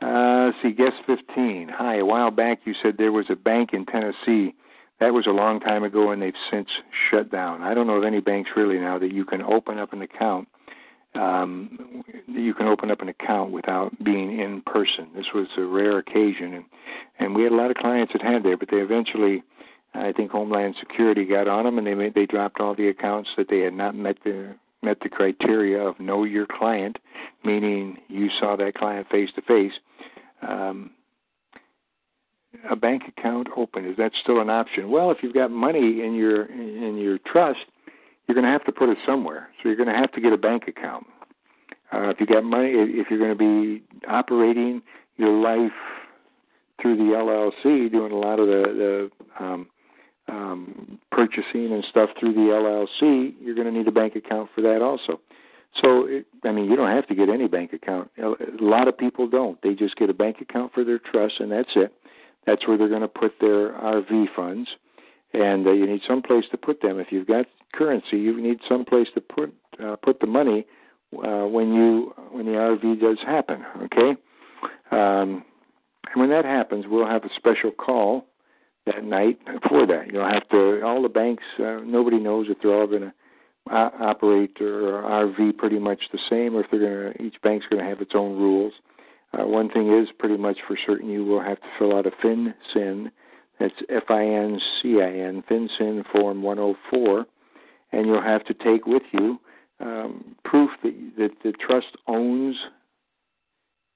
Uh, 0.00 0.52
see, 0.62 0.70
guest 0.70 0.94
15. 1.06 1.70
Hi, 1.74 1.96
a 1.96 2.04
while 2.04 2.30
back 2.30 2.60
you 2.64 2.74
said 2.80 2.94
there 2.98 3.10
was 3.10 3.26
a 3.30 3.36
bank 3.36 3.70
in 3.72 3.84
Tennessee. 3.84 4.54
That 5.00 5.12
was 5.12 5.26
a 5.26 5.30
long 5.30 5.60
time 5.60 5.84
ago, 5.84 6.10
and 6.10 6.22
they've 6.22 6.32
since 6.50 6.68
shut 7.10 7.30
down. 7.30 7.62
I 7.62 7.74
don't 7.74 7.86
know 7.86 7.94
of 7.94 8.04
any 8.04 8.20
banks 8.20 8.50
really 8.56 8.78
now 8.78 8.98
that 8.98 9.12
you 9.12 9.24
can 9.24 9.42
open 9.42 9.78
up 9.78 9.92
an 9.92 10.02
account. 10.02 10.48
Um, 11.14 12.04
you 12.26 12.54
can 12.54 12.66
open 12.66 12.90
up 12.90 13.00
an 13.00 13.08
account 13.08 13.50
without 13.50 13.92
being 14.04 14.38
in 14.38 14.62
person. 14.62 15.08
This 15.14 15.26
was 15.34 15.46
a 15.56 15.62
rare 15.62 15.98
occasion, 15.98 16.54
and 16.54 16.64
and 17.18 17.34
we 17.34 17.42
had 17.42 17.52
a 17.52 17.56
lot 17.56 17.70
of 17.70 17.76
clients 17.76 18.12
that 18.12 18.22
had 18.22 18.44
there, 18.44 18.56
but 18.56 18.68
they 18.70 18.76
eventually, 18.76 19.42
I 19.94 20.12
think 20.12 20.30
Homeland 20.30 20.76
Security 20.78 21.24
got 21.24 21.48
on 21.48 21.64
them, 21.64 21.78
and 21.78 21.86
they 21.86 21.94
made, 21.94 22.14
they 22.14 22.26
dropped 22.26 22.60
all 22.60 22.74
the 22.74 22.88
accounts 22.88 23.30
that 23.36 23.48
they 23.48 23.60
had 23.60 23.74
not 23.74 23.96
met 23.96 24.18
the 24.24 24.54
met 24.82 24.98
the 25.02 25.08
criteria 25.08 25.80
of 25.80 25.98
know 25.98 26.24
your 26.24 26.46
client, 26.46 26.98
meaning 27.44 27.98
you 28.08 28.28
saw 28.38 28.54
that 28.56 28.74
client 28.74 29.08
face 29.10 29.30
to 29.34 29.42
face. 29.42 29.72
A 32.70 32.76
bank 32.76 33.02
account 33.08 33.48
open 33.56 33.84
is 33.84 33.96
that 33.98 34.12
still 34.22 34.40
an 34.40 34.50
option? 34.50 34.90
Well, 34.90 35.10
if 35.10 35.18
you've 35.22 35.34
got 35.34 35.50
money 35.50 36.02
in 36.02 36.14
your 36.14 36.44
in 36.46 36.96
your 36.96 37.18
trust, 37.18 37.60
you're 38.28 38.34
going 38.34 38.44
to 38.44 38.52
have 38.52 38.64
to 38.64 38.72
put 38.72 38.90
it 38.90 38.98
somewhere. 39.06 39.48
So 39.56 39.68
you're 39.68 39.76
going 39.76 39.88
to 39.88 39.94
have 39.94 40.12
to 40.12 40.20
get 40.20 40.32
a 40.32 40.36
bank 40.36 40.68
account. 40.68 41.06
Uh, 41.92 42.10
if 42.10 42.20
you 42.20 42.26
got 42.26 42.44
money, 42.44 42.68
if 42.72 43.06
you're 43.10 43.18
going 43.18 43.30
to 43.30 43.34
be 43.34 43.82
operating 44.06 44.82
your 45.16 45.32
life 45.32 45.72
through 46.80 46.96
the 46.96 47.14
LLC, 47.14 47.90
doing 47.90 48.12
a 48.12 48.16
lot 48.16 48.38
of 48.38 48.46
the 48.46 49.10
the 49.38 49.44
um, 49.44 49.66
um, 50.28 50.98
purchasing 51.10 51.72
and 51.72 51.84
stuff 51.88 52.10
through 52.20 52.34
the 52.34 52.40
LLC, 52.40 53.32
you're 53.40 53.54
going 53.54 53.66
to 53.66 53.72
need 53.72 53.88
a 53.88 53.92
bank 53.92 54.14
account 54.14 54.50
for 54.54 54.60
that 54.60 54.82
also. 54.82 55.20
So, 55.82 56.06
it, 56.06 56.26
I 56.44 56.52
mean, 56.52 56.66
you 56.70 56.76
don't 56.76 56.94
have 56.94 57.06
to 57.08 57.14
get 57.14 57.28
any 57.28 57.48
bank 57.48 57.72
account. 57.72 58.10
A 58.18 58.34
lot 58.60 58.88
of 58.88 58.96
people 58.96 59.28
don't. 59.28 59.60
They 59.62 59.74
just 59.74 59.96
get 59.96 60.10
a 60.10 60.14
bank 60.14 60.40
account 60.40 60.72
for 60.72 60.84
their 60.84 60.98
trust, 60.98 61.40
and 61.40 61.50
that's 61.50 61.70
it. 61.76 61.92
That's 62.46 62.66
where 62.66 62.76
they're 62.76 62.88
going 62.88 63.02
to 63.02 63.08
put 63.08 63.34
their 63.40 63.72
RV 63.72 64.34
funds, 64.34 64.68
and 65.32 65.66
uh, 65.66 65.72
you 65.72 65.86
need 65.86 66.02
some 66.06 66.22
place 66.22 66.44
to 66.50 66.56
put 66.56 66.82
them. 66.82 66.98
If 66.98 67.08
you've 67.10 67.26
got 67.26 67.46
currency, 67.74 68.18
you 68.18 68.40
need 68.40 68.60
some 68.68 68.84
place 68.84 69.08
to 69.14 69.20
put 69.20 69.54
uh, 69.82 69.96
put 69.96 70.20
the 70.20 70.26
money 70.26 70.66
uh, 71.12 71.46
when 71.46 71.72
you 71.72 72.14
when 72.30 72.46
the 72.46 72.52
RV 72.52 73.00
does 73.00 73.18
happen. 73.26 73.64
Okay, 73.84 74.16
um, 74.90 75.44
and 76.12 76.16
when 76.16 76.30
that 76.30 76.44
happens, 76.44 76.86
we'll 76.88 77.06
have 77.06 77.24
a 77.24 77.30
special 77.36 77.70
call 77.70 78.26
that 78.86 79.04
night 79.04 79.38
for 79.68 79.86
that. 79.86 80.12
You'll 80.12 80.28
have 80.28 80.48
to 80.50 80.82
all 80.84 81.02
the 81.02 81.08
banks. 81.08 81.44
Uh, 81.58 81.80
nobody 81.84 82.18
knows 82.18 82.46
if 82.48 82.58
they're 82.62 82.74
all 82.74 82.86
going 82.86 83.02
to 83.02 83.12
uh, 83.70 83.90
operate 84.00 84.60
or 84.60 85.02
RV 85.02 85.56
pretty 85.58 85.78
much 85.78 86.00
the 86.12 86.18
same, 86.30 86.56
or 86.56 86.64
if 86.64 86.70
they're 86.70 86.80
going 86.80 87.12
to 87.12 87.22
each 87.22 87.40
bank's 87.42 87.66
going 87.68 87.82
to 87.82 87.88
have 87.88 88.00
its 88.00 88.12
own 88.14 88.38
rules. 88.38 88.72
Uh, 89.32 89.46
one 89.46 89.68
thing 89.68 89.92
is 89.92 90.08
pretty 90.18 90.38
much 90.38 90.58
for 90.66 90.76
certain 90.86 91.10
you 91.10 91.24
will 91.24 91.42
have 91.42 91.60
to 91.60 91.66
fill 91.78 91.96
out 91.96 92.06
a 92.06 92.10
FinCEN. 92.10 93.10
That's 93.58 93.74
F-I-N-C-I-N, 93.88 95.42
FinCEN 95.50 96.04
Form 96.12 96.42
104, 96.42 97.26
and 97.92 98.06
you'll 98.06 98.22
have 98.22 98.44
to 98.44 98.54
take 98.54 98.86
with 98.86 99.02
you 99.12 99.40
um, 99.80 100.36
proof 100.44 100.70
that 100.82 100.94
that 101.18 101.30
the 101.44 101.52
trust 101.52 101.96
owns 102.06 102.56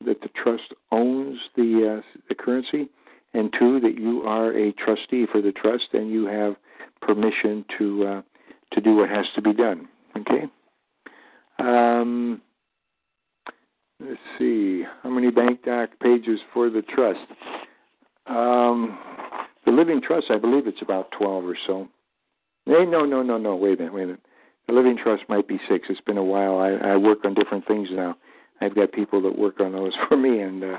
that 0.05 0.21
the 0.21 0.29
trust 0.29 0.75
owns 0.91 1.39
the 1.57 1.99
uh, 1.99 2.19
the 2.29 2.35
currency 2.35 2.89
and 3.35 3.53
two 3.59 3.81
that 3.81 3.99
you 3.99 4.23
are 4.23 4.53
a 4.53 4.73
trustee 4.73 5.27
for 5.31 5.41
the 5.41 5.53
trust 5.53 5.89
and 5.93 6.11
you 6.11 6.27
have 6.27 6.57
permission 7.01 7.65
to 7.79 8.07
uh, 8.07 8.23
to 8.73 8.81
do 8.81 8.97
what 8.97 9.09
has 9.09 9.27
to 9.35 9.43
be 9.43 9.53
done. 9.53 9.89
Okay. 10.17 10.45
Um, 11.59 12.41
let's 14.01 14.21
see 14.39 14.85
how 15.03 15.11
many 15.11 15.31
bank 15.31 15.65
doc 15.65 15.91
pages 16.03 16.41
for 16.53 16.71
the 16.71 16.83
trust. 16.83 17.21
Um, 18.27 18.99
living 19.73 20.01
trust, 20.01 20.27
I 20.31 20.39
believe 20.39 20.67
it's 20.67 20.83
about 20.83 21.11
twelve 21.13 21.45
or 21.45 21.57
so. 21.67 21.89
Hey, 22.67 22.85
no, 22.85 23.05
no, 23.05 23.23
no, 23.23 23.39
no. 23.39 23.57
Wait 23.57 23.79
a 23.81 23.83
minute, 23.83 23.95
wait 23.95 24.03
a 24.05 24.07
minute. 24.07 24.23
The 24.69 24.75
living 24.75 24.97
trust 24.97 25.25
might 25.29 25.49
be 25.49 25.61
six. 25.69 25.89
It's 25.91 26.01
been 26.01 26.19
a 26.19 26.25
while. 26.25 26.59
I, 26.59 26.93
I 26.93 26.97
work 26.97 27.25
on 27.25 27.35
different 27.35 27.67
things 27.67 27.89
now. 27.91 28.17
I've 28.61 28.77
got 28.77 28.93
people 28.93 29.21
that 29.23 29.39
work 29.39 29.61
on 29.61 29.73
those 29.73 29.93
for 30.09 30.17
me, 30.17 30.41
and 30.41 30.63
uh, 30.63 30.79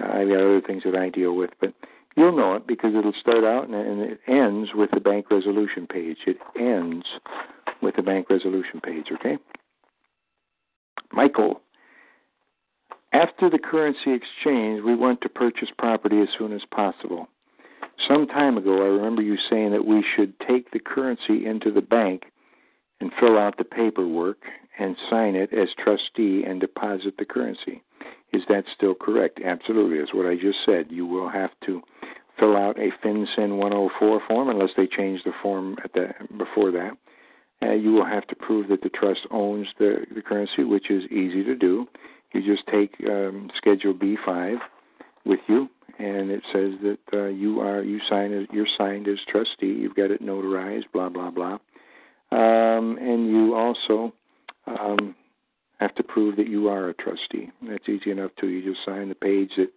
I've 0.00 0.28
got 0.28 0.36
other 0.36 0.62
things 0.66 0.82
that 0.84 0.94
I 0.94 1.10
deal 1.10 1.34
with, 1.34 1.50
but 1.60 1.74
you'll 2.16 2.36
know 2.36 2.54
it 2.54 2.66
because 2.66 2.94
it'll 2.94 3.12
start 3.20 3.44
out 3.44 3.68
and, 3.68 3.74
and 3.74 4.00
it 4.00 4.20
ends 4.26 4.70
with 4.74 4.90
the 4.92 5.00
bank 5.00 5.30
resolution 5.30 5.86
page. 5.86 6.18
It 6.26 6.38
ends 6.58 7.06
with 7.82 7.96
the 7.96 8.02
bank 8.02 8.30
resolution 8.30 8.80
page, 8.82 9.06
okay? 9.12 9.38
Michael, 11.12 11.60
after 13.12 13.48
the 13.48 13.58
currency 13.58 14.12
exchange, 14.12 14.82
we 14.84 14.94
want 14.94 15.20
to 15.22 15.28
purchase 15.28 15.68
property 15.78 16.20
as 16.20 16.28
soon 16.38 16.52
as 16.52 16.62
possible. 16.70 17.28
Some 18.08 18.26
time 18.26 18.56
ago, 18.56 18.82
I 18.82 18.86
remember 18.86 19.20
you 19.20 19.36
saying 19.50 19.72
that 19.72 19.84
we 19.84 20.02
should 20.16 20.32
take 20.40 20.70
the 20.70 20.78
currency 20.78 21.44
into 21.44 21.70
the 21.70 21.82
bank 21.82 22.24
and 23.00 23.12
fill 23.20 23.38
out 23.38 23.58
the 23.58 23.64
paperwork 23.64 24.38
and 24.78 24.96
sign 25.10 25.34
it 25.34 25.52
as 25.52 25.68
trustee 25.78 26.42
and 26.42 26.58
deposit 26.58 27.16
the 27.18 27.26
currency. 27.26 27.82
Is 28.32 28.42
that 28.48 28.64
still 28.74 28.94
correct? 28.94 29.40
Absolutely. 29.44 29.98
That's 29.98 30.14
what 30.14 30.26
I 30.26 30.36
just 30.36 30.58
said. 30.64 30.86
You 30.88 31.06
will 31.06 31.28
have 31.28 31.50
to 31.66 31.82
fill 32.38 32.56
out 32.56 32.78
a 32.78 32.90
FinCEN 33.04 33.58
104 33.58 34.22
form 34.26 34.48
unless 34.48 34.70
they 34.76 34.86
change 34.86 35.22
the 35.24 35.32
form 35.42 35.76
at 35.84 35.92
the 35.92 36.14
before 36.38 36.70
that. 36.70 36.92
Uh, 37.60 37.72
you 37.72 37.92
will 37.92 38.06
have 38.06 38.26
to 38.28 38.36
prove 38.36 38.68
that 38.68 38.82
the 38.82 38.88
trust 38.88 39.20
owns 39.30 39.66
the, 39.78 40.06
the 40.14 40.22
currency, 40.22 40.62
which 40.62 40.90
is 40.90 41.04
easy 41.10 41.42
to 41.42 41.56
do. 41.56 41.86
You 42.32 42.42
just 42.42 42.66
take 42.68 42.94
um, 43.08 43.50
Schedule 43.56 43.94
B5 43.94 44.58
with 45.24 45.40
you, 45.48 45.68
and 45.98 46.30
it 46.30 46.42
says 46.52 46.72
that 46.82 46.98
uh, 47.12 47.26
you 47.26 47.60
are 47.60 47.82
you 47.82 48.00
sign 48.08 48.32
as 48.32 48.46
you're 48.52 48.66
signed 48.76 49.08
as 49.08 49.18
trustee. 49.28 49.66
You've 49.66 49.96
got 49.96 50.10
it 50.10 50.22
notarized, 50.22 50.84
blah 50.92 51.08
blah 51.08 51.30
blah, 51.30 51.58
um, 52.30 52.98
and 53.00 53.28
you 53.28 53.54
also 53.54 54.12
um, 54.66 55.14
have 55.80 55.94
to 55.96 56.02
prove 56.02 56.36
that 56.36 56.48
you 56.48 56.68
are 56.68 56.88
a 56.88 56.94
trustee. 56.94 57.50
That's 57.68 57.88
easy 57.88 58.10
enough 58.10 58.30
too. 58.40 58.48
You 58.48 58.72
just 58.72 58.84
sign 58.84 59.08
the 59.08 59.14
page 59.14 59.50
that 59.56 59.70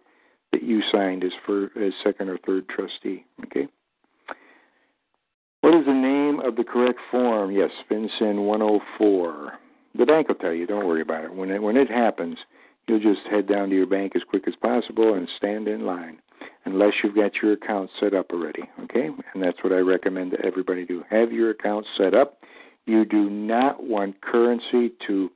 that 0.52 0.62
you 0.62 0.82
signed 0.92 1.24
as 1.24 1.32
for 1.44 1.64
as 1.80 1.92
second 2.04 2.28
or 2.28 2.38
third 2.38 2.68
trustee. 2.68 3.24
Okay. 3.46 3.68
What 5.62 5.74
is 5.74 5.86
the 5.86 5.94
name 5.94 6.40
of 6.40 6.56
the 6.56 6.64
correct 6.64 6.98
form? 7.10 7.52
Yes, 7.52 7.70
FinCEN 7.88 8.44
104. 8.44 9.52
The 9.94 10.06
bank 10.06 10.26
will 10.28 10.34
tell 10.34 10.52
you. 10.52 10.66
Don't 10.66 10.86
worry 10.86 11.02
about 11.02 11.24
it. 11.24 11.34
When 11.34 11.50
it 11.50 11.62
when 11.62 11.76
it 11.76 11.88
happens, 11.88 12.36
you'll 12.86 13.00
just 13.00 13.26
head 13.30 13.46
down 13.46 13.70
to 13.70 13.74
your 13.74 13.86
bank 13.86 14.12
as 14.16 14.22
quick 14.28 14.46
as 14.46 14.54
possible 14.60 15.14
and 15.14 15.28
stand 15.36 15.68
in 15.68 15.86
line, 15.86 16.18
unless 16.64 16.92
you've 17.02 17.14
got 17.14 17.32
your 17.42 17.52
account 17.52 17.90
set 18.00 18.14
up 18.14 18.30
already. 18.32 18.62
Okay, 18.84 19.08
and 19.34 19.42
that's 19.42 19.62
what 19.62 19.72
I 19.72 19.78
recommend 19.78 20.32
that 20.32 20.44
everybody 20.44 20.84
do. 20.84 21.04
Have 21.10 21.32
your 21.32 21.50
account 21.50 21.86
set 21.96 22.14
up. 22.14 22.38
You 22.86 23.04
do 23.04 23.30
not 23.30 23.82
want 23.82 24.20
currency 24.20 24.92
to 25.06 25.30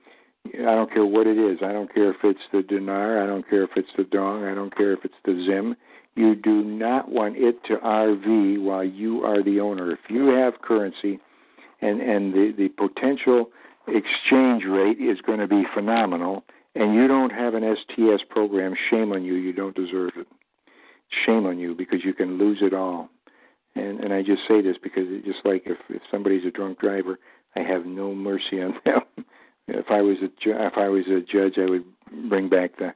I 0.55 0.75
don't 0.75 0.93
care 0.93 1.05
what 1.05 1.27
it 1.27 1.39
is. 1.39 1.59
I 1.63 1.73
don't 1.73 1.93
care 1.93 2.11
if 2.11 2.17
it's 2.23 2.41
the 2.53 2.63
dinar. 2.63 3.23
I 3.23 3.27
don't 3.27 3.49
care 3.49 3.65
if 3.65 3.71
it's 3.77 3.91
the 3.97 4.05
dong. 4.05 4.45
I 4.45 4.55
don't 4.55 4.75
care 4.77 4.93
if 4.93 5.01
it's 5.05 5.15
the 5.25 5.45
zim. 5.47 5.77
You 6.15 6.35
do 6.35 6.65
not 6.65 7.11
want 7.11 7.37
it 7.37 7.63
to 7.65 7.77
RV 7.77 8.63
while 8.63 8.85
you 8.85 9.23
are 9.23 9.43
the 9.43 9.61
owner. 9.61 9.93
If 9.93 9.99
you 10.09 10.29
have 10.29 10.63
currency 10.63 11.19
and, 11.83 12.01
and 12.01 12.33
the, 12.33 12.55
the 12.57 12.69
potential 12.69 13.51
exchange 13.87 14.65
rate 14.65 14.99
is 14.99 15.21
going 15.21 15.41
to 15.41 15.47
be 15.47 15.65
phenomenal, 15.75 16.45
and 16.77 16.95
you 16.95 17.09
don't 17.09 17.33
have 17.33 17.55
an 17.55 17.77
STS 17.77 18.23
program, 18.29 18.75
shame 18.91 19.13
on 19.13 19.25
you. 19.25 19.35
You 19.35 19.53
don't 19.53 19.75
deserve 19.75 20.13
it. 20.17 20.27
Shame 21.25 21.47
on 21.47 21.59
you 21.59 21.75
because 21.75 22.05
you 22.05 22.13
can 22.13 22.39
lose 22.39 22.59
it 22.61 22.75
all. 22.75 23.09
And 23.75 24.01
and 24.01 24.13
I 24.13 24.23
just 24.23 24.43
say 24.49 24.63
this 24.63 24.77
because 24.83 25.05
it's 25.07 25.27
just 25.27 25.45
like 25.45 25.63
if 25.67 25.79
if 25.89 26.03
somebody's 26.11 26.45
a 26.47 26.51
drunk 26.51 26.79
driver, 26.81 27.19
I 27.55 27.61
have 27.61 27.87
no 27.87 28.15
mercy 28.15 28.61
on 28.63 28.75
them. 28.85 29.03
if 29.69 29.87
I 29.91 30.03
was 30.03 30.17
a 30.19 30.29
ju- 30.43 30.57
if 30.57 30.75
I 30.77 30.89
was 30.89 31.05
a 31.09 31.21
judge, 31.21 31.59
I 31.59 31.69
would 31.69 31.85
bring 32.29 32.49
back 32.49 32.79
the 32.79 32.95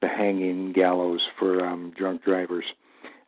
the 0.00 0.08
hanging 0.08 0.72
gallows 0.72 1.20
for 1.38 1.64
um, 1.66 1.92
drunk 1.96 2.24
drivers. 2.24 2.64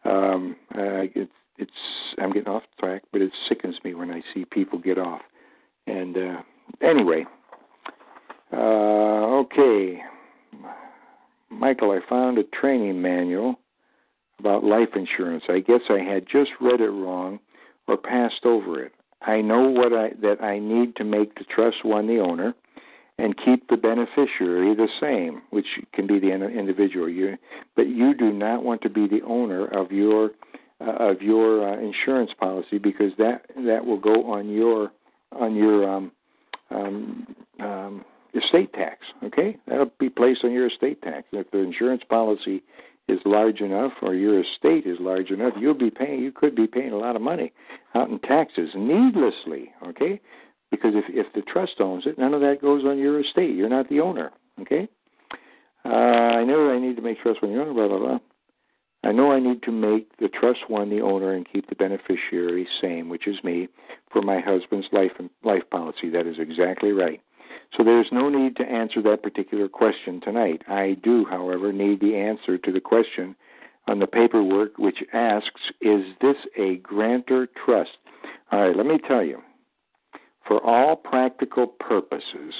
Um, 0.04 0.56
uh, 0.74 1.08
it's 1.14 1.32
it's 1.58 1.70
I'm 2.18 2.32
getting 2.32 2.52
off 2.52 2.62
track, 2.78 3.02
but 3.12 3.20
it 3.22 3.32
sickens 3.48 3.76
me 3.84 3.94
when 3.94 4.10
I 4.10 4.22
see 4.32 4.44
people 4.44 4.78
get 4.78 4.98
off. 4.98 5.22
And 5.86 6.16
uh, 6.16 6.42
anyway, 6.80 7.26
uh, 8.52 9.40
okay, 9.40 10.02
Michael, 11.50 11.92
I 11.92 12.00
found 12.08 12.38
a 12.38 12.44
training 12.44 13.00
manual 13.00 13.58
about 14.38 14.64
life 14.64 14.90
insurance. 14.94 15.44
I 15.48 15.60
guess 15.60 15.82
I 15.88 15.98
had 15.98 16.26
just 16.30 16.50
read 16.60 16.80
it 16.80 16.90
wrong 16.90 17.38
or 17.86 17.96
passed 17.96 18.44
over 18.44 18.82
it. 18.82 18.92
I 19.22 19.40
know 19.42 19.68
what 19.68 19.92
I 19.92 20.10
that 20.22 20.42
I 20.42 20.58
need 20.58 20.96
to 20.96 21.04
make 21.04 21.34
the 21.34 21.44
trust 21.44 21.84
one 21.84 22.06
the 22.06 22.20
owner 22.20 22.54
and 23.18 23.36
keep 23.44 23.68
the 23.68 23.76
beneficiary 23.76 24.74
the 24.74 24.88
same, 24.98 25.42
which 25.50 25.66
can 25.92 26.06
be 26.06 26.18
the 26.18 26.32
individual. 26.32 27.08
You, 27.08 27.36
but 27.76 27.88
you 27.88 28.14
do 28.14 28.32
not 28.32 28.64
want 28.64 28.80
to 28.82 28.88
be 28.88 29.06
the 29.06 29.20
owner 29.26 29.66
of 29.66 29.92
your 29.92 30.30
uh, 30.80 30.92
of 30.92 31.20
your 31.20 31.68
uh, 31.68 31.78
insurance 31.78 32.30
policy 32.38 32.78
because 32.78 33.12
that 33.18 33.42
that 33.66 33.84
will 33.84 33.98
go 33.98 34.32
on 34.32 34.48
your 34.48 34.90
on 35.32 35.54
your 35.54 35.88
um, 35.88 36.12
um, 36.70 37.26
um, 37.60 38.04
estate 38.34 38.72
tax. 38.72 38.98
Okay, 39.24 39.56
that'll 39.66 39.92
be 39.98 40.08
placed 40.08 40.44
on 40.44 40.52
your 40.52 40.68
estate 40.68 41.02
tax. 41.02 41.26
If 41.32 41.50
the 41.50 41.58
insurance 41.58 42.02
policy 42.08 42.62
is 43.08 43.18
large 43.24 43.60
enough 43.60 43.92
or 44.02 44.14
your 44.14 44.40
estate 44.40 44.86
is 44.86 44.98
large 45.00 45.30
enough, 45.30 45.54
you'll 45.58 45.74
be 45.74 45.90
paying. 45.90 46.20
You 46.20 46.32
could 46.32 46.54
be 46.54 46.66
paying 46.66 46.92
a 46.92 46.98
lot 46.98 47.16
of 47.16 47.22
money 47.22 47.52
out 47.94 48.08
in 48.08 48.18
taxes 48.20 48.70
needlessly. 48.74 49.72
Okay, 49.86 50.20
because 50.70 50.92
if 50.94 51.04
if 51.08 51.32
the 51.34 51.42
trust 51.42 51.80
owns 51.80 52.06
it, 52.06 52.18
none 52.18 52.34
of 52.34 52.40
that 52.40 52.60
goes 52.60 52.84
on 52.84 52.98
your 52.98 53.20
estate. 53.20 53.54
You're 53.56 53.68
not 53.68 53.88
the 53.88 54.00
owner. 54.00 54.30
Okay. 54.60 54.88
Uh, 55.84 55.88
I 55.88 56.44
know 56.44 56.70
I 56.70 56.78
need 56.78 56.96
to 56.96 57.02
make 57.02 57.20
trust 57.20 57.42
one 57.42 57.52
the 57.52 57.60
owner. 57.60 57.72
Blah 57.72 57.88
blah 57.88 57.98
blah. 57.98 58.18
I 59.02 59.12
know 59.12 59.32
I 59.32 59.40
need 59.40 59.62
to 59.62 59.72
make 59.72 60.14
the 60.18 60.28
trust 60.28 60.68
one 60.68 60.90
the 60.90 61.00
owner 61.00 61.32
and 61.32 61.46
keep 61.50 61.68
the 61.68 61.74
beneficiary 61.74 62.68
same, 62.82 63.08
which 63.08 63.26
is 63.26 63.42
me, 63.42 63.68
for 64.12 64.20
my 64.20 64.40
husband's 64.40 64.88
life 64.92 65.12
life 65.42 65.62
policy. 65.70 66.10
That 66.10 66.26
is 66.26 66.36
exactly 66.38 66.92
right. 66.92 67.20
So 67.76 67.84
there's 67.84 68.08
no 68.10 68.28
need 68.28 68.56
to 68.56 68.64
answer 68.64 69.00
that 69.02 69.22
particular 69.22 69.68
question 69.68 70.20
tonight. 70.20 70.62
I 70.68 70.96
do, 71.02 71.24
however, 71.24 71.72
need 71.72 72.00
the 72.00 72.16
answer 72.16 72.58
to 72.58 72.72
the 72.72 72.80
question 72.80 73.36
on 73.88 73.98
the 73.98 74.06
paperwork 74.06 74.76
which 74.78 74.98
asks, 75.12 75.60
is 75.80 76.04
this 76.20 76.36
a 76.58 76.76
grantor 76.76 77.48
trust? 77.64 77.90
All 78.52 78.66
right, 78.66 78.76
let 78.76 78.86
me 78.86 78.98
tell 79.06 79.22
you. 79.22 79.40
For 80.46 80.60
all 80.64 80.96
practical 80.96 81.66
purposes, 81.66 82.54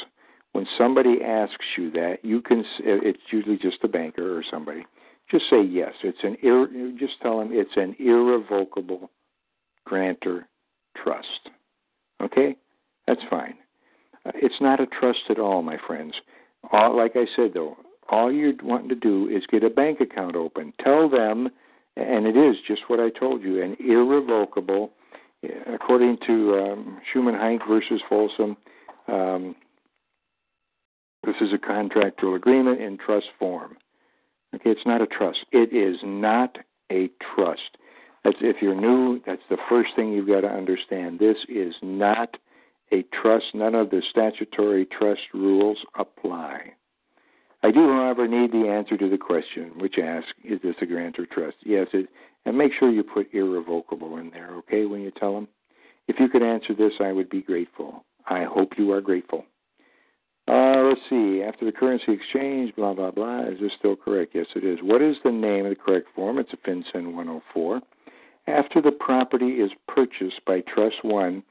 when 0.53 0.67
somebody 0.79 1.23
asks 1.23 1.65
you 1.77 1.91
that, 1.93 2.19
you 2.23 2.41
can 2.41 2.65
it's 2.79 3.19
usually 3.33 3.57
just 3.57 3.79
a 3.83 3.89
banker 3.89 4.37
or 4.37 4.45
somebody 4.49 4.85
just 5.31 5.45
say 5.49 5.63
yes. 5.63 5.93
It's 6.03 6.23
an 6.23 6.37
ir- 6.43 6.93
just 6.99 7.21
tell 7.23 7.39
them 7.39 7.51
it's 7.53 7.77
an 7.77 7.95
irrevocable 7.99 9.11
grantor 9.85 10.49
trust. 10.97 11.51
Okay, 12.21 12.57
that's 13.07 13.23
fine. 13.31 13.55
It's 14.35 14.61
not 14.61 14.81
a 14.81 14.87
trust 14.87 15.21
at 15.29 15.39
all, 15.39 15.63
my 15.63 15.77
friends. 15.87 16.15
All, 16.73 16.97
like 16.97 17.13
I 17.15 17.27
said 17.35 17.53
though, 17.55 17.77
all 18.09 18.33
you're 18.33 18.53
wanting 18.63 18.89
to 18.91 18.95
do 18.95 19.29
is 19.29 19.45
get 19.51 19.65
a 19.65 19.71
bank 19.71 20.01
account 20.01 20.37
open. 20.37 20.73
Tell 20.83 21.09
them, 21.09 21.49
and 21.97 22.27
it 22.27 22.37
is 22.37 22.57
just 22.67 22.83
what 22.89 23.01
I 23.01 23.11
told 23.11 23.43
you, 23.43 23.63
an 23.63 23.77
irrevocable, 23.79 24.91
according 25.73 26.19
to 26.27 26.59
um, 26.59 27.01
Schumann 27.13 27.59
versus 27.69 28.03
Folsom. 28.09 28.57
Um, 29.09 29.55
this 31.25 31.37
is 31.41 31.53
a 31.53 31.59
contractual 31.59 32.35
agreement 32.35 32.81
in 32.81 32.99
trust 32.99 33.27
form. 33.39 33.77
Okay, 34.55 34.71
it's 34.71 34.87
not 34.87 35.01
a 35.01 35.07
trust. 35.07 35.39
It 35.53 35.73
is 35.73 35.99
not 36.03 36.59
a 36.91 37.11
trust. 37.35 37.77
That's 38.25 38.37
if 38.41 38.57
you're 38.61 38.75
new, 38.75 39.21
that's 39.25 39.43
the 39.49 39.57
first 39.69 39.91
thing 39.97 40.13
you've 40.13 40.27
got 40.27 40.43
to 40.43 40.49
understand. 40.49 41.19
This 41.19 41.39
is 41.49 41.75
not 41.83 42.37
a 42.93 43.05
trust. 43.23 43.47
None 43.55 43.75
of 43.75 43.91
the 43.91 44.03
statutory 44.11 44.87
trust 44.87 45.23
rules 45.35 45.79
apply. 45.99 46.73
I 47.63 47.71
do, 47.71 47.89
however, 47.89 48.27
need 48.27 48.53
the 48.53 48.69
answer 48.69 48.97
to 48.97 49.09
the 49.09 49.19
question, 49.19 49.73
which 49.77 49.99
asks, 49.99 50.33
is 50.45 50.61
this 50.63 50.77
a 50.81 50.87
grantor 50.87 51.27
trust? 51.27 51.57
Yes, 51.63 51.89
it, 51.93 52.09
and 52.47 52.57
make 52.57 52.73
sure 52.79 52.91
you 52.91 53.03
put 53.03 53.33
irrevocable 53.35 54.17
in 54.17 54.31
there, 54.31 54.55
okay, 54.57 54.87
when 54.87 55.03
you 55.03 55.11
tell 55.11 55.35
them. 55.35 55.49
If 56.09 56.19
you 56.19 56.29
could 56.29 56.43
answer 56.43 56.75
this, 56.75 56.95
I 57.01 57.13
would 57.13 57.29
be 57.29 57.43
grateful. 57.43 58.05
I 58.27 58.45
hope 58.45 58.73
you 58.79 58.93
are 58.93 59.03
grateful. 59.03 59.45
Uh, 60.49 60.83
let's 60.89 61.01
see. 61.09 61.43
After 61.47 61.65
the 61.65 61.73
currency 61.73 62.13
exchange, 62.13 62.75
blah, 62.75 62.95
blah, 62.95 63.11
blah. 63.11 63.43
Is 63.43 63.61
this 63.61 63.73
still 63.79 63.95
correct? 63.95 64.33
Yes, 64.35 64.47
it 64.57 64.65
is. 64.65 64.79
What 64.83 65.03
is 65.03 65.17
the 65.23 65.31
name 65.31 65.67
of 65.67 65.71
the 65.71 65.77
correct 65.77 66.09
form? 66.15 66.39
It's 66.39 66.53
a 66.53 66.57
FinCEN 66.57 67.15
104. 67.15 67.81
After 68.47 68.81
the 68.81 68.91
property 68.91 69.61
is 69.61 69.71
purchased 69.87 70.45
by 70.47 70.63
Trust 70.63 70.97
1, 71.05 71.43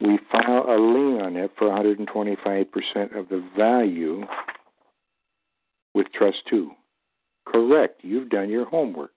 we 0.00 0.18
file 0.30 0.64
a 0.68 0.76
lien 0.76 1.20
on 1.20 1.36
it 1.36 1.52
for 1.56 1.68
125% 1.68 3.18
of 3.18 3.28
the 3.28 3.44
value 3.56 4.24
with 5.94 6.06
Trust 6.12 6.38
2. 6.50 6.70
Correct. 7.46 8.00
You've 8.02 8.30
done 8.30 8.50
your 8.50 8.66
homework. 8.66 9.12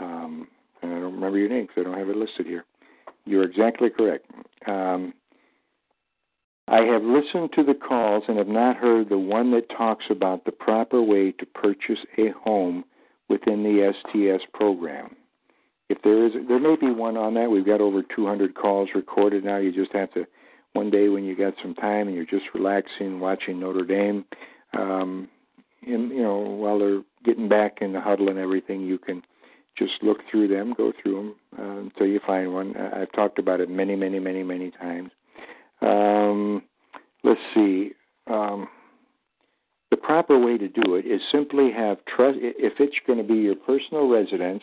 Um, 0.00 0.48
and 0.82 0.92
I 0.92 0.96
don't 0.96 1.14
remember 1.14 1.38
your 1.38 1.48
name 1.48 1.66
because 1.66 1.80
I 1.80 1.90
don't 1.90 1.98
have 1.98 2.08
it 2.08 2.16
listed 2.16 2.46
here. 2.46 2.64
You're 3.24 3.44
exactly 3.44 3.90
correct. 3.90 4.30
Um, 4.66 5.14
I 6.68 6.82
have 6.82 7.02
listened 7.02 7.52
to 7.54 7.64
the 7.64 7.74
calls 7.74 8.24
and 8.28 8.36
have 8.36 8.48
not 8.48 8.76
heard 8.76 9.08
the 9.08 9.18
one 9.18 9.50
that 9.52 9.70
talks 9.70 10.04
about 10.10 10.44
the 10.44 10.52
proper 10.52 11.02
way 11.02 11.32
to 11.32 11.46
purchase 11.46 11.98
a 12.18 12.28
home 12.30 12.84
within 13.28 13.62
the 13.62 13.92
STS 13.92 14.44
program. 14.52 15.16
If 15.88 16.02
there 16.02 16.26
is, 16.26 16.32
there 16.48 16.60
may 16.60 16.76
be 16.76 16.90
one 16.90 17.16
on 17.16 17.34
that. 17.34 17.50
We've 17.50 17.64
got 17.64 17.80
over 17.80 18.02
200 18.02 18.54
calls 18.54 18.90
recorded 18.94 19.44
now. 19.44 19.56
You 19.56 19.72
just 19.72 19.92
have 19.92 20.12
to, 20.14 20.26
one 20.74 20.90
day 20.90 21.08
when 21.08 21.24
you 21.24 21.34
got 21.34 21.54
some 21.62 21.74
time 21.74 22.08
and 22.08 22.16
you're 22.16 22.26
just 22.26 22.44
relaxing, 22.54 23.20
watching 23.20 23.58
Notre 23.58 23.84
Dame, 23.84 24.24
um, 24.74 25.28
and 25.86 26.10
you 26.10 26.22
know 26.22 26.38
while 26.38 26.78
they're 26.78 27.02
getting 27.24 27.48
back 27.48 27.78
in 27.80 27.92
the 27.92 28.00
huddle 28.00 28.28
and 28.28 28.38
everything, 28.38 28.82
you 28.82 28.98
can 28.98 29.22
just 29.78 29.92
look 30.02 30.18
through 30.30 30.48
them, 30.48 30.74
go 30.76 30.92
through 31.00 31.14
them 31.14 31.34
uh, 31.58 31.80
until 31.80 32.06
you 32.06 32.20
find 32.26 32.52
one. 32.52 32.76
I've 32.76 33.12
talked 33.12 33.38
about 33.38 33.60
it 33.60 33.70
many, 33.70 33.96
many, 33.96 34.18
many, 34.18 34.42
many 34.42 34.70
times. 34.72 35.10
Um, 35.80 36.62
let's 37.22 37.40
see. 37.54 37.92
Um, 38.26 38.68
the 39.90 39.96
proper 39.96 40.38
way 40.38 40.58
to 40.58 40.68
do 40.68 40.96
it 40.96 41.06
is 41.06 41.20
simply 41.32 41.70
have 41.70 41.98
trust. 42.04 42.38
If 42.40 42.74
it's 42.78 42.96
going 43.06 43.18
to 43.18 43.24
be 43.24 43.40
your 43.40 43.54
personal 43.54 44.08
residence, 44.08 44.62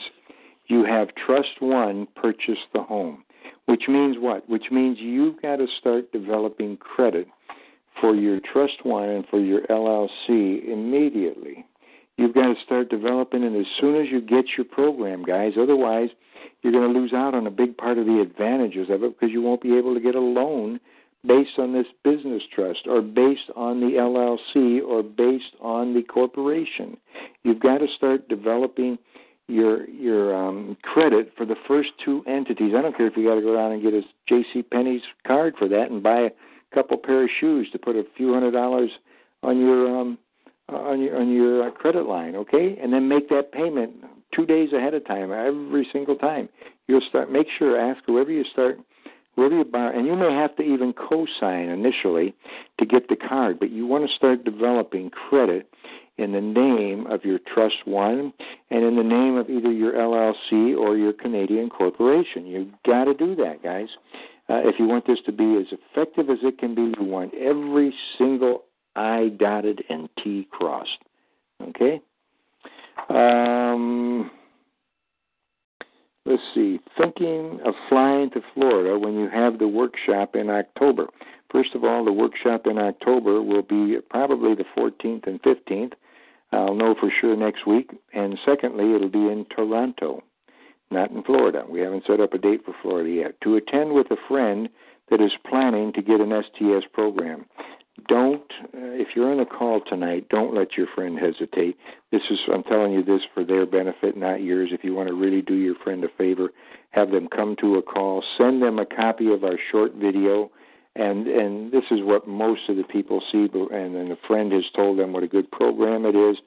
you 0.68 0.86
have 0.86 1.10
trust 1.16 1.60
one 1.62 2.08
purchase 2.16 2.60
the 2.74 2.82
home, 2.82 3.24
which 3.66 3.84
means 3.88 4.18
what? 4.20 4.48
Which 4.50 4.72
means 4.72 4.98
you've 5.00 5.42
got 5.42 5.58
to 5.58 5.68
start 5.80 6.12
developing 6.12 6.78
credit 6.78 7.28
for 8.02 8.16
your 8.16 8.40
trust 8.52 8.84
one 8.86 9.10
and 9.10 9.26
for 9.28 9.40
your 9.40 9.62
LLC 9.62 10.68
immediately. 10.68 11.66
You've 12.18 12.34
got 12.34 12.48
to 12.48 12.56
start 12.66 12.90
developing 12.90 13.44
it 13.44 13.60
as 13.60 13.66
soon 13.80 13.96
as 14.02 14.10
you 14.10 14.22
get 14.22 14.46
your 14.58 14.66
program, 14.66 15.24
guys. 15.24 15.54
Otherwise, 15.60 16.10
you're 16.62 16.72
going 16.72 16.94
to 16.94 17.00
lose 17.00 17.14
out 17.14 17.34
on 17.34 17.46
a 17.46 17.52
big 17.52 17.78
part 17.78 17.98
of 17.98 18.06
the 18.06 18.22
advantages 18.22 18.90
of 18.90 19.04
it 19.04 19.20
because 19.20 19.34
you 19.34 19.42
won't 19.42 19.62
be 19.62 19.78
able 19.78 19.94
to 19.94 20.00
get 20.00 20.16
a 20.16 20.20
loan 20.20 20.80
based 21.28 21.58
on 21.58 21.74
this 21.74 21.88
business 22.04 22.44
trust 22.54 22.82
or 22.88 23.02
based 23.02 23.50
on 23.56 23.80
the 23.80 23.98
LLC 23.98 24.82
or 24.82 25.04
based 25.04 25.56
on 25.60 25.94
the 25.94 26.04
corporation. 26.04 26.98
You've 27.44 27.60
got 27.60 27.80
to 27.80 27.88
start 27.96 28.30
developing 28.30 28.98
your 29.48 29.88
your 29.90 30.36
um, 30.36 30.78
credit 30.82 31.32
for 31.38 31.46
the 31.46 31.56
first 31.68 31.90
two 32.04 32.24
entities. 32.28 32.74
I 32.78 32.82
don't 32.82 32.96
care 32.96 33.08
if 33.08 33.16
you 33.16 33.28
got 33.28 33.36
to 33.36 33.42
go 33.42 33.56
down 33.56 33.72
and 33.72 33.82
get 33.82 33.94
a 33.94 34.02
J.C. 34.28 34.64
Penney's 34.64 35.02
card 35.26 35.56
for 35.58 35.68
that 35.68 35.92
and 35.92 36.02
buy 36.02 36.22
a 36.22 36.32
couple 36.74 36.98
pair 36.98 37.24
of 37.24 37.30
shoes 37.40 37.68
to 37.72 37.80
put 37.80 37.96
a 37.96 38.04
few 38.18 38.34
hundred 38.34 38.52
dollars 38.52 38.90
on 39.44 39.60
your 39.60 40.00
um, 40.00 40.18
on 40.70 41.02
your 41.02 41.20
on 41.20 41.32
your 41.32 41.68
uh, 41.68 41.72
credit 41.72 42.08
line, 42.08 42.36
okay? 42.36 42.78
And 42.82 42.92
then 42.92 43.08
make 43.08 43.30
that 43.30 43.52
payment 43.52 43.94
two 44.34 44.46
days 44.46 44.74
ahead 44.74 44.94
of 44.94 45.06
time 45.06 45.32
every 45.32 45.88
single 45.94 46.16
time. 46.16 46.50
You'll 46.88 47.06
start. 47.08 47.32
Make 47.32 47.48
sure 47.58 47.80
ask 47.80 48.04
whoever 48.06 48.32
you 48.32 48.44
start 48.52 48.80
wherever 49.36 49.58
you 49.58 49.66
borrow, 49.66 49.98
and 49.98 50.08
you 50.08 50.16
may 50.16 50.34
have 50.34 50.56
to 50.56 50.64
even 50.64 50.94
co-sign 50.94 51.70
initially 51.70 52.34
to 52.80 52.86
get 52.86 53.10
the 53.10 53.16
card, 53.16 53.60
but 53.60 53.70
you 53.70 53.86
want 53.86 54.10
to 54.10 54.16
start 54.16 54.44
developing 54.44 55.10
credit 55.10 55.70
in 56.18 56.32
the 56.32 56.42
name 56.42 57.08
of 57.08 57.26
your 57.26 57.40
Trust 57.40 57.86
One 57.86 58.34
and 58.70 58.84
in 58.84 58.96
the 58.96 59.04
name 59.04 59.38
of 59.38 59.50
either 59.50 59.72
your 59.72 59.94
LLC 59.94 60.78
or 60.78 60.96
your 60.98 61.14
Canadian 61.14 61.70
corporation. 61.70 62.46
You've 62.46 62.72
got 62.86 63.06
to 63.06 63.14
do 63.14 63.36
that, 63.36 63.62
guys. 63.64 63.90
Uh, 64.48 64.62
if 64.64 64.76
you 64.80 64.86
want 64.86 65.08
this 65.08 65.20
to 65.26 65.32
be 65.32 65.58
as 65.58 65.66
effective 65.72 66.30
as 66.30 66.38
it 66.44 66.58
can 66.58 66.76
be, 66.76 66.94
you 67.00 67.06
want 67.06 67.34
every 67.34 67.94
single 68.18 68.64
I 68.96 69.30
dotted 69.38 69.84
and 69.90 70.08
T 70.24 70.48
crossed. 70.52 71.00
Okay? 71.62 72.00
Um, 73.10 74.32
let's 76.26 76.42
see, 76.54 76.80
thinking 76.98 77.60
of 77.66 77.74
flying 77.90 78.30
to 78.32 78.42
Florida 78.54 78.98
when 78.98 79.16
you 79.16 79.30
have 79.30 79.60
the 79.60 79.68
workshop 79.68 80.36
in 80.36 80.50
October. 80.50 81.08
First 81.52 81.76
of 81.76 81.84
all, 81.84 82.06
the 82.06 82.12
workshop 82.12 82.68
in 82.68 82.78
October 82.78 83.42
will 83.42 83.62
be 83.62 83.98
probably 84.10 84.56
the 84.56 84.66
14th 84.78 85.28
and 85.28 85.42
15th. 85.42 85.94
I'll 86.56 86.76
know 86.76 86.96
for 87.00 87.12
sure 87.22 87.36
next 87.36 87.68
week. 87.68 87.92
And 88.14 88.38
secondly, 88.46 88.94
it'll 88.94 89.10
be 89.10 89.28
in 89.28 89.46
Toronto, 89.56 90.24
not 90.92 91.12
in 91.12 91.24
Florida. 91.24 91.64
We 91.68 91.82
haven't 91.82 92.06
set 92.08 92.20
up 92.20 92.34
a 92.34 92.38
date 92.38 92.66
for 92.66 92.76
Florida 92.82 93.10
yet. 93.10 93.42
To 93.42 93.56
attend 93.56 93.94
with 93.94 94.12
a 94.12 94.18
friend 94.28 94.70
that 95.10 95.22
is 95.22 95.32
planning 95.48 95.94
to 95.94 96.02
get 96.02 96.22
an 96.22 96.34
STS 96.44 96.88
program 96.94 97.46
don't 98.08 98.52
uh, 98.74 98.92
if 98.94 99.10
you're 99.16 99.32
on 99.32 99.40
a 99.40 99.46
call 99.46 99.82
tonight 99.82 100.28
don't 100.30 100.54
let 100.54 100.76
your 100.78 100.88
friend 100.94 101.18
hesitate 101.18 101.78
this 102.12 102.22
is 102.30 102.40
i'm 102.54 102.64
telling 102.64 102.92
you 102.92 103.04
this 103.04 103.22
for 103.34 103.44
their 103.44 103.66
benefit 103.66 104.18
not 104.18 104.42
yours 104.42 104.70
if 104.72 104.84
you 104.84 104.94
want 104.94 105.08
to 105.08 105.16
really 105.16 105.42
do 105.42 105.56
your 105.56 105.76
friend 105.76 106.04
a 106.04 106.10
favor 106.18 106.52
have 106.92 107.12
them 107.12 107.28
come 107.28 107.56
to 107.60 107.76
a 107.76 107.82
call 107.82 108.24
send 108.38 108.62
them 108.62 108.80
a 108.80 108.86
copy 108.86 109.32
of 109.32 109.44
our 109.44 109.58
short 109.72 109.94
video 109.96 110.52
and 110.96 111.28
and 111.28 111.72
this 111.72 111.84
is 111.92 112.00
what 112.02 112.28
most 112.28 112.62
of 112.70 112.78
the 112.78 112.84
people 112.84 113.22
see 113.32 113.48
and 113.54 113.96
then 113.96 114.12
a 114.12 114.28
friend 114.28 114.52
has 114.52 114.64
told 114.76 115.00
them 115.00 115.14
what 115.14 115.24
a 115.24 115.28
good 115.28 115.50
program 115.52 116.06
it 116.06 116.16
is 116.16 116.38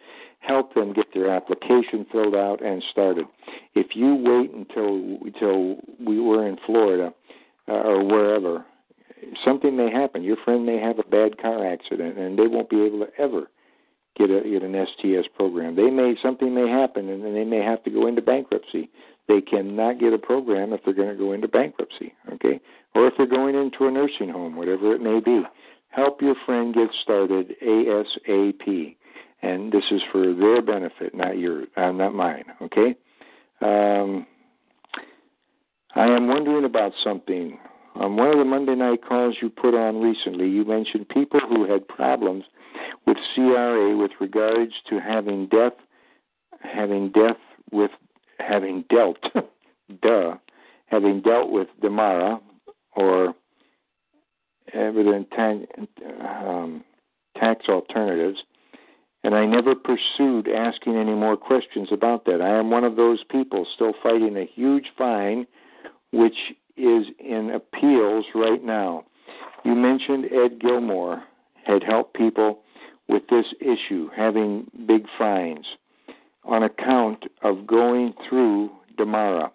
help 0.41 0.75
them 0.75 0.93
get 0.93 1.07
their 1.13 1.31
application 1.31 2.07
filled 2.11 2.35
out 2.35 2.65
and 2.65 2.83
started 2.91 3.27
if 3.75 3.89
you 3.95 4.15
wait 4.15 4.51
until 4.53 5.19
until 5.25 5.77
we 6.05 6.21
were 6.21 6.47
in 6.47 6.57
florida 6.67 7.13
uh, 7.69 7.73
or 7.73 8.05
wherever 8.05 8.65
something 9.45 9.77
may 9.77 9.91
happen. 9.91 10.23
Your 10.23 10.37
friend 10.45 10.65
may 10.65 10.79
have 10.79 10.99
a 10.99 11.09
bad 11.09 11.41
car 11.41 11.67
accident, 11.67 12.19
and 12.19 12.39
they 12.39 12.47
won't 12.47 12.71
be 12.71 12.83
able 12.83 13.01
to 13.01 13.09
ever 13.19 13.51
get 14.17 14.31
a 14.31 14.43
get 14.43 14.63
an 14.63 14.87
STS 14.87 15.29
program. 15.35 15.77
They 15.77 15.91
may 15.91 16.15
something 16.23 16.55
may 16.55 16.69
happen, 16.69 17.09
and 17.09 17.25
then 17.25 17.35
they 17.35 17.45
may 17.45 17.63
have 17.63 17.83
to 17.85 17.91
go 17.91 18.07
into 18.07 18.23
bankruptcy. 18.23 18.91
They 19.29 19.43
cannot 19.43 20.01
get 20.01 20.15
a 20.15 20.19
program 20.19 20.73
if 20.73 20.81
they're 20.85 20.95
going 20.95 21.11
to 21.11 21.23
go 21.23 21.33
into 21.33 21.49
bankruptcy, 21.49 22.15
okay? 22.33 22.61
Or 22.95 23.07
if 23.07 23.15
they're 23.17 23.27
going 23.27 23.55
into 23.55 23.87
a 23.87 23.91
nursing 23.91 24.31
home, 24.31 24.57
whatever 24.57 24.95
it 24.95 25.03
may 25.03 25.21
be. 25.21 25.43
Help 25.91 26.23
your 26.23 26.35
friend 26.47 26.75
get 26.75 26.89
started 27.03 27.55
ASAP, 27.63 28.97
and 29.43 29.73
this 29.73 29.85
is 29.91 30.01
for 30.11 30.35
their 30.35 30.63
benefit, 30.63 31.15
not 31.15 31.39
your, 31.39 31.65
uh, 31.77 31.93
not 31.93 32.15
mine, 32.15 32.45
okay? 32.63 32.95
Um, 33.61 34.27
I 35.95 36.07
am 36.07 36.29
wondering 36.29 36.65
about 36.65 36.93
something. 37.03 37.59
On 37.97 38.17
one 38.17 38.29
of 38.29 38.39
the 38.39 38.45
Monday 38.45 38.77
night 38.77 39.01
calls 39.07 39.37
you 39.43 39.51
put 39.51 39.75
on 39.75 40.01
recently, 40.01 40.49
you 40.49 40.65
mentioned 40.65 41.09
people 41.09 41.41
who 41.41 41.71
had 41.71 41.89
problems 41.89 42.45
with 43.07 43.17
CRA 43.35 43.97
with 43.97 44.13
regards 44.21 44.73
to 44.89 45.01
having 45.01 45.49
death, 45.49 45.73
having 46.63 47.11
death 47.11 47.39
with 47.73 47.91
having 48.39 48.85
dealt, 48.89 49.19
duh, 50.03 50.35
having 50.87 51.21
dealt 51.21 51.51
with 51.51 51.69
Demara 51.83 52.41
or 52.93 53.35
evident 54.73 55.29
um, 56.23 56.85
tax 57.37 57.67
alternatives, 57.69 58.39
and 59.25 59.35
I 59.35 59.47
never 59.47 59.75
pursued 59.75 60.49
asking 60.49 60.97
any 60.97 61.15
more 61.15 61.37
questions 61.37 61.89
about 61.91 62.25
that. 62.27 62.41
I 62.41 62.59
am 62.59 62.71
one 62.71 62.85
of 62.85 62.97
those 62.97 63.25
people 63.31 63.67
still 63.75 63.93
fighting 64.03 64.37
a 64.37 64.47
huge 64.47 64.87
fine, 64.97 65.47
which 66.13 66.37
is 66.77 67.07
in 67.19 67.51
appeals 67.51 68.27
right 68.35 68.63
now. 68.63 69.05
You 69.65 69.75
mentioned 69.75 70.27
Ed 70.33 70.61
Gilmore 70.61 71.25
had 71.65 71.83
helped 71.83 72.15
people 72.15 72.61
with 73.09 73.23
this 73.29 73.47
issue, 73.61 74.09
having 74.17 74.71
big 74.87 75.07
fines 75.19 75.67
on 76.49 76.63
account 76.63 77.25
of 77.43 77.67
going 77.67 78.15
through 78.29 78.71
Demara. 78.97 79.51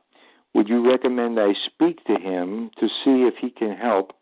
Would 0.54 0.70
you 0.70 0.88
recommend 0.88 1.40
I 1.40 1.54
speak 1.66 2.04
to 2.06 2.16
him 2.16 2.70
to 2.80 2.88
see 2.88 3.28
if 3.28 3.36
he 3.42 3.50
can 3.50 3.76
help 3.76 4.14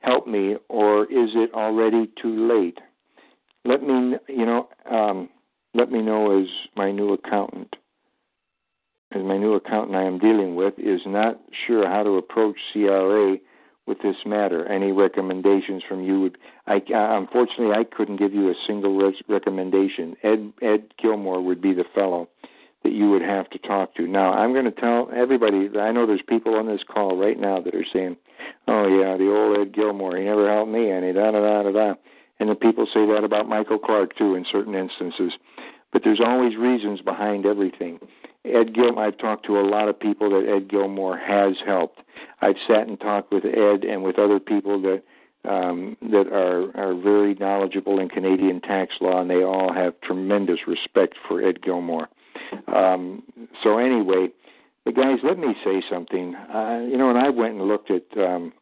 help 0.00 0.26
me, 0.26 0.56
or 0.68 1.04
is 1.04 1.30
it 1.34 1.54
already 1.54 2.10
too 2.20 2.48
late? 2.48 2.78
Let 3.64 3.82
me, 3.82 4.16
you 4.28 4.44
know, 4.44 4.68
um, 4.90 5.30
let 5.72 5.90
me 5.90 6.02
know 6.02 6.38
as 6.38 6.46
my 6.76 6.90
new 6.90 7.14
accountant 7.14 7.76
as 9.14 9.22
my 9.22 9.38
new 9.38 9.54
accountant 9.54 9.96
I 9.96 10.02
am 10.02 10.18
dealing 10.18 10.54
with, 10.56 10.74
is 10.78 11.00
not 11.06 11.40
sure 11.66 11.88
how 11.88 12.02
to 12.02 12.16
approach 12.16 12.56
CRA 12.72 13.36
with 13.86 13.98
this 14.02 14.16
matter. 14.24 14.66
Any 14.66 14.92
recommendations 14.92 15.82
from 15.88 16.02
you 16.02 16.20
would? 16.22 16.38
I 16.66 16.80
unfortunately 16.88 17.72
I 17.72 17.84
couldn't 17.84 18.16
give 18.16 18.32
you 18.32 18.48
a 18.48 18.54
single 18.66 18.96
res- 18.96 19.22
recommendation. 19.28 20.16
Ed 20.22 20.52
Ed 20.62 20.94
Gilmore 21.00 21.42
would 21.42 21.60
be 21.60 21.74
the 21.74 21.84
fellow 21.94 22.28
that 22.82 22.92
you 22.92 23.10
would 23.10 23.22
have 23.22 23.48
to 23.50 23.58
talk 23.58 23.94
to. 23.96 24.06
Now 24.06 24.32
I'm 24.32 24.52
going 24.52 24.66
to 24.66 24.70
tell 24.70 25.10
everybody. 25.14 25.70
I 25.78 25.92
know 25.92 26.06
there's 26.06 26.22
people 26.26 26.54
on 26.54 26.66
this 26.66 26.82
call 26.86 27.16
right 27.16 27.38
now 27.38 27.60
that 27.60 27.74
are 27.74 27.86
saying, 27.92 28.16
"Oh 28.68 28.86
yeah, 28.86 29.16
the 29.16 29.30
old 29.30 29.58
Ed 29.58 29.74
Gilmore. 29.74 30.16
He 30.16 30.24
never 30.24 30.50
helped 30.50 30.70
me 30.70 30.90
any." 30.90 31.12
Da 31.12 31.30
da 31.30 31.40
da 31.40 31.62
da 31.64 31.72
da. 31.72 31.94
And 32.40 32.50
the 32.50 32.54
people 32.54 32.86
say 32.86 33.06
that 33.06 33.24
about 33.24 33.48
Michael 33.48 33.78
Clark 33.78 34.16
too 34.16 34.34
in 34.34 34.44
certain 34.50 34.74
instances. 34.74 35.32
But 35.92 36.02
there's 36.04 36.20
always 36.20 36.56
reasons 36.56 37.00
behind 37.00 37.46
everything. 37.46 38.00
Ed 38.44 38.74
Gilmore, 38.74 39.06
I've 39.06 39.18
talked 39.18 39.46
to 39.46 39.58
a 39.58 39.62
lot 39.62 39.88
of 39.88 39.98
people 39.98 40.28
that 40.30 40.48
Ed 40.48 40.68
Gilmore 40.68 41.16
has 41.16 41.54
helped. 41.64 42.00
I've 42.44 42.56
sat 42.68 42.86
and 42.86 43.00
talked 43.00 43.32
with 43.32 43.44
Ed 43.46 43.84
and 43.84 44.02
with 44.02 44.18
other 44.18 44.38
people 44.38 44.80
that 44.82 45.02
um, 45.48 45.96
that 46.02 46.28
are 46.30 46.76
are 46.76 46.94
very 46.94 47.34
knowledgeable 47.34 47.98
in 47.98 48.08
Canadian 48.08 48.60
tax 48.60 48.94
law, 49.00 49.20
and 49.20 49.30
they 49.30 49.42
all 49.42 49.72
have 49.72 49.98
tremendous 50.02 50.60
respect 50.66 51.14
for 51.26 51.42
Ed 51.42 51.62
Gilmore. 51.62 52.08
Um, 52.68 53.22
so 53.62 53.78
anyway, 53.78 54.28
but 54.84 54.94
guys, 54.94 55.18
let 55.22 55.38
me 55.38 55.54
say 55.64 55.82
something. 55.90 56.34
Uh, 56.34 56.82
you 56.86 56.98
know, 56.98 57.08
and 57.08 57.18
I 57.18 57.30
went 57.30 57.54
and 57.54 57.62
looked 57.66 57.90
at 57.90 58.04
um, 58.18 58.52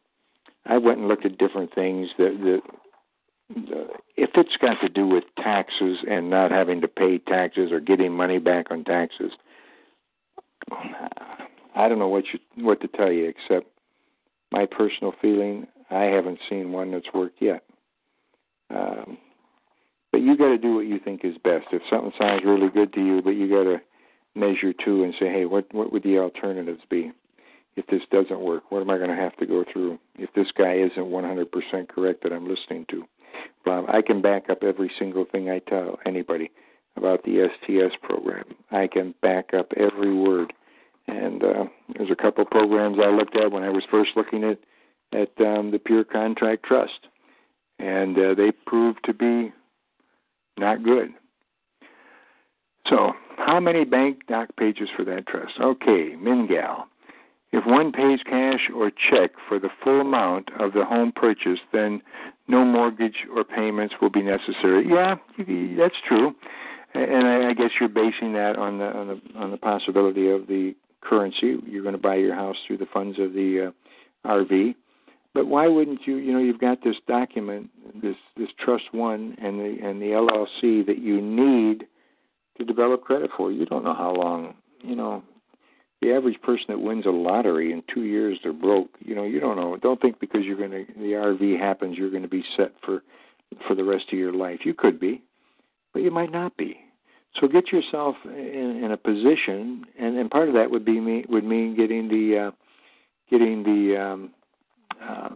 I 0.65 0.77
went 0.77 0.99
and 0.99 1.09
looked 1.09 1.25
at 1.25 1.37
different 1.37 1.75
things 1.75 2.09
that 2.17 2.37
that. 2.43 2.61
If 4.15 4.31
it's 4.35 4.55
got 4.59 4.79
to 4.81 4.89
do 4.89 5.05
with 5.05 5.25
taxes 5.37 5.99
and 6.09 6.29
not 6.29 6.49
having 6.49 6.81
to 6.81 6.87
pay 6.87 7.19
taxes 7.19 7.71
or 7.71 7.79
getting 7.79 8.11
money 8.11 8.39
back 8.39 8.71
on 8.71 8.83
taxes, 8.83 9.33
I 10.71 11.87
don't 11.87 11.99
know 11.99 12.07
what 12.07 12.23
you 12.33 12.39
what 12.63 12.81
to 12.81 12.87
tell 12.87 13.11
you 13.11 13.25
except 13.25 13.67
my 14.53 14.67
personal 14.67 15.13
feeling. 15.21 15.67
I 15.89 16.03
haven't 16.03 16.39
seen 16.49 16.71
one 16.71 16.91
that's 16.91 17.11
worked 17.13 17.41
yet. 17.41 17.63
Um, 18.69 19.17
but 20.11 20.21
you 20.21 20.37
got 20.37 20.49
to 20.49 20.57
do 20.59 20.75
what 20.75 20.85
you 20.85 20.99
think 20.99 21.25
is 21.25 21.35
best. 21.43 21.65
If 21.71 21.81
something 21.89 22.13
sounds 22.19 22.43
really 22.45 22.69
good 22.69 22.93
to 22.93 23.03
you, 23.03 23.21
but 23.21 23.31
you 23.31 23.49
got 23.49 23.63
to 23.63 23.81
measure 24.35 24.71
too 24.73 25.03
and 25.03 25.13
say, 25.19 25.25
hey, 25.25 25.45
what 25.45 25.65
what 25.73 25.91
would 25.91 26.03
the 26.03 26.19
alternatives 26.19 26.81
be? 26.89 27.11
If 27.75 27.87
this 27.87 28.03
doesn't 28.11 28.39
work, 28.39 28.71
what 28.71 28.81
am 28.81 28.91
I 28.91 28.97
going 28.97 29.09
to 29.09 29.15
have 29.15 29.35
to 29.37 29.47
go 29.47 29.65
through? 29.71 29.97
If 30.15 30.31
this 30.35 30.47
guy 30.55 30.75
isn't 30.75 30.95
100% 30.95 31.89
correct 31.89 32.21
that 32.21 32.31
I'm 32.31 32.47
listening 32.47 32.85
to, 32.91 33.03
Bob, 33.65 33.85
I 33.87 34.03
can 34.03 34.21
back 34.21 34.51
up 34.51 34.61
every 34.61 34.91
single 34.99 35.25
thing 35.25 35.49
I 35.49 35.57
tell 35.57 35.97
anybody 36.05 36.51
about 36.95 37.23
the 37.23 37.49
STS 37.49 37.95
program. 38.03 38.43
I 38.69 38.85
can 38.85 39.15
back 39.23 39.55
up 39.55 39.71
every 39.75 40.13
word. 40.13 40.53
And 41.07 41.43
uh, 41.43 41.65
there's 41.95 42.11
a 42.11 42.15
couple 42.15 42.45
programs 42.45 42.97
I 43.01 43.09
looked 43.09 43.35
at 43.35 43.51
when 43.51 43.63
I 43.63 43.69
was 43.69 43.83
first 43.89 44.11
looking 44.15 44.43
at 44.43 44.59
at 45.11 45.29
um, 45.45 45.69
the 45.69 45.77
Pure 45.77 46.05
Contract 46.05 46.63
Trust, 46.65 47.07
and 47.77 48.17
uh, 48.17 48.33
they 48.33 48.51
proved 48.65 48.99
to 49.05 49.13
be 49.13 49.53
not 50.57 50.83
good. 50.83 51.09
So, 52.87 53.11
how 53.37 53.59
many 53.59 53.85
bank 53.85 54.25
doc 54.27 54.49
pages 54.57 54.89
for 54.95 55.05
that 55.05 55.27
trust? 55.27 55.53
Okay, 55.61 56.15
Mingal. 56.17 56.85
If 57.51 57.63
one 57.67 57.91
pays 57.91 58.21
cash 58.25 58.71
or 58.75 58.89
check 58.89 59.33
for 59.47 59.59
the 59.59 59.69
full 59.83 60.01
amount 60.01 60.49
of 60.59 60.73
the 60.73 60.83
home 60.83 61.11
purchase, 61.15 61.59
then 61.71 62.01
no 62.47 62.65
mortgage 62.65 63.27
or 63.35 63.43
payments 63.43 63.93
will 64.01 64.09
be 64.09 64.23
necessary. 64.23 64.87
Yeah, 64.89 65.15
that's 65.77 65.95
true 66.07 66.33
and 66.93 67.27
I, 67.27 67.49
I 67.49 67.53
guess 67.53 67.71
you're 67.79 67.89
basing 67.89 68.33
that 68.33 68.55
on 68.57 68.77
the 68.77 68.85
on 68.85 69.07
the 69.07 69.39
on 69.39 69.51
the 69.51 69.57
possibility 69.57 70.29
of 70.29 70.47
the 70.47 70.75
currency. 71.03 71.57
You're 71.65 71.83
going 71.83 71.95
to 71.95 72.01
buy 72.01 72.15
your 72.15 72.35
house 72.35 72.57
through 72.65 72.77
the 72.77 72.87
funds 72.93 73.19
of 73.19 73.33
the 73.33 73.71
uh, 74.25 74.27
RV, 74.27 74.75
but 75.33 75.47
why 75.47 75.67
wouldn't 75.67 76.01
you? 76.05 76.17
You 76.17 76.33
know, 76.33 76.39
you've 76.39 76.59
got 76.59 76.83
this 76.83 76.95
document, 77.07 77.69
this 78.01 78.15
this 78.37 78.49
trust 78.59 78.85
one, 78.91 79.35
and 79.41 79.59
the 79.59 79.85
and 79.85 80.01
the 80.01 80.07
LLC 80.07 80.85
that 80.85 80.99
you 80.99 81.21
need 81.21 81.85
to 82.57 82.65
develop 82.65 83.03
credit 83.03 83.31
for. 83.35 83.51
You 83.51 83.65
don't 83.65 83.83
know 83.83 83.95
how 83.95 84.13
long. 84.13 84.55
You 84.81 84.95
know, 84.95 85.23
the 86.01 86.13
average 86.13 86.41
person 86.41 86.65
that 86.69 86.79
wins 86.79 87.05
a 87.05 87.09
lottery 87.11 87.71
in 87.71 87.83
two 87.93 88.03
years 88.03 88.39
they're 88.43 88.53
broke. 88.53 88.91
You 88.99 89.15
know, 89.15 89.23
you 89.23 89.39
don't 89.39 89.57
know. 89.57 89.77
Don't 89.77 90.01
think 90.01 90.19
because 90.19 90.41
you're 90.43 90.57
going 90.57 90.71
to 90.71 90.85
the 90.97 91.13
RV 91.13 91.59
happens 91.59 91.97
you're 91.97 92.11
going 92.11 92.23
to 92.23 92.29
be 92.29 92.43
set 92.57 92.73
for 92.85 93.03
for 93.67 93.75
the 93.75 93.83
rest 93.83 94.05
of 94.11 94.17
your 94.17 94.33
life. 94.33 94.59
You 94.63 94.73
could 94.73 94.99
be 94.99 95.23
but 95.93 96.01
you 96.01 96.11
might 96.11 96.31
not 96.31 96.57
be. 96.57 96.77
So 97.39 97.47
get 97.47 97.71
yourself 97.71 98.15
in, 98.25 98.81
in 98.83 98.91
a 98.91 98.97
position, 98.97 99.85
and, 99.99 100.17
and 100.17 100.29
part 100.29 100.49
of 100.49 100.53
that 100.53 100.69
would 100.69 100.85
be 100.85 100.99
me, 100.99 101.25
would 101.29 101.43
mean 101.43 101.75
getting 101.75 102.07
the 102.07 102.47
uh, 102.47 102.51
getting 103.29 103.63
the 103.63 103.99
um, 103.99 104.31
uh, 105.01 105.29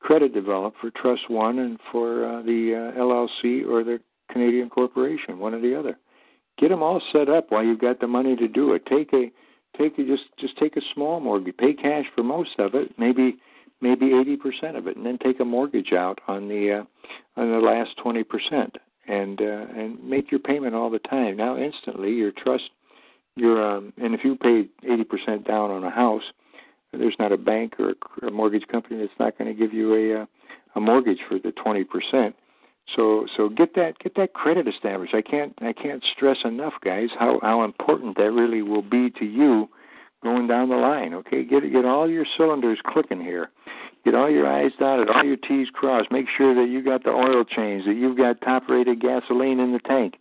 credit 0.00 0.34
developed 0.34 0.78
for 0.80 0.90
Trust 0.90 1.30
One 1.30 1.60
and 1.60 1.78
for 1.92 2.24
uh, 2.24 2.42
the 2.42 2.92
uh, 2.96 2.98
LLC 2.98 3.64
or 3.66 3.84
the 3.84 4.00
Canadian 4.30 4.68
corporation, 4.68 5.38
one 5.38 5.54
or 5.54 5.60
the 5.60 5.78
other. 5.78 5.96
Get 6.58 6.70
them 6.70 6.82
all 6.82 7.00
set 7.12 7.28
up 7.28 7.46
while 7.50 7.64
you've 7.64 7.80
got 7.80 8.00
the 8.00 8.08
money 8.08 8.34
to 8.36 8.48
do 8.48 8.72
it. 8.72 8.84
Take 8.86 9.12
a 9.12 9.30
take 9.78 9.98
a, 9.98 10.04
just 10.04 10.24
just 10.38 10.56
take 10.58 10.76
a 10.76 10.82
small 10.94 11.20
mortgage, 11.20 11.56
pay 11.56 11.72
cash 11.72 12.06
for 12.14 12.22
most 12.22 12.58
of 12.58 12.74
it, 12.74 12.98
maybe 12.98 13.36
maybe 13.80 14.12
eighty 14.12 14.36
percent 14.36 14.76
of 14.76 14.86
it, 14.88 14.96
and 14.96 15.06
then 15.06 15.18
take 15.18 15.38
a 15.40 15.44
mortgage 15.44 15.92
out 15.92 16.20
on 16.26 16.48
the 16.48 16.80
uh, 16.80 17.40
on 17.40 17.50
the 17.50 17.58
last 17.58 17.90
twenty 18.02 18.24
percent, 18.24 18.76
and 19.08 19.40
uh, 19.40 19.66
and 19.76 20.02
make 20.04 20.30
your 20.30 20.40
payment 20.40 20.74
all 20.74 20.90
the 20.90 20.98
time. 20.98 21.36
Now 21.36 21.56
instantly, 21.56 22.12
your 22.12 22.32
trust, 22.32 22.70
your 23.36 23.76
um, 23.76 23.92
and 23.96 24.14
if 24.14 24.20
you 24.24 24.38
eighty 24.84 25.04
percent 25.04 25.46
down 25.46 25.70
on 25.70 25.84
a 25.84 25.90
house, 25.90 26.22
there's 26.92 27.16
not 27.18 27.32
a 27.32 27.36
bank 27.36 27.74
or 27.78 27.94
a 28.26 28.30
mortgage 28.30 28.66
company 28.68 29.00
that's 29.00 29.18
not 29.18 29.36
going 29.38 29.52
to 29.52 29.58
give 29.58 29.72
you 29.72 29.94
a 29.94 30.22
uh, 30.22 30.26
a 30.76 30.80
mortgage 30.80 31.20
for 31.28 31.38
the 31.38 31.52
twenty 31.52 31.84
percent. 31.84 32.36
So 32.96 33.26
so 33.36 33.48
get 33.48 33.74
that 33.74 33.98
get 33.98 34.14
that 34.16 34.32
credit 34.34 34.68
established. 34.68 35.14
I 35.14 35.22
can't 35.22 35.54
I 35.60 35.72
can't 35.72 36.04
stress 36.14 36.38
enough, 36.44 36.74
guys, 36.84 37.08
how 37.18 37.38
how 37.42 37.64
important 37.64 38.16
that 38.16 38.30
really 38.30 38.62
will 38.62 38.82
be 38.82 39.10
to 39.18 39.24
you 39.24 39.68
going 40.22 40.46
down 40.46 40.68
the 40.68 40.76
line. 40.76 41.14
Okay, 41.14 41.44
get 41.44 41.70
get 41.70 41.84
all 41.84 42.08
your 42.08 42.26
cylinders 42.36 42.78
clicking 42.86 43.20
here. 43.20 43.50
Get 44.04 44.14
all 44.14 44.30
your 44.30 44.46
I's 44.46 44.72
dotted, 44.78 45.08
all 45.10 45.24
your 45.24 45.36
T's 45.36 45.68
crossed. 45.72 46.10
Make 46.10 46.26
sure 46.36 46.54
that 46.54 46.70
you 46.70 46.82
got 46.82 47.04
the 47.04 47.10
oil 47.10 47.44
change, 47.44 47.84
that 47.86 47.96
you've 47.96 48.16
got 48.16 48.40
top-rated 48.40 49.00
gasoline 49.00 49.60
in 49.60 49.72
the 49.72 49.80
tank. 49.80 50.14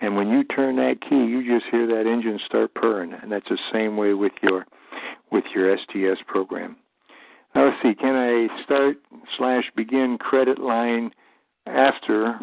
And 0.00 0.16
when 0.16 0.28
you 0.28 0.44
turn 0.44 0.76
that 0.76 1.00
key, 1.00 1.24
you 1.24 1.42
just 1.46 1.70
hear 1.70 1.86
that 1.86 2.10
engine 2.10 2.38
start 2.44 2.74
purring. 2.74 3.12
And 3.14 3.32
that's 3.32 3.48
the 3.48 3.58
same 3.72 3.96
way 3.96 4.14
with 4.14 4.32
your 4.42 4.66
with 5.30 5.44
your 5.54 5.76
STS 5.76 6.20
program. 6.26 6.76
Now 7.54 7.66
let's 7.66 7.82
see. 7.82 7.94
Can 7.94 8.14
I 8.14 8.62
start 8.64 8.98
slash 9.38 9.64
begin 9.74 10.18
credit 10.18 10.58
line 10.58 11.10
after 11.66 12.38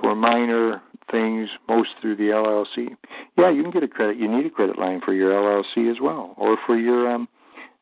for 0.00 0.14
minor 0.14 0.82
things, 1.10 1.48
most 1.68 1.90
through 2.00 2.16
the 2.16 2.24
LLC. 2.24 2.88
Yeah, 3.36 3.50
you 3.50 3.62
can 3.62 3.70
get 3.70 3.82
a 3.82 3.88
credit. 3.88 4.16
You 4.18 4.28
need 4.28 4.46
a 4.46 4.50
credit 4.50 4.78
line 4.78 5.00
for 5.04 5.12
your 5.12 5.32
LLC 5.32 5.90
as 5.90 5.98
well, 6.00 6.34
or 6.36 6.56
for 6.66 6.76
your 6.76 7.10
um, 7.10 7.28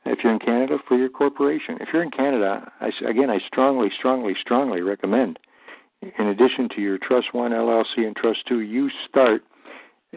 if 0.07 0.19
you're 0.23 0.33
in 0.33 0.39
Canada 0.39 0.79
for 0.87 0.97
your 0.97 1.09
corporation. 1.09 1.79
If 1.81 1.89
you're 1.93 2.03
in 2.03 2.11
Canada, 2.11 2.71
I, 2.81 2.91
again, 3.09 3.31
I 3.31 3.39
strongly, 3.47 3.89
strongly, 3.97 4.35
strongly 4.41 4.83
recommend. 4.83 5.39
In 6.03 6.27
addition 6.27 6.69
to 6.75 6.81
your 6.81 6.99
Trust 6.99 7.33
One 7.33 7.53
LLC 7.53 7.99
and 7.99 8.15
Trust 8.15 8.41
Two, 8.47 8.61
you 8.61 8.91
start 9.09 9.43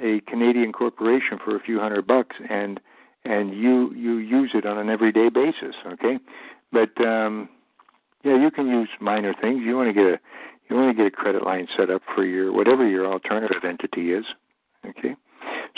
a 0.02 0.22
Canadian 0.28 0.72
corporation 0.72 1.40
for 1.44 1.56
a 1.56 1.60
few 1.60 1.80
hundred 1.80 2.06
bucks, 2.06 2.36
and 2.50 2.80
and 3.26 3.54
you 3.54 3.94
you 3.94 4.18
use 4.18 4.52
it 4.54 4.66
on 4.66 4.78
an 4.78 4.90
everyday 4.90 5.30
basis. 5.30 5.76
Okay, 5.94 6.20
but 6.72 6.90
um, 7.06 7.50
yeah, 8.24 8.38
you 8.38 8.52
can 8.52 8.68
use 8.68 8.90
minor 9.00 9.34
things. 9.40 9.62
You 9.66 9.76
want 9.76 9.88
to 9.88 9.94
get 9.94 10.06
a 10.06 10.20
you 10.70 10.76
want 10.76 10.96
to 10.96 11.04
get 11.04 11.12
a 11.12 11.16
credit 11.16 11.44
line 11.44 11.68
set 11.78 11.90
up 11.90 12.02
for 12.14 12.26
your 12.26 12.52
whatever 12.52 12.88
your 12.88 13.08
alternative 13.08 13.64
entity 13.64 14.14
is. 14.14 14.26
Okay. 14.86 15.16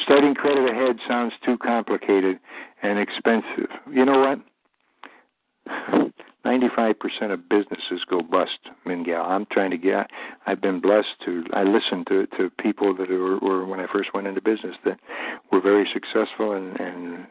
Starting 0.03 0.33
credit 0.33 0.69
ahead 0.69 0.97
sounds 1.07 1.33
too 1.45 1.57
complicated 1.57 2.39
and 2.81 2.99
expensive. 2.99 3.69
You 3.91 4.05
know 4.05 4.19
what? 4.19 4.39
95% 6.45 6.95
of 7.31 7.47
businesses 7.47 8.03
go 8.09 8.21
bust, 8.21 8.57
Mingao. 8.85 9.27
I'm 9.27 9.45
trying 9.51 9.71
to 9.71 9.77
get. 9.77 10.09
I've 10.47 10.59
been 10.59 10.79
blessed 10.79 11.19
to. 11.25 11.45
I 11.53 11.63
listened 11.63 12.07
to 12.07 12.25
to 12.37 12.49
people 12.59 12.95
that 12.95 13.09
were, 13.09 13.37
were 13.37 13.65
when 13.65 13.79
I 13.79 13.85
first 13.91 14.13
went 14.13 14.25
into 14.25 14.41
business 14.41 14.75
that 14.85 14.99
were 15.51 15.61
very 15.61 15.87
successful, 15.93 16.53
and 16.53 16.79
and 16.79 17.27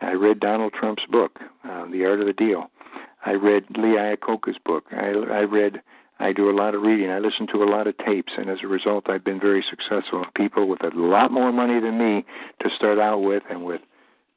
I 0.00 0.12
read 0.12 0.40
Donald 0.40 0.72
Trump's 0.72 1.04
book, 1.10 1.40
uh, 1.64 1.86
The 1.90 2.04
Art 2.06 2.20
of 2.20 2.26
the 2.26 2.32
Deal. 2.32 2.70
I 3.26 3.32
read 3.32 3.64
Lee 3.76 3.96
Iacocca's 3.96 4.58
book. 4.64 4.84
I, 4.92 5.08
I 5.08 5.40
read. 5.40 5.82
I 6.20 6.32
do 6.32 6.48
a 6.48 6.56
lot 6.56 6.74
of 6.74 6.82
reading. 6.82 7.10
I 7.10 7.18
listen 7.18 7.46
to 7.48 7.62
a 7.62 7.70
lot 7.70 7.86
of 7.86 7.96
tapes, 7.98 8.32
and 8.36 8.48
as 8.48 8.58
a 8.62 8.68
result, 8.68 9.10
I've 9.10 9.24
been 9.24 9.40
very 9.40 9.64
successful. 9.68 10.24
People 10.36 10.68
with 10.68 10.82
a 10.84 10.90
lot 10.94 11.32
more 11.32 11.52
money 11.52 11.80
than 11.80 11.98
me 11.98 12.24
to 12.60 12.68
start 12.76 12.98
out 12.98 13.18
with, 13.18 13.42
and 13.50 13.64
with 13.64 13.80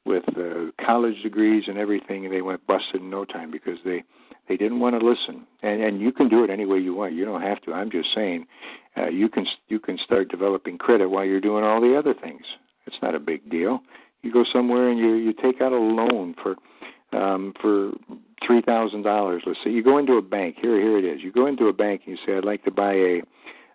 with 0.04 0.24
uh, 0.38 0.72
college 0.84 1.22
degrees 1.22 1.64
and 1.66 1.76
everything, 1.76 2.30
they 2.30 2.40
went 2.40 2.66
busted 2.66 3.02
in 3.02 3.10
no 3.10 3.24
time 3.24 3.50
because 3.50 3.78
they 3.84 4.02
they 4.48 4.56
didn't 4.56 4.80
want 4.80 4.98
to 4.98 5.06
listen. 5.06 5.46
And 5.62 5.82
and 5.82 6.00
you 6.00 6.12
can 6.12 6.28
do 6.28 6.42
it 6.44 6.50
any 6.50 6.66
way 6.66 6.78
you 6.78 6.94
want. 6.94 7.12
You 7.12 7.24
don't 7.24 7.42
have 7.42 7.60
to. 7.62 7.72
I'm 7.72 7.90
just 7.90 8.08
saying, 8.14 8.46
uh, 8.96 9.08
you 9.08 9.28
can 9.28 9.46
you 9.68 9.78
can 9.78 9.98
start 10.04 10.28
developing 10.28 10.78
credit 10.78 11.10
while 11.10 11.24
you're 11.24 11.40
doing 11.40 11.62
all 11.62 11.80
the 11.80 11.96
other 11.96 12.14
things. 12.14 12.42
It's 12.86 12.96
not 13.02 13.14
a 13.14 13.20
big 13.20 13.48
deal. 13.50 13.80
You 14.22 14.32
go 14.32 14.44
somewhere 14.52 14.88
and 14.88 14.98
you 14.98 15.14
you 15.14 15.32
take 15.32 15.60
out 15.60 15.72
a 15.72 15.78
loan 15.78 16.34
for 16.42 16.56
um, 17.12 17.54
for 17.60 17.92
three 18.46 18.62
thousand 18.62 19.02
dollars. 19.02 19.42
Let's 19.46 19.58
say 19.64 19.70
you 19.70 19.82
go 19.82 19.98
into 19.98 20.14
a 20.14 20.22
bank. 20.22 20.56
Here, 20.60 20.80
here 20.80 20.98
it 20.98 21.04
is. 21.04 21.22
You 21.22 21.32
go 21.32 21.46
into 21.46 21.66
a 21.66 21.72
bank 21.72 22.02
and 22.06 22.16
you 22.16 22.24
say, 22.26 22.36
"I'd 22.36 22.44
like 22.44 22.64
to 22.64 22.70
buy 22.70 22.92
a, 22.92 23.22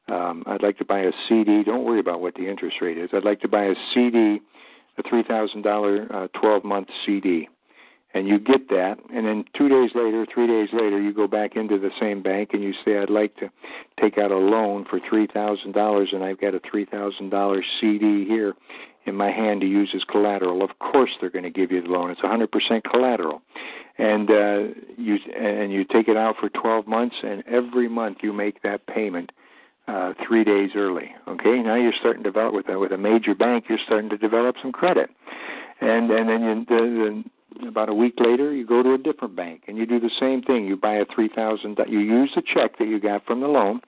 um, 0.07 0.43
I'd 0.45 0.63
like 0.63 0.77
to 0.79 0.85
buy 0.85 0.99
a 0.99 1.11
CD. 1.27 1.63
Don't 1.63 1.83
worry 1.83 1.99
about 1.99 2.21
what 2.21 2.35
the 2.35 2.47
interest 2.47 2.77
rate 2.81 2.97
is. 2.97 3.09
I'd 3.13 3.25
like 3.25 3.41
to 3.41 3.47
buy 3.47 3.63
a 3.63 3.75
CD, 3.93 4.39
a 4.97 5.03
three 5.09 5.23
thousand 5.23 5.63
dollar 5.63 6.07
uh, 6.13 6.27
twelve 6.39 6.63
month 6.63 6.87
CD." 7.05 7.49
And 8.15 8.27
you 8.27 8.37
get 8.37 8.69
that, 8.69 8.97
and 9.11 9.25
then 9.25 9.43
two 9.57 9.67
days 9.67 9.89
later, 9.95 10.27
three 10.31 10.45
days 10.45 10.69
later, 10.71 11.01
you 11.01 11.15
go 11.15 11.27
back 11.27 11.55
into 11.55 11.79
the 11.79 11.89
same 11.99 12.21
bank 12.21 12.49
and 12.53 12.61
you 12.61 12.71
say, 12.85 12.99
"I'd 12.99 13.09
like 13.09 13.35
to 13.37 13.49
take 13.99 14.19
out 14.19 14.29
a 14.29 14.37
loan 14.37 14.85
for 14.87 14.99
three 15.09 15.25
thousand 15.25 15.71
dollars, 15.71 16.09
and 16.13 16.23
I've 16.23 16.39
got 16.39 16.53
a 16.53 16.61
three 16.69 16.85
thousand 16.85 17.29
dollar 17.29 17.63
CD 17.81 18.23
here." 18.25 18.53
In 19.05 19.15
my 19.15 19.31
hand 19.31 19.61
to 19.61 19.67
use 19.67 19.91
as 19.95 20.03
collateral. 20.03 20.63
Of 20.63 20.79
course, 20.79 21.11
they're 21.19 21.29
going 21.29 21.43
to 21.43 21.49
give 21.49 21.71
you 21.71 21.81
the 21.81 21.89
loan. 21.89 22.11
It's 22.11 22.21
100% 22.21 22.83
collateral, 22.89 23.41
and 23.97 24.29
uh, 24.29 24.59
you 24.97 25.17
and 25.37 25.71
you 25.71 25.83
take 25.83 26.07
it 26.07 26.17
out 26.17 26.35
for 26.39 26.49
12 26.49 26.87
months, 26.87 27.15
and 27.23 27.43
every 27.47 27.87
month 27.89 28.19
you 28.21 28.33
make 28.33 28.61
that 28.63 28.85
payment 28.87 29.31
uh, 29.87 30.13
three 30.25 30.43
days 30.43 30.71
early. 30.75 31.11
Okay, 31.27 31.61
now 31.61 31.75
you're 31.75 31.93
starting 31.99 32.23
to 32.23 32.29
develop 32.29 32.53
with 32.53 32.69
a, 32.69 32.79
with 32.79 32.91
a 32.91 32.97
major 32.97 33.35
bank. 33.35 33.65
You're 33.69 33.79
starting 33.85 34.09
to 34.09 34.17
develop 34.17 34.55
some 34.61 34.71
credit, 34.71 35.09
and 35.81 36.09
and 36.09 36.29
then 36.29 36.41
you, 36.41 36.65
the, 36.65 37.23
the, 37.61 37.67
about 37.67 37.89
a 37.89 37.93
week 37.93 38.15
later 38.17 38.51
you 38.53 38.65
go 38.65 38.81
to 38.81 38.93
a 38.93 38.97
different 38.97 39.35
bank 39.35 39.63
and 39.67 39.77
you 39.77 39.85
do 39.85 39.99
the 39.99 40.09
same 40.19 40.41
thing. 40.41 40.65
You 40.65 40.77
buy 40.77 40.95
a 40.95 41.05
three 41.13 41.29
thousand. 41.29 41.77
You 41.87 41.99
use 41.99 42.31
the 42.35 42.41
check 42.41 42.77
that 42.79 42.87
you 42.87 42.99
got 42.99 43.25
from 43.25 43.41
the 43.41 43.47
loan, 43.47 43.81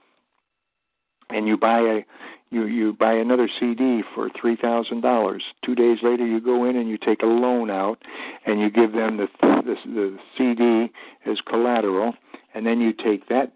and 1.30 1.48
you 1.48 1.58
buy 1.58 1.80
a 1.80 2.06
you 2.52 2.66
you 2.66 2.94
buy 2.94 3.14
another 3.14 3.50
CD 3.60 4.02
for 4.14 4.30
three 4.40 4.56
thousand 4.56 5.02
dollars. 5.02 5.44
Two 5.64 5.76
days 5.76 6.00
later, 6.04 6.26
you 6.26 6.40
go 6.40 6.64
in 6.70 6.76
and 6.76 6.90
you 6.90 6.98
take 6.98 7.22
a 7.22 7.28
loan 7.28 7.70
out, 7.70 8.02
and 8.46 8.60
you 8.60 8.70
give 8.70 8.94
them 8.94 9.18
the 9.18 9.28
the, 9.42 9.76
the 9.86 10.18
CD 10.38 10.92
as 11.30 11.40
collateral, 11.48 12.14
and 12.54 12.66
then 12.66 12.80
you 12.80 12.94
take 12.94 13.28
that 13.30 13.52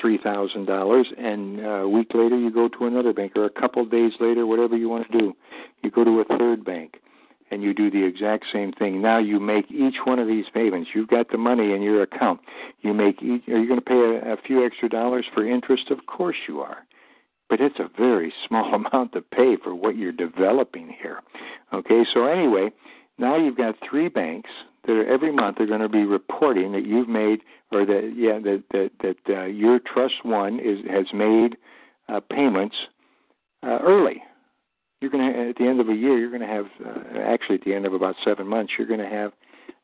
three 0.00 0.18
thousand 0.18 0.66
dollars, 0.66 1.06
and 1.18 1.60
uh, 1.60 1.68
a 1.68 1.88
week 1.88 2.12
later 2.14 2.38
you 2.38 2.50
go 2.50 2.68
to 2.68 2.86
another 2.86 3.12
bank, 3.12 3.32
or 3.36 3.44
a 3.44 3.50
couple 3.50 3.82
of 3.82 3.90
days 3.90 4.12
later, 4.20 4.46
whatever 4.46 4.76
you 4.76 4.88
want 4.88 5.10
to 5.10 5.18
do, 5.18 5.34
you 5.82 5.90
go 5.90 6.04
to 6.04 6.20
a 6.20 6.38
third 6.38 6.64
bank, 6.64 7.00
and 7.50 7.62
you 7.62 7.72
do 7.72 7.90
the 7.90 8.04
exact 8.04 8.44
same 8.52 8.72
thing. 8.72 9.00
Now 9.00 9.18
you 9.18 9.40
make 9.40 9.70
each 9.70 9.96
one 10.04 10.18
of 10.18 10.28
these 10.28 10.44
payments. 10.52 10.90
You've 10.94 11.08
got 11.08 11.30
the 11.30 11.38
money 11.38 11.72
in 11.72 11.80
your 11.80 12.02
account. 12.02 12.40
You 12.82 12.92
make 12.92 13.22
each. 13.22 13.48
Are 13.48 13.58
you 13.58 13.66
going 13.66 13.80
to 13.80 13.84
pay 13.84 13.94
a, 14.28 14.34
a 14.34 14.36
few 14.46 14.64
extra 14.64 14.90
dollars 14.90 15.24
for 15.32 15.46
interest? 15.46 15.90
Of 15.90 16.04
course 16.06 16.36
you 16.46 16.60
are 16.60 16.85
but 17.48 17.60
it's 17.60 17.78
a 17.78 17.90
very 17.96 18.32
small 18.48 18.74
amount 18.74 19.12
to 19.12 19.20
pay 19.20 19.56
for 19.62 19.74
what 19.74 19.96
you're 19.96 20.12
developing 20.12 20.94
here. 21.00 21.20
Okay, 21.72 22.04
so 22.12 22.26
anyway, 22.26 22.70
now 23.18 23.36
you've 23.36 23.56
got 23.56 23.74
three 23.88 24.08
banks 24.08 24.50
that 24.86 24.92
are 24.92 25.06
every 25.06 25.32
month 25.32 25.60
are 25.60 25.66
going 25.66 25.80
to 25.80 25.88
be 25.88 26.04
reporting 26.04 26.72
that 26.72 26.86
you've 26.86 27.08
made 27.08 27.40
or 27.72 27.84
that 27.84 28.12
yeah 28.16 28.38
that 28.38 28.62
that 28.70 28.90
that 29.02 29.36
uh, 29.36 29.44
your 29.44 29.78
trust 29.80 30.24
one 30.24 30.60
is 30.60 30.78
has 30.88 31.06
made 31.12 31.56
uh, 32.08 32.20
payments 32.30 32.76
uh, 33.62 33.78
early. 33.82 34.22
You're 35.00 35.10
going 35.10 35.32
to 35.32 35.50
at 35.50 35.56
the 35.56 35.64
end 35.64 35.80
of 35.80 35.88
a 35.88 35.94
year 35.94 36.18
you're 36.18 36.30
going 36.30 36.40
to 36.40 36.46
have 36.46 36.66
uh, 36.84 37.18
actually 37.18 37.56
at 37.56 37.64
the 37.64 37.74
end 37.74 37.86
of 37.86 37.94
about 37.94 38.16
seven 38.24 38.46
months 38.46 38.74
you're 38.78 38.86
going 38.86 39.00
to 39.00 39.08
have 39.08 39.32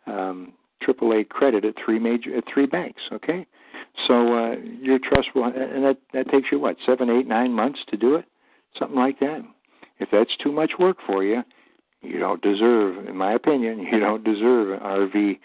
um, 0.07 0.53
AAA 0.87 1.29
credit 1.29 1.65
at 1.65 1.75
three 1.85 1.99
major 1.99 2.37
at 2.37 2.45
three 2.53 2.67
banks. 2.67 3.03
Okay, 3.13 3.47
so 4.07 4.35
uh, 4.35 4.57
your 4.81 4.99
trust 4.99 5.29
will, 5.35 5.45
and 5.45 5.85
that 5.85 5.99
that 6.13 6.29
takes 6.31 6.49
you 6.51 6.59
what 6.59 6.77
seven, 6.85 7.11
eight, 7.11 7.27
nine 7.27 7.53
months 7.53 7.81
to 7.89 7.97
do 7.97 8.15
it, 8.15 8.25
something 8.79 8.97
like 8.97 9.21
that. 9.21 9.43
If 9.99 10.09
that's 10.11 10.37
too 10.43 10.53
much 10.53 10.73
work 10.79 10.97
for 11.07 11.23
you, 11.23 11.43
you 12.01 12.19
don't 12.19 12.43
deserve, 12.43 13.07
in 13.07 13.17
my 13.17 13.33
opinion, 13.33 13.81
you 13.93 14.01
don't 14.01 14.25
deserve 14.25 14.73
an 14.73 14.81
RV 14.81 15.39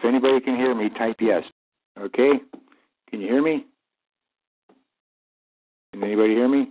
If 0.00 0.06
anybody 0.06 0.40
can 0.40 0.56
hear 0.56 0.74
me, 0.74 0.88
type 0.88 1.16
yes. 1.20 1.42
Okay? 2.00 2.40
Can 3.10 3.20
you 3.20 3.28
hear 3.28 3.42
me? 3.42 3.66
Can 5.92 6.02
anybody 6.02 6.32
hear 6.32 6.48
me? 6.48 6.70